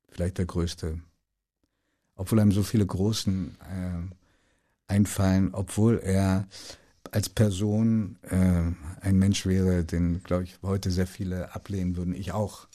[0.10, 1.00] vielleicht der größte.
[2.16, 6.48] Obwohl einem so viele Großen äh, einfallen, obwohl er
[7.12, 12.14] als Person äh, ein Mensch wäre, den, glaube ich, heute sehr viele ablehnen würden.
[12.14, 12.68] Ich auch.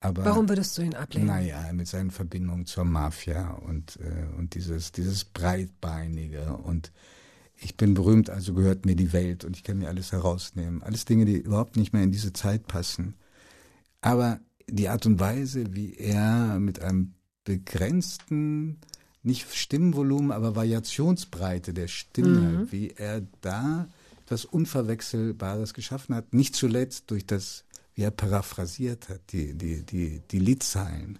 [0.00, 1.28] Aber Warum würdest du ihn ablehnen?
[1.28, 6.90] naja, mit seinen Verbindungen zur Mafia und, äh, und dieses, dieses Breitbeinige und
[7.56, 10.82] ich bin berühmt, also gehört mir die Welt und ich kann mir alles herausnehmen.
[10.82, 13.14] Alles Dinge, die überhaupt nicht mehr in diese Zeit passen.
[14.00, 17.14] Aber die Art und Weise, wie er mit einem
[17.44, 18.78] begrenzten,
[19.22, 23.88] nicht Stimmvolumen, aber Variationsbreite der Stimme, wie er da
[24.24, 27.64] etwas Unverwechselbares geschaffen hat, nicht zuletzt durch das,
[27.94, 31.18] wie er paraphrasiert hat, die, die, die, die Liedzeilen.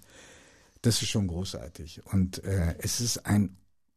[0.81, 2.03] Das ist schon großartig.
[2.07, 3.57] Und äh, es ist ein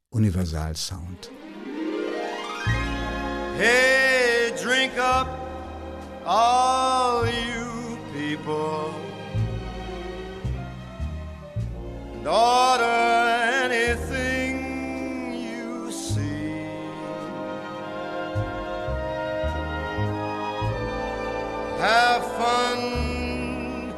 [0.09, 1.31] Universalsound.
[3.57, 5.27] Hey, drink up,
[6.25, 8.93] all you people,
[12.27, 12.83] order
[13.63, 16.65] anything you see.
[21.77, 23.93] Have fun,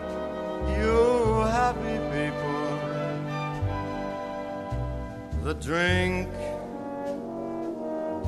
[0.77, 2.69] you happy people.
[5.43, 6.29] The drink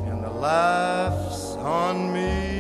[0.08, 2.60] and the laughs on me.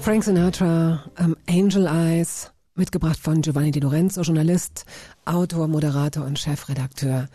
[0.00, 4.84] Frank Sinatra, ähm, Angel Eyes, mitgebracht von Giovanni Di Lorenzo, Journalist,
[5.24, 7.28] Autor, Moderator und Chefredakteur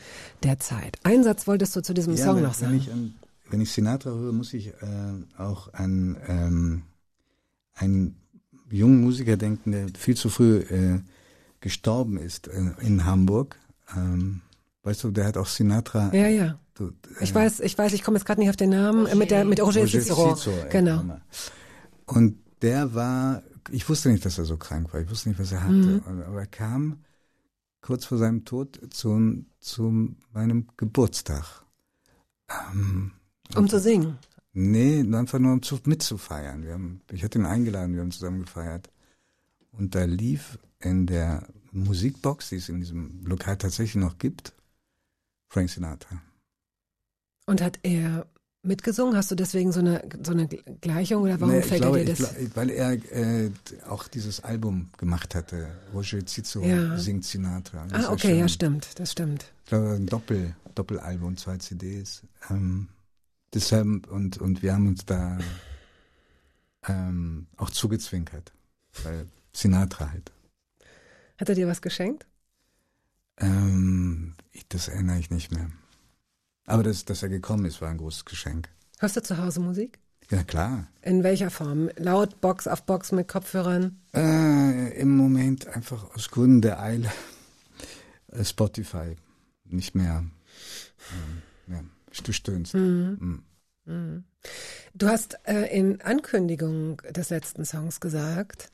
[0.43, 0.97] der Zeit.
[1.03, 2.77] Einen Satz wolltest du zu diesem Song wenn, noch Wenn sagen.
[2.77, 3.13] ich, an,
[3.49, 4.73] wenn ich Sinatra höre, muss ich äh,
[5.37, 6.83] auch an ähm,
[7.75, 8.17] einen
[8.69, 10.99] jungen Musiker denken, der viel zu früh äh,
[11.61, 13.57] gestorben ist äh, in Hamburg.
[13.95, 14.41] Ähm,
[14.83, 16.13] weißt du, der hat auch Sinatra.
[16.13, 16.59] ja, ja.
[16.73, 16.91] Du,
[17.21, 19.31] Ich äh, weiß, ich weiß, ich komme jetzt gerade nicht auf den Namen, äh, mit
[19.31, 20.35] der, mit Roger, Roger Cicero.
[20.35, 21.03] Cicero, genau.
[22.05, 25.51] Und der war, ich wusste nicht, dass er so krank war, ich wusste nicht, was
[25.51, 26.01] er hatte, Mhm.
[26.05, 27.03] Aber er kam
[27.81, 31.63] kurz vor seinem Tod zu, zu meinem Geburtstag.
[32.49, 33.11] Ähm,
[33.55, 34.17] Um zu singen.
[34.53, 36.63] Nee, einfach nur um zu, mitzufeiern.
[36.63, 38.89] Wir haben, ich hatte ihn eingeladen, wir haben zusammen gefeiert.
[39.71, 44.53] Und da lief in der Musikbox, die es in diesem Lokal tatsächlich noch gibt,
[45.47, 46.21] Frank Sinatra.
[47.45, 48.27] Und hat er
[48.63, 49.15] mitgesungen?
[49.15, 52.05] Hast du deswegen so eine, so eine Gleichung oder warum Nee, ich fällt glaube, er
[52.05, 52.35] dir ich das?
[52.35, 53.51] glaub- weil er äh,
[53.87, 55.67] auch dieses Album gemacht hatte.
[55.93, 56.97] Roger Cicero Ja.
[56.97, 57.85] singt Sinatra.
[57.87, 59.45] Das ah, okay, ja, stimmt, das stimmt.
[59.63, 62.23] Ich glaube, ein Doppel, Doppelalbum, zwei CDs.
[62.49, 62.87] Ähm,
[63.53, 65.37] deshalb, und, und wir haben uns da
[66.87, 68.51] ähm, auch zugezwinkert.
[69.03, 70.31] Weil Sinatra halt.
[71.37, 72.25] Hat er dir was geschenkt?
[73.37, 75.69] Ähm, Ich, das erinnere ich nicht mehr.
[76.67, 78.69] Aber dass, dass er gekommen ist, war ein großes Geschenk.
[78.99, 79.99] Hörst du zu Hause Musik?
[80.29, 80.87] Ja, klar.
[81.01, 81.89] In welcher Form?
[81.95, 84.01] Laut, Box auf Box mit Kopfhörern?
[84.13, 87.09] Äh, Im Moment einfach aus Gründen der Eile.
[88.31, 89.15] Äh, Spotify.
[89.63, 90.25] Nicht mehr.
[91.13, 91.83] Ähm, ja,
[92.21, 92.73] du stöhnst.
[92.73, 93.43] Mhm.
[94.93, 98.69] Du hast äh, in Ankündigung des letzten Songs gesagt,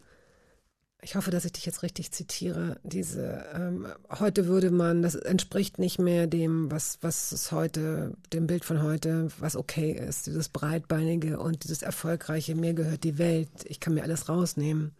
[1.03, 3.87] ich hoffe, dass ich dich jetzt richtig zitiere, diese ähm,
[4.19, 8.81] heute würde man, das entspricht nicht mehr dem, was, was es heute, dem Bild von
[8.81, 13.93] heute, was okay ist, dieses breitbeinige und dieses erfolgreiche, mir gehört die Welt, ich kann
[13.93, 14.91] mir alles rausnehmen.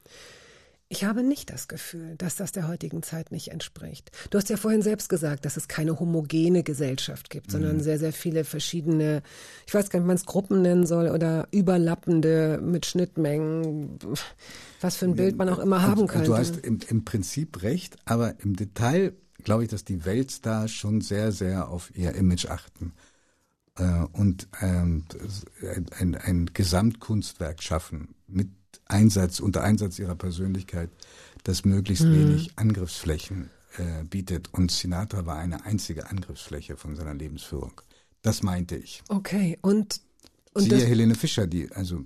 [0.94, 4.12] Ich habe nicht das Gefühl, dass das der heutigen Zeit nicht entspricht.
[4.30, 8.14] Du hast ja vorhin selbst gesagt, dass es keine homogene Gesellschaft gibt, sondern sehr, sehr
[8.14, 9.24] viele verschiedene,
[9.66, 13.98] ich weiß gar nicht, wie man es Gruppen nennen soll oder überlappende mit Schnittmengen,
[14.82, 16.28] was für ein Bild man auch immer haben Und könnte.
[16.28, 19.14] Du hast im, im Prinzip recht, aber im Detail
[19.44, 22.94] glaube ich, dass die Weltstars schon sehr, sehr auf ihr Image achten
[23.80, 25.06] äh, und ähm,
[25.64, 28.50] ein, ein, ein Gesamtkunstwerk schaffen mit
[28.94, 30.90] Einsatz, unter Einsatz ihrer Persönlichkeit,
[31.44, 34.54] das möglichst wenig Angriffsflächen äh, bietet.
[34.54, 37.82] Und Sinatra war eine einzige Angriffsfläche von seiner Lebensführung.
[38.22, 39.04] Das meinte ich.
[39.10, 40.00] Okay, und,
[40.54, 42.04] und Siehe das, Helene Fischer, die also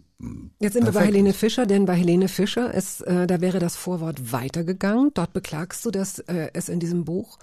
[0.59, 1.37] jetzt sind wir bei Helene ist.
[1.37, 5.11] Fischer, denn bei Helene Fischer ist, äh, da wäre das Vorwort weitergegangen.
[5.13, 7.37] Dort beklagst du, dass äh, es in diesem Buch,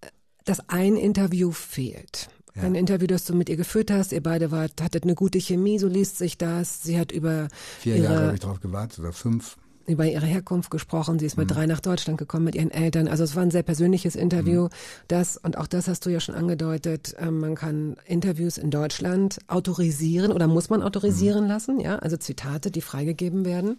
[0.00, 0.08] äh,
[0.44, 2.28] dass ein Interview fehlt.
[2.54, 4.12] Ein Interview, das du mit ihr geführt hast.
[4.12, 6.82] Ihr beide wart, hattet eine gute Chemie, so liest sich das.
[6.82, 7.48] Sie hat über
[7.80, 9.56] Vier Jahre ihre, habe ich darauf gewartet oder fünf.
[9.86, 11.18] über ihre Herkunft gesprochen.
[11.18, 11.42] Sie ist Mhm.
[11.44, 13.08] mit drei nach Deutschland gekommen mit ihren Eltern.
[13.08, 14.64] Also es war ein sehr persönliches Interview.
[14.64, 14.68] Mhm.
[15.08, 17.14] Das und auch das hast du ja schon angedeutet.
[17.18, 21.48] ähm, Man kann Interviews in Deutschland autorisieren oder muss man autorisieren Mhm.
[21.48, 21.80] lassen.
[21.80, 23.78] Ja, also Zitate, die freigegeben werden.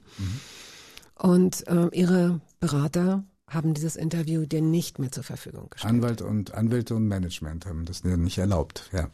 [1.16, 5.94] Und ähm, ihre Berater haben dieses Interview dir nicht mehr zur Verfügung gestellt.
[5.94, 9.10] Anwalt und Anwälte und Management haben das nicht erlaubt, ja.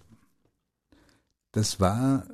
[1.52, 2.26] Das war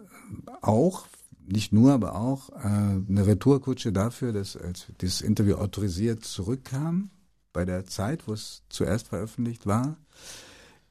[0.61, 1.05] auch,
[1.45, 7.11] nicht nur, aber auch äh, eine Retourkutsche dafür, dass als dieses Interview autorisiert zurückkam,
[7.53, 9.97] bei der Zeit, wo es zuerst veröffentlicht war,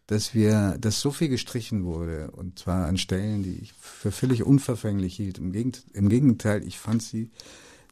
[0.07, 4.43] dass wir, dass so viel gestrichen wurde, und zwar an Stellen, die ich für völlig
[4.43, 5.39] unverfänglich hielt.
[5.39, 7.31] Im Gegenteil, im Gegenteil ich fand sie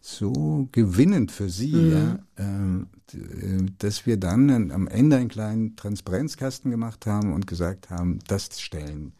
[0.01, 5.77] so gewinnend für sie, ja, ähm, äh, dass wir dann an- am Ende einen kleinen
[5.77, 9.13] Transparenzkasten gemacht haben und gesagt haben, dass Stellen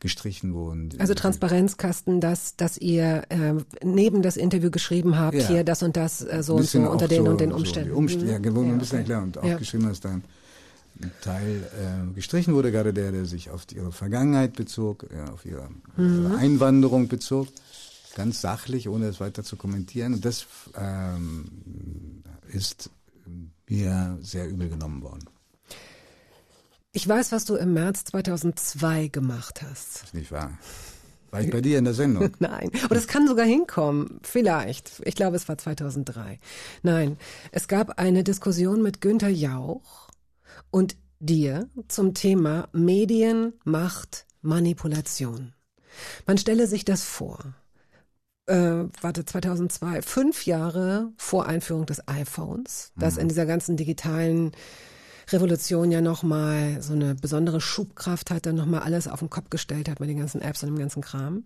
[0.00, 0.88] gestrichen wurden.
[0.98, 3.54] Also Transparenzkasten, dass, dass ihr äh,
[3.84, 5.46] neben das Interview geschrieben habt, Ja.
[5.48, 7.90] hier das und das äh, so und so unter den so- und den so Umständen.
[7.90, 8.28] die Umst Mhm.
[8.28, 9.06] ja, gewohnt Ja, ein bisschen okay.
[9.06, 9.58] klar und auch Ja.
[9.58, 10.24] geschrieben, dass dann
[11.00, 11.62] ein Teil
[12.10, 16.24] äh, gestrichen wurde, gerade der, der sich auf ihre Vergangenheit bezog, auf ihre, Mhm.
[16.26, 17.46] ihre Einwanderung bezog,
[18.14, 20.14] ganz sachlich, ohne es weiter zu kommentieren.
[20.14, 22.90] Und das ähm, ist
[23.68, 25.28] mir sehr übel genommen worden.
[26.92, 30.04] Ich weiß, was du im März 2002 gemacht hast.
[30.04, 30.58] Ist nicht wahr?
[31.30, 32.30] War ich bei dir in der Sendung?
[32.38, 34.20] Nein, aber das kann sogar hinkommen.
[34.22, 35.00] Vielleicht.
[35.06, 36.38] Ich glaube, es war 2003.
[36.82, 37.16] Nein,
[37.50, 40.10] es gab eine Diskussion mit Günther Jauch
[40.70, 45.54] und dir zum Thema Medien, Macht, Manipulation.
[46.26, 47.54] Man stelle sich das vor.
[48.46, 54.52] Äh, warte, 2002, fünf Jahre vor Einführung des iPhones, das in dieser ganzen digitalen
[55.30, 59.88] Revolution ja nochmal so eine besondere Schubkraft hat, dann nochmal alles auf den Kopf gestellt
[59.88, 61.44] hat mit den ganzen Apps und dem ganzen Kram.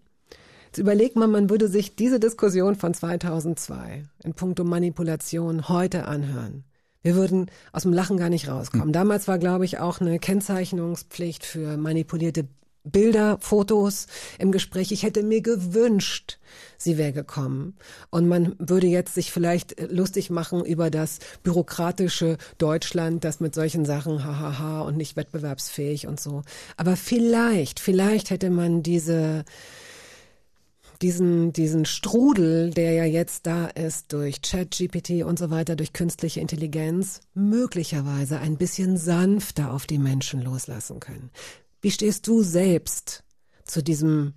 [0.67, 6.65] Jetzt überlegt man, man würde sich diese Diskussion von 2002 in puncto Manipulation heute anhören.
[7.03, 8.93] Wir würden aus dem Lachen gar nicht rauskommen.
[8.93, 12.49] Damals war, glaube ich, auch eine Kennzeichnungspflicht für manipulierte
[12.87, 14.07] Bilder, Fotos
[14.39, 14.93] im Gespräch.
[14.93, 16.39] Ich hätte mir gewünscht,
[16.79, 17.77] sie wäre gekommen.
[18.11, 23.85] Und man würde jetzt sich vielleicht lustig machen über das bürokratische Deutschland, das mit solchen
[23.85, 26.43] Sachen hahaha und nicht wettbewerbsfähig und so.
[26.77, 29.45] Aber vielleicht, vielleicht hätte man diese
[31.03, 36.41] diesen, diesen Strudel, der ja jetzt da ist durch ChatGPT und so weiter, durch künstliche
[36.41, 41.31] Intelligenz, möglicherweise ein bisschen sanfter auf die Menschen loslassen können.
[41.87, 43.23] Wie stehst du selbst
[43.65, 44.33] zu diesem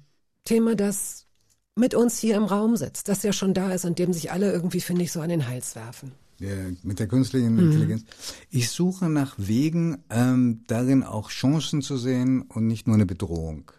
[0.46, 1.26] Thema, das
[1.74, 4.52] mit uns hier im Raum sitzt, das ja schon da ist und dem sich alle
[4.52, 6.12] irgendwie, finde ich, so an den Hals werfen?
[6.38, 6.54] Ja,
[6.84, 8.04] mit der künstlichen Intelligenz.
[8.52, 13.72] Ich suche nach Wegen, ähm, darin auch Chancen zu sehen und nicht nur eine Bedrohung.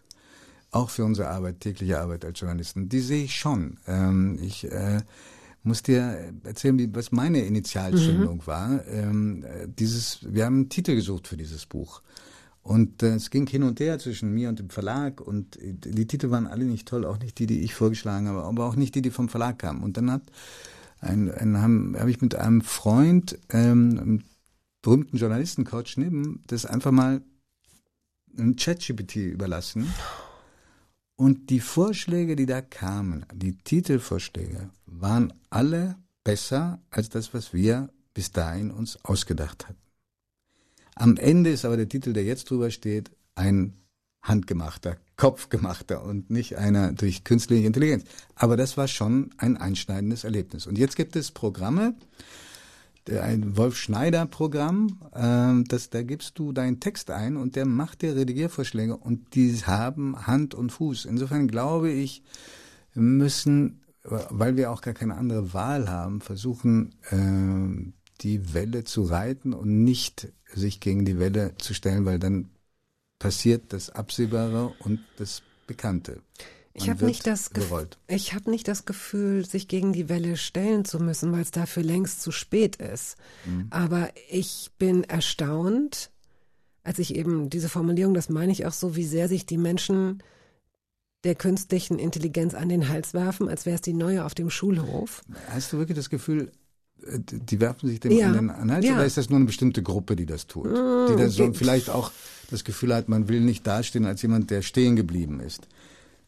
[0.73, 2.89] Auch für unsere Arbeit, tägliche Arbeit als Journalisten.
[2.89, 3.79] Die sehe ich schon.
[3.87, 5.01] Ähm, ich äh,
[5.63, 8.85] muss dir erzählen, wie, was meine Initialzündung war.
[8.89, 12.03] Ähm, äh, dieses, wir haben einen Titel gesucht für dieses Buch.
[12.71, 16.31] Und äh, es ging hin und her zwischen mir und dem Verlag und die Titel
[16.31, 19.03] waren alle nicht toll, auch nicht die, die ich vorgeschlagen habe, aber auch nicht die,
[19.03, 19.83] die vom Verlag kamen.
[19.83, 20.23] Und dann hat
[21.01, 24.25] ein, ein, habe hab ich mit einem Freund, ähm, einem
[24.83, 27.23] berühmten Journalistencoach neben, das einfach mal
[28.39, 29.93] ein ChatGPT überlassen.
[31.17, 37.91] Und die Vorschläge, die da kamen, die Titelvorschläge, waren alle besser als das, was wir
[38.15, 39.90] bis dahin uns ausgedacht hatten.
[41.01, 43.73] Am Ende ist aber der Titel, der jetzt drüber steht, ein
[44.23, 48.05] handgemachter, kopfgemachter und nicht einer durch künstliche Intelligenz.
[48.35, 50.67] Aber das war schon ein einschneidendes Erlebnis.
[50.67, 51.95] Und jetzt gibt es Programme,
[53.09, 58.15] ein Wolf Schneider Programm, äh, da gibst du deinen Text ein und der macht dir
[58.15, 61.07] Redigiervorschläge und die haben Hand und Fuß.
[61.07, 62.23] Insofern glaube ich,
[62.93, 67.91] müssen, weil wir auch gar keine andere Wahl haben, versuchen, äh,
[68.21, 72.51] die Welle zu reiten und nicht sich gegen die Welle zu stellen, weil dann
[73.19, 76.23] passiert das Absehbare und das Bekannte.
[76.73, 77.51] Ich habe nicht das
[78.07, 81.83] ich habe nicht das Gefühl, sich gegen die Welle stellen zu müssen, weil es dafür
[81.83, 83.17] längst zu spät ist.
[83.45, 83.67] Mhm.
[83.71, 86.11] Aber ich bin erstaunt,
[86.83, 90.23] als ich eben diese Formulierung, das meine ich auch so, wie sehr sich die Menschen
[91.25, 95.23] der künstlichen Intelligenz an den Hals werfen, als wäre es die neue auf dem Schulhof.
[95.49, 96.51] Hast du wirklich das Gefühl,
[97.07, 98.29] die werfen sich dem Ja.
[98.29, 98.95] an den Anhalt Ja.
[98.95, 100.67] oder ist das nur eine bestimmte Gruppe, die das tut?
[100.67, 102.11] Die dann so geht- vielleicht auch
[102.51, 105.69] das Gefühl hat, man will nicht dastehen als jemand, der stehen geblieben ist.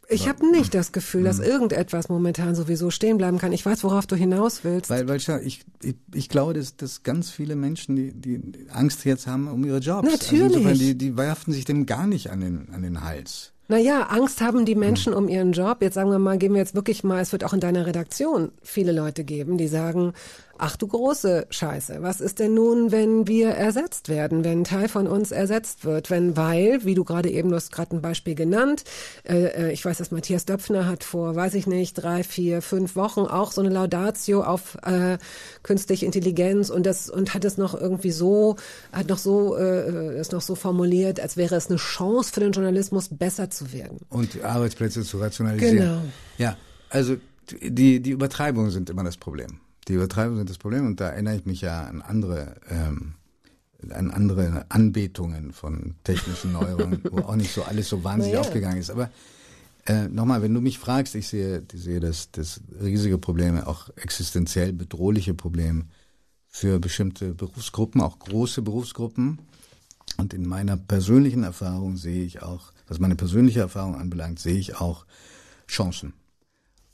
[0.08, 3.52] Ich habe nicht das Gefühl, dass irgendetwas momentan sowieso stehen bleiben kann.
[3.52, 4.90] Ich weiß, worauf du hinaus willst.
[4.90, 5.28] Weil, weil ich,
[5.82, 8.40] ich, ich glaube, dass, dass ganz viele Menschen, die, die
[8.70, 10.06] Angst jetzt haben um ihre Jobs.
[10.10, 10.42] Natürlich.
[10.42, 13.52] Also insofern, die, die werfen sich dem gar nicht an den, an den Hals.
[13.68, 14.80] Naja, Angst haben die Hm.
[14.80, 15.78] Menschen um ihren Job.
[15.80, 18.50] Jetzt sagen wir mal, gehen wir jetzt wirklich mal, es wird auch in deiner Redaktion
[18.62, 20.12] viele Leute geben, die sagen,
[20.62, 24.88] ach du große Scheiße, was ist denn nun, wenn wir ersetzt werden, wenn ein Teil
[24.88, 28.36] von uns ersetzt wird, wenn, weil, wie du gerade eben, du hast gerade ein Beispiel
[28.36, 28.84] genannt,
[29.24, 32.94] äh, äh, ich weiß, dass Matthias Döpfner hat vor, weiß ich nicht, drei, vier, fünf
[32.94, 35.18] Wochen auch so eine Laudatio auf äh,
[35.64, 38.54] künstliche Intelligenz und das und hat es noch irgendwie so,
[38.92, 42.52] hat noch so, äh, ist noch so formuliert, als wäre es eine Chance für den
[42.52, 43.98] Journalismus, besser zu werden.
[44.10, 45.76] Und Arbeitsplätze zu rationalisieren.
[45.76, 46.02] Genau.
[46.38, 46.56] Ja,
[46.88, 47.16] also
[47.50, 49.58] die, die Übertreibungen sind immer das Problem.
[49.88, 53.14] Die Übertreibungen sind das Problem und da erinnere ich mich ja an andere, ähm,
[53.90, 58.46] an andere Anbetungen von technischen Neuerungen, wo auch nicht so alles so wahnsinnig Na ja.
[58.46, 58.90] aufgegangen ist.
[58.90, 59.10] Aber
[59.86, 63.90] äh, nochmal, wenn du mich fragst, ich sehe, ich sehe das, das riesige Probleme, auch
[63.96, 65.86] existenziell bedrohliche Probleme
[66.46, 69.40] für bestimmte Berufsgruppen, auch große Berufsgruppen.
[70.18, 74.76] Und in meiner persönlichen Erfahrung sehe ich auch, was meine persönliche Erfahrung anbelangt, sehe ich
[74.80, 75.06] auch
[75.66, 76.12] Chancen.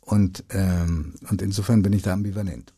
[0.00, 2.72] Und, ähm, und insofern bin ich da ambivalent.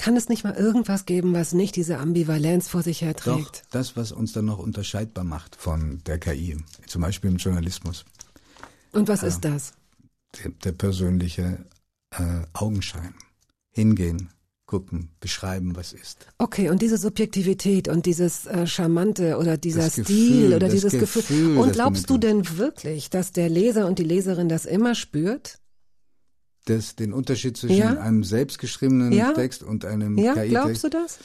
[0.00, 3.64] Kann es nicht mal irgendwas geben, was nicht diese Ambivalenz vor sich Doch, herträgt?
[3.70, 6.56] das, was uns dann noch unterscheidbar macht von der KI,
[6.86, 8.06] zum Beispiel im Journalismus,
[8.92, 9.74] Und was ist das?
[10.42, 11.64] der, der persönliche
[12.12, 13.12] äh, Augenschein.
[13.72, 14.30] Hingehen,
[14.64, 16.26] gucken, beschreiben, was ist.
[16.38, 20.92] Okay, und diese Subjektivität und dieses äh, Charmante oder dieser Das Stil Gefühl, oder dieses
[20.92, 21.22] Gefühl.
[21.22, 25.58] Gefühl, Und glaubst du denn wirklich, dass der Leser und die Leserin das immer spürt?
[26.70, 28.00] Das, den Unterschied zwischen Ja?
[28.00, 29.32] einem selbstgeschriebenen Ja?
[29.32, 30.50] Text und einem Ja, KI-Text.
[30.50, 31.18] glaubst du das?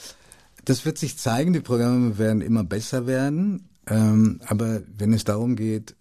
[0.65, 3.69] Das wird sich zeigen, die Programme werden immer besser werden.
[3.87, 5.95] Ähm, aber wenn es darum geht,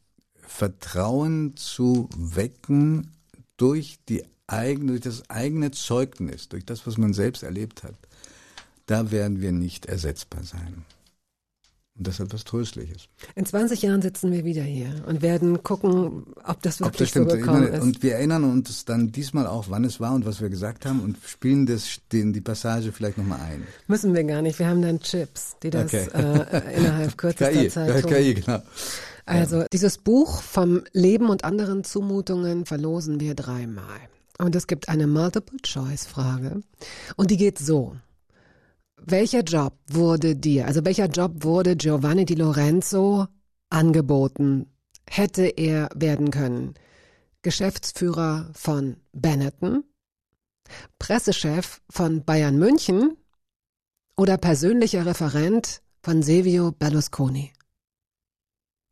[0.46, 3.10] Vertrauen zu wecken
[3.56, 7.94] durch die eigene, durch das eigene Zeugnis, durch das, was man selbst erlebt hat,
[8.86, 10.84] da werden wir nicht ersetzbar sein.
[11.96, 13.08] Und das ist etwas Tröstliches.
[13.36, 17.22] In 20 Jahren sitzen wir wieder hier und werden gucken, ob das Ob wirklich das
[17.22, 17.32] stimmt.
[17.32, 17.82] ist.
[17.82, 21.00] Und wir erinnern uns dann diesmal auch, wann es war und was wir gesagt haben
[21.00, 23.64] und spielen das, den, die Passage vielleicht nochmal ein.
[23.86, 24.58] Müssen wir gar nicht.
[24.58, 26.08] Wir haben dann Chips, die das Okay.
[26.14, 28.10] äh, innerhalb kürzester KI, Zeit tun.
[28.10, 28.60] KI, genau.
[29.26, 34.00] Also dieses Buch vom Leben und anderen Zumutungen verlosen wir dreimal.
[34.38, 36.60] Und es gibt eine Multiple-Choice-Frage.
[37.14, 37.94] Und die geht so.
[39.06, 43.26] Welcher Job wurde dir, also welcher Job wurde Giovanni Di Lorenzo
[43.68, 44.72] angeboten,
[45.06, 46.72] hätte er werden können?
[47.42, 49.84] Geschäftsführer von Benetton,
[50.98, 53.18] Pressechef von Bayern München
[54.16, 57.52] oder persönlicher Referent von Silvio Berlusconi?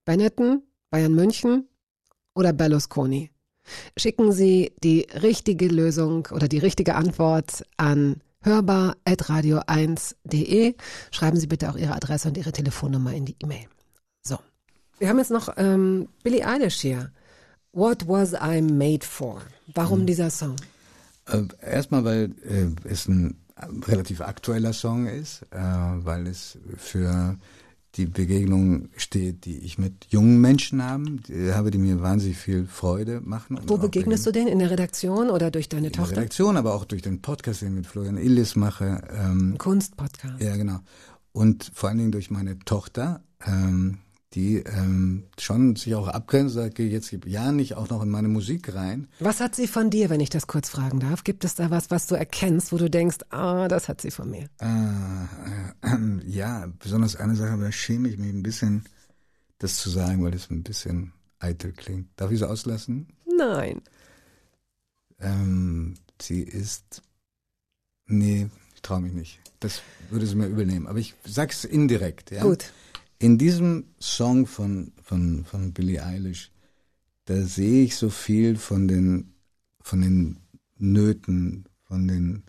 [0.05, 1.71] Benetton, Bayern München
[2.35, 3.31] oder Berlusconi?
[3.97, 10.75] Schicken Sie die richtige Lösung oder die richtige Antwort an hörbar.radio1.de.
[11.11, 13.65] Schreiben Sie bitte auch Ihre Adresse und Ihre Telefonnummer in die E-Mail.
[14.23, 14.39] So.
[14.99, 17.11] Wir haben jetzt noch ähm, Billie Eilish hier.
[17.73, 19.41] What was I made for?
[19.75, 20.57] Warum dieser Song?
[21.27, 23.37] Äh, erstmal, weil äh, es ein
[23.87, 27.37] relativ aktueller Song ist, äh, weil es für
[27.97, 32.67] die Begegnung steht, die ich mit jungen Menschen haben, die, habe, die mir wahnsinnig viel
[32.67, 33.59] Freude machen.
[33.67, 34.49] Wo begegnest du denen?
[34.49, 36.17] In der Redaktion oder durch deine in der Tochter?
[36.17, 39.03] Redaktion, aber auch durch den Podcast, den ich mit Florian Illis mache.
[39.13, 40.41] Ähm, Kunstpodcast.
[40.41, 40.81] ja, genau.
[41.33, 43.99] Und vor allen Dingen durch meine Tochter, ähm,
[44.35, 48.75] die ähm, schon sich auch abgrenzt, sagt, jetzt ja nicht auch noch in meine Musik
[48.75, 49.09] rein.
[49.21, 51.25] Was hat sie von dir, wenn ich das kurz fragen darf?
[51.25, 54.31] Gibt es da was, was du erkennst, wo du denkst, ah, das hat sie von
[54.31, 54.49] mir?
[54.61, 58.85] Äh, äh, ja, besonders eine Sache, da schäme ich mich ein bisschen,
[59.59, 62.09] das zu sagen, weil das ein bisschen eitel klingt.
[62.17, 63.09] Darf ich so auslassen?
[63.37, 63.83] Nein.
[65.21, 67.03] Ähm, sie ist,
[68.07, 69.41] nee, ich traue mich nicht.
[69.61, 70.87] Das würde sie mir übernehmen.
[70.87, 72.43] Aber ich sag's indirekt, ja.
[72.43, 72.73] Gut.
[73.23, 76.51] In diesem Song von, von, von Billie Eilish,
[77.27, 79.33] da sehe ich so viel von den,
[79.81, 80.41] von den
[80.77, 82.43] Nöten, von den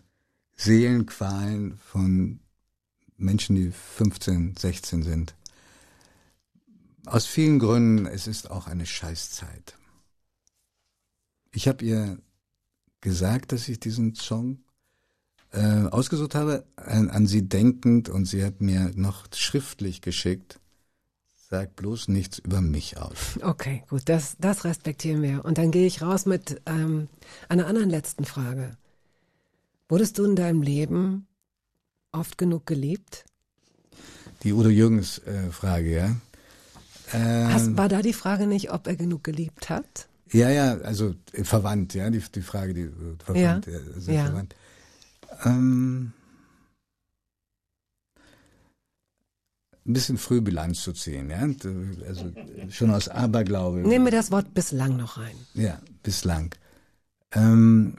[0.56, 2.40] Seelenqualen von
[3.16, 5.36] Menschen, die 15, 16 sind.
[7.06, 9.78] Aus vielen Gründen, es ist auch eine Scheißzeit.
[11.52, 12.18] Ich habe ihr
[13.00, 14.58] gesagt, dass ich diesen Song
[15.52, 20.58] äh, ausgesucht habe, an, an sie denkend, und sie hat mir noch schriftlich geschickt,
[21.54, 23.38] sag bloß nichts über mich aus.
[23.40, 25.44] Okay, gut, das, das respektieren wir.
[25.44, 27.08] Und dann gehe ich raus mit ähm,
[27.48, 28.76] einer anderen letzten Frage.
[29.88, 31.28] Wurdest du in deinem Leben
[32.10, 33.24] oft genug geliebt?
[34.42, 36.16] Die Udo Jürgens äh, Frage, ja.
[37.12, 40.08] Ähm, Hast, war da die Frage nicht, ob er genug geliebt hat?
[40.32, 44.24] ja, ja, also äh, verwandt, ja, die, die Frage, die äh, verwandt, ja, sehr ja.
[44.24, 44.56] verwandt.
[45.44, 46.12] Ähm,
[49.86, 51.40] ein bisschen früh Bilanz zu ziehen, ja.
[52.06, 52.32] Also
[52.70, 53.80] schon aus Aberglaube.
[53.80, 55.36] Nehmen wir das Wort bislang noch rein.
[55.54, 56.54] Ja, bislang.
[57.32, 57.96] Ähm,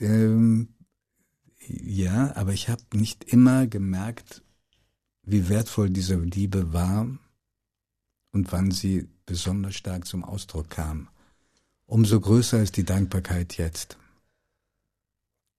[0.00, 0.68] ähm,
[1.66, 4.42] ja, aber ich habe nicht immer gemerkt,
[5.22, 7.06] wie wertvoll diese Liebe war
[8.32, 11.08] und wann sie besonders stark zum Ausdruck kam.
[11.86, 13.98] Umso größer ist die Dankbarkeit jetzt.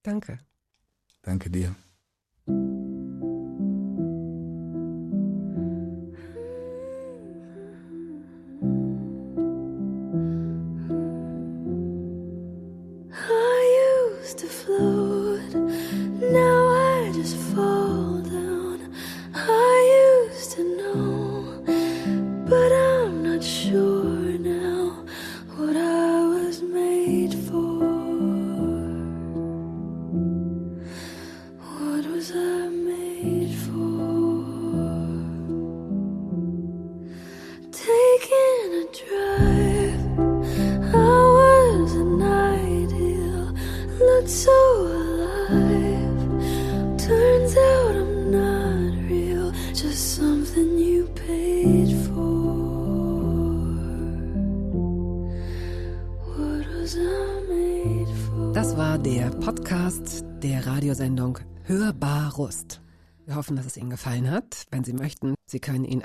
[0.02, 0.40] Danke.
[1.22, 1.76] Danke dir.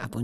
[0.06, 0.22] Hörbar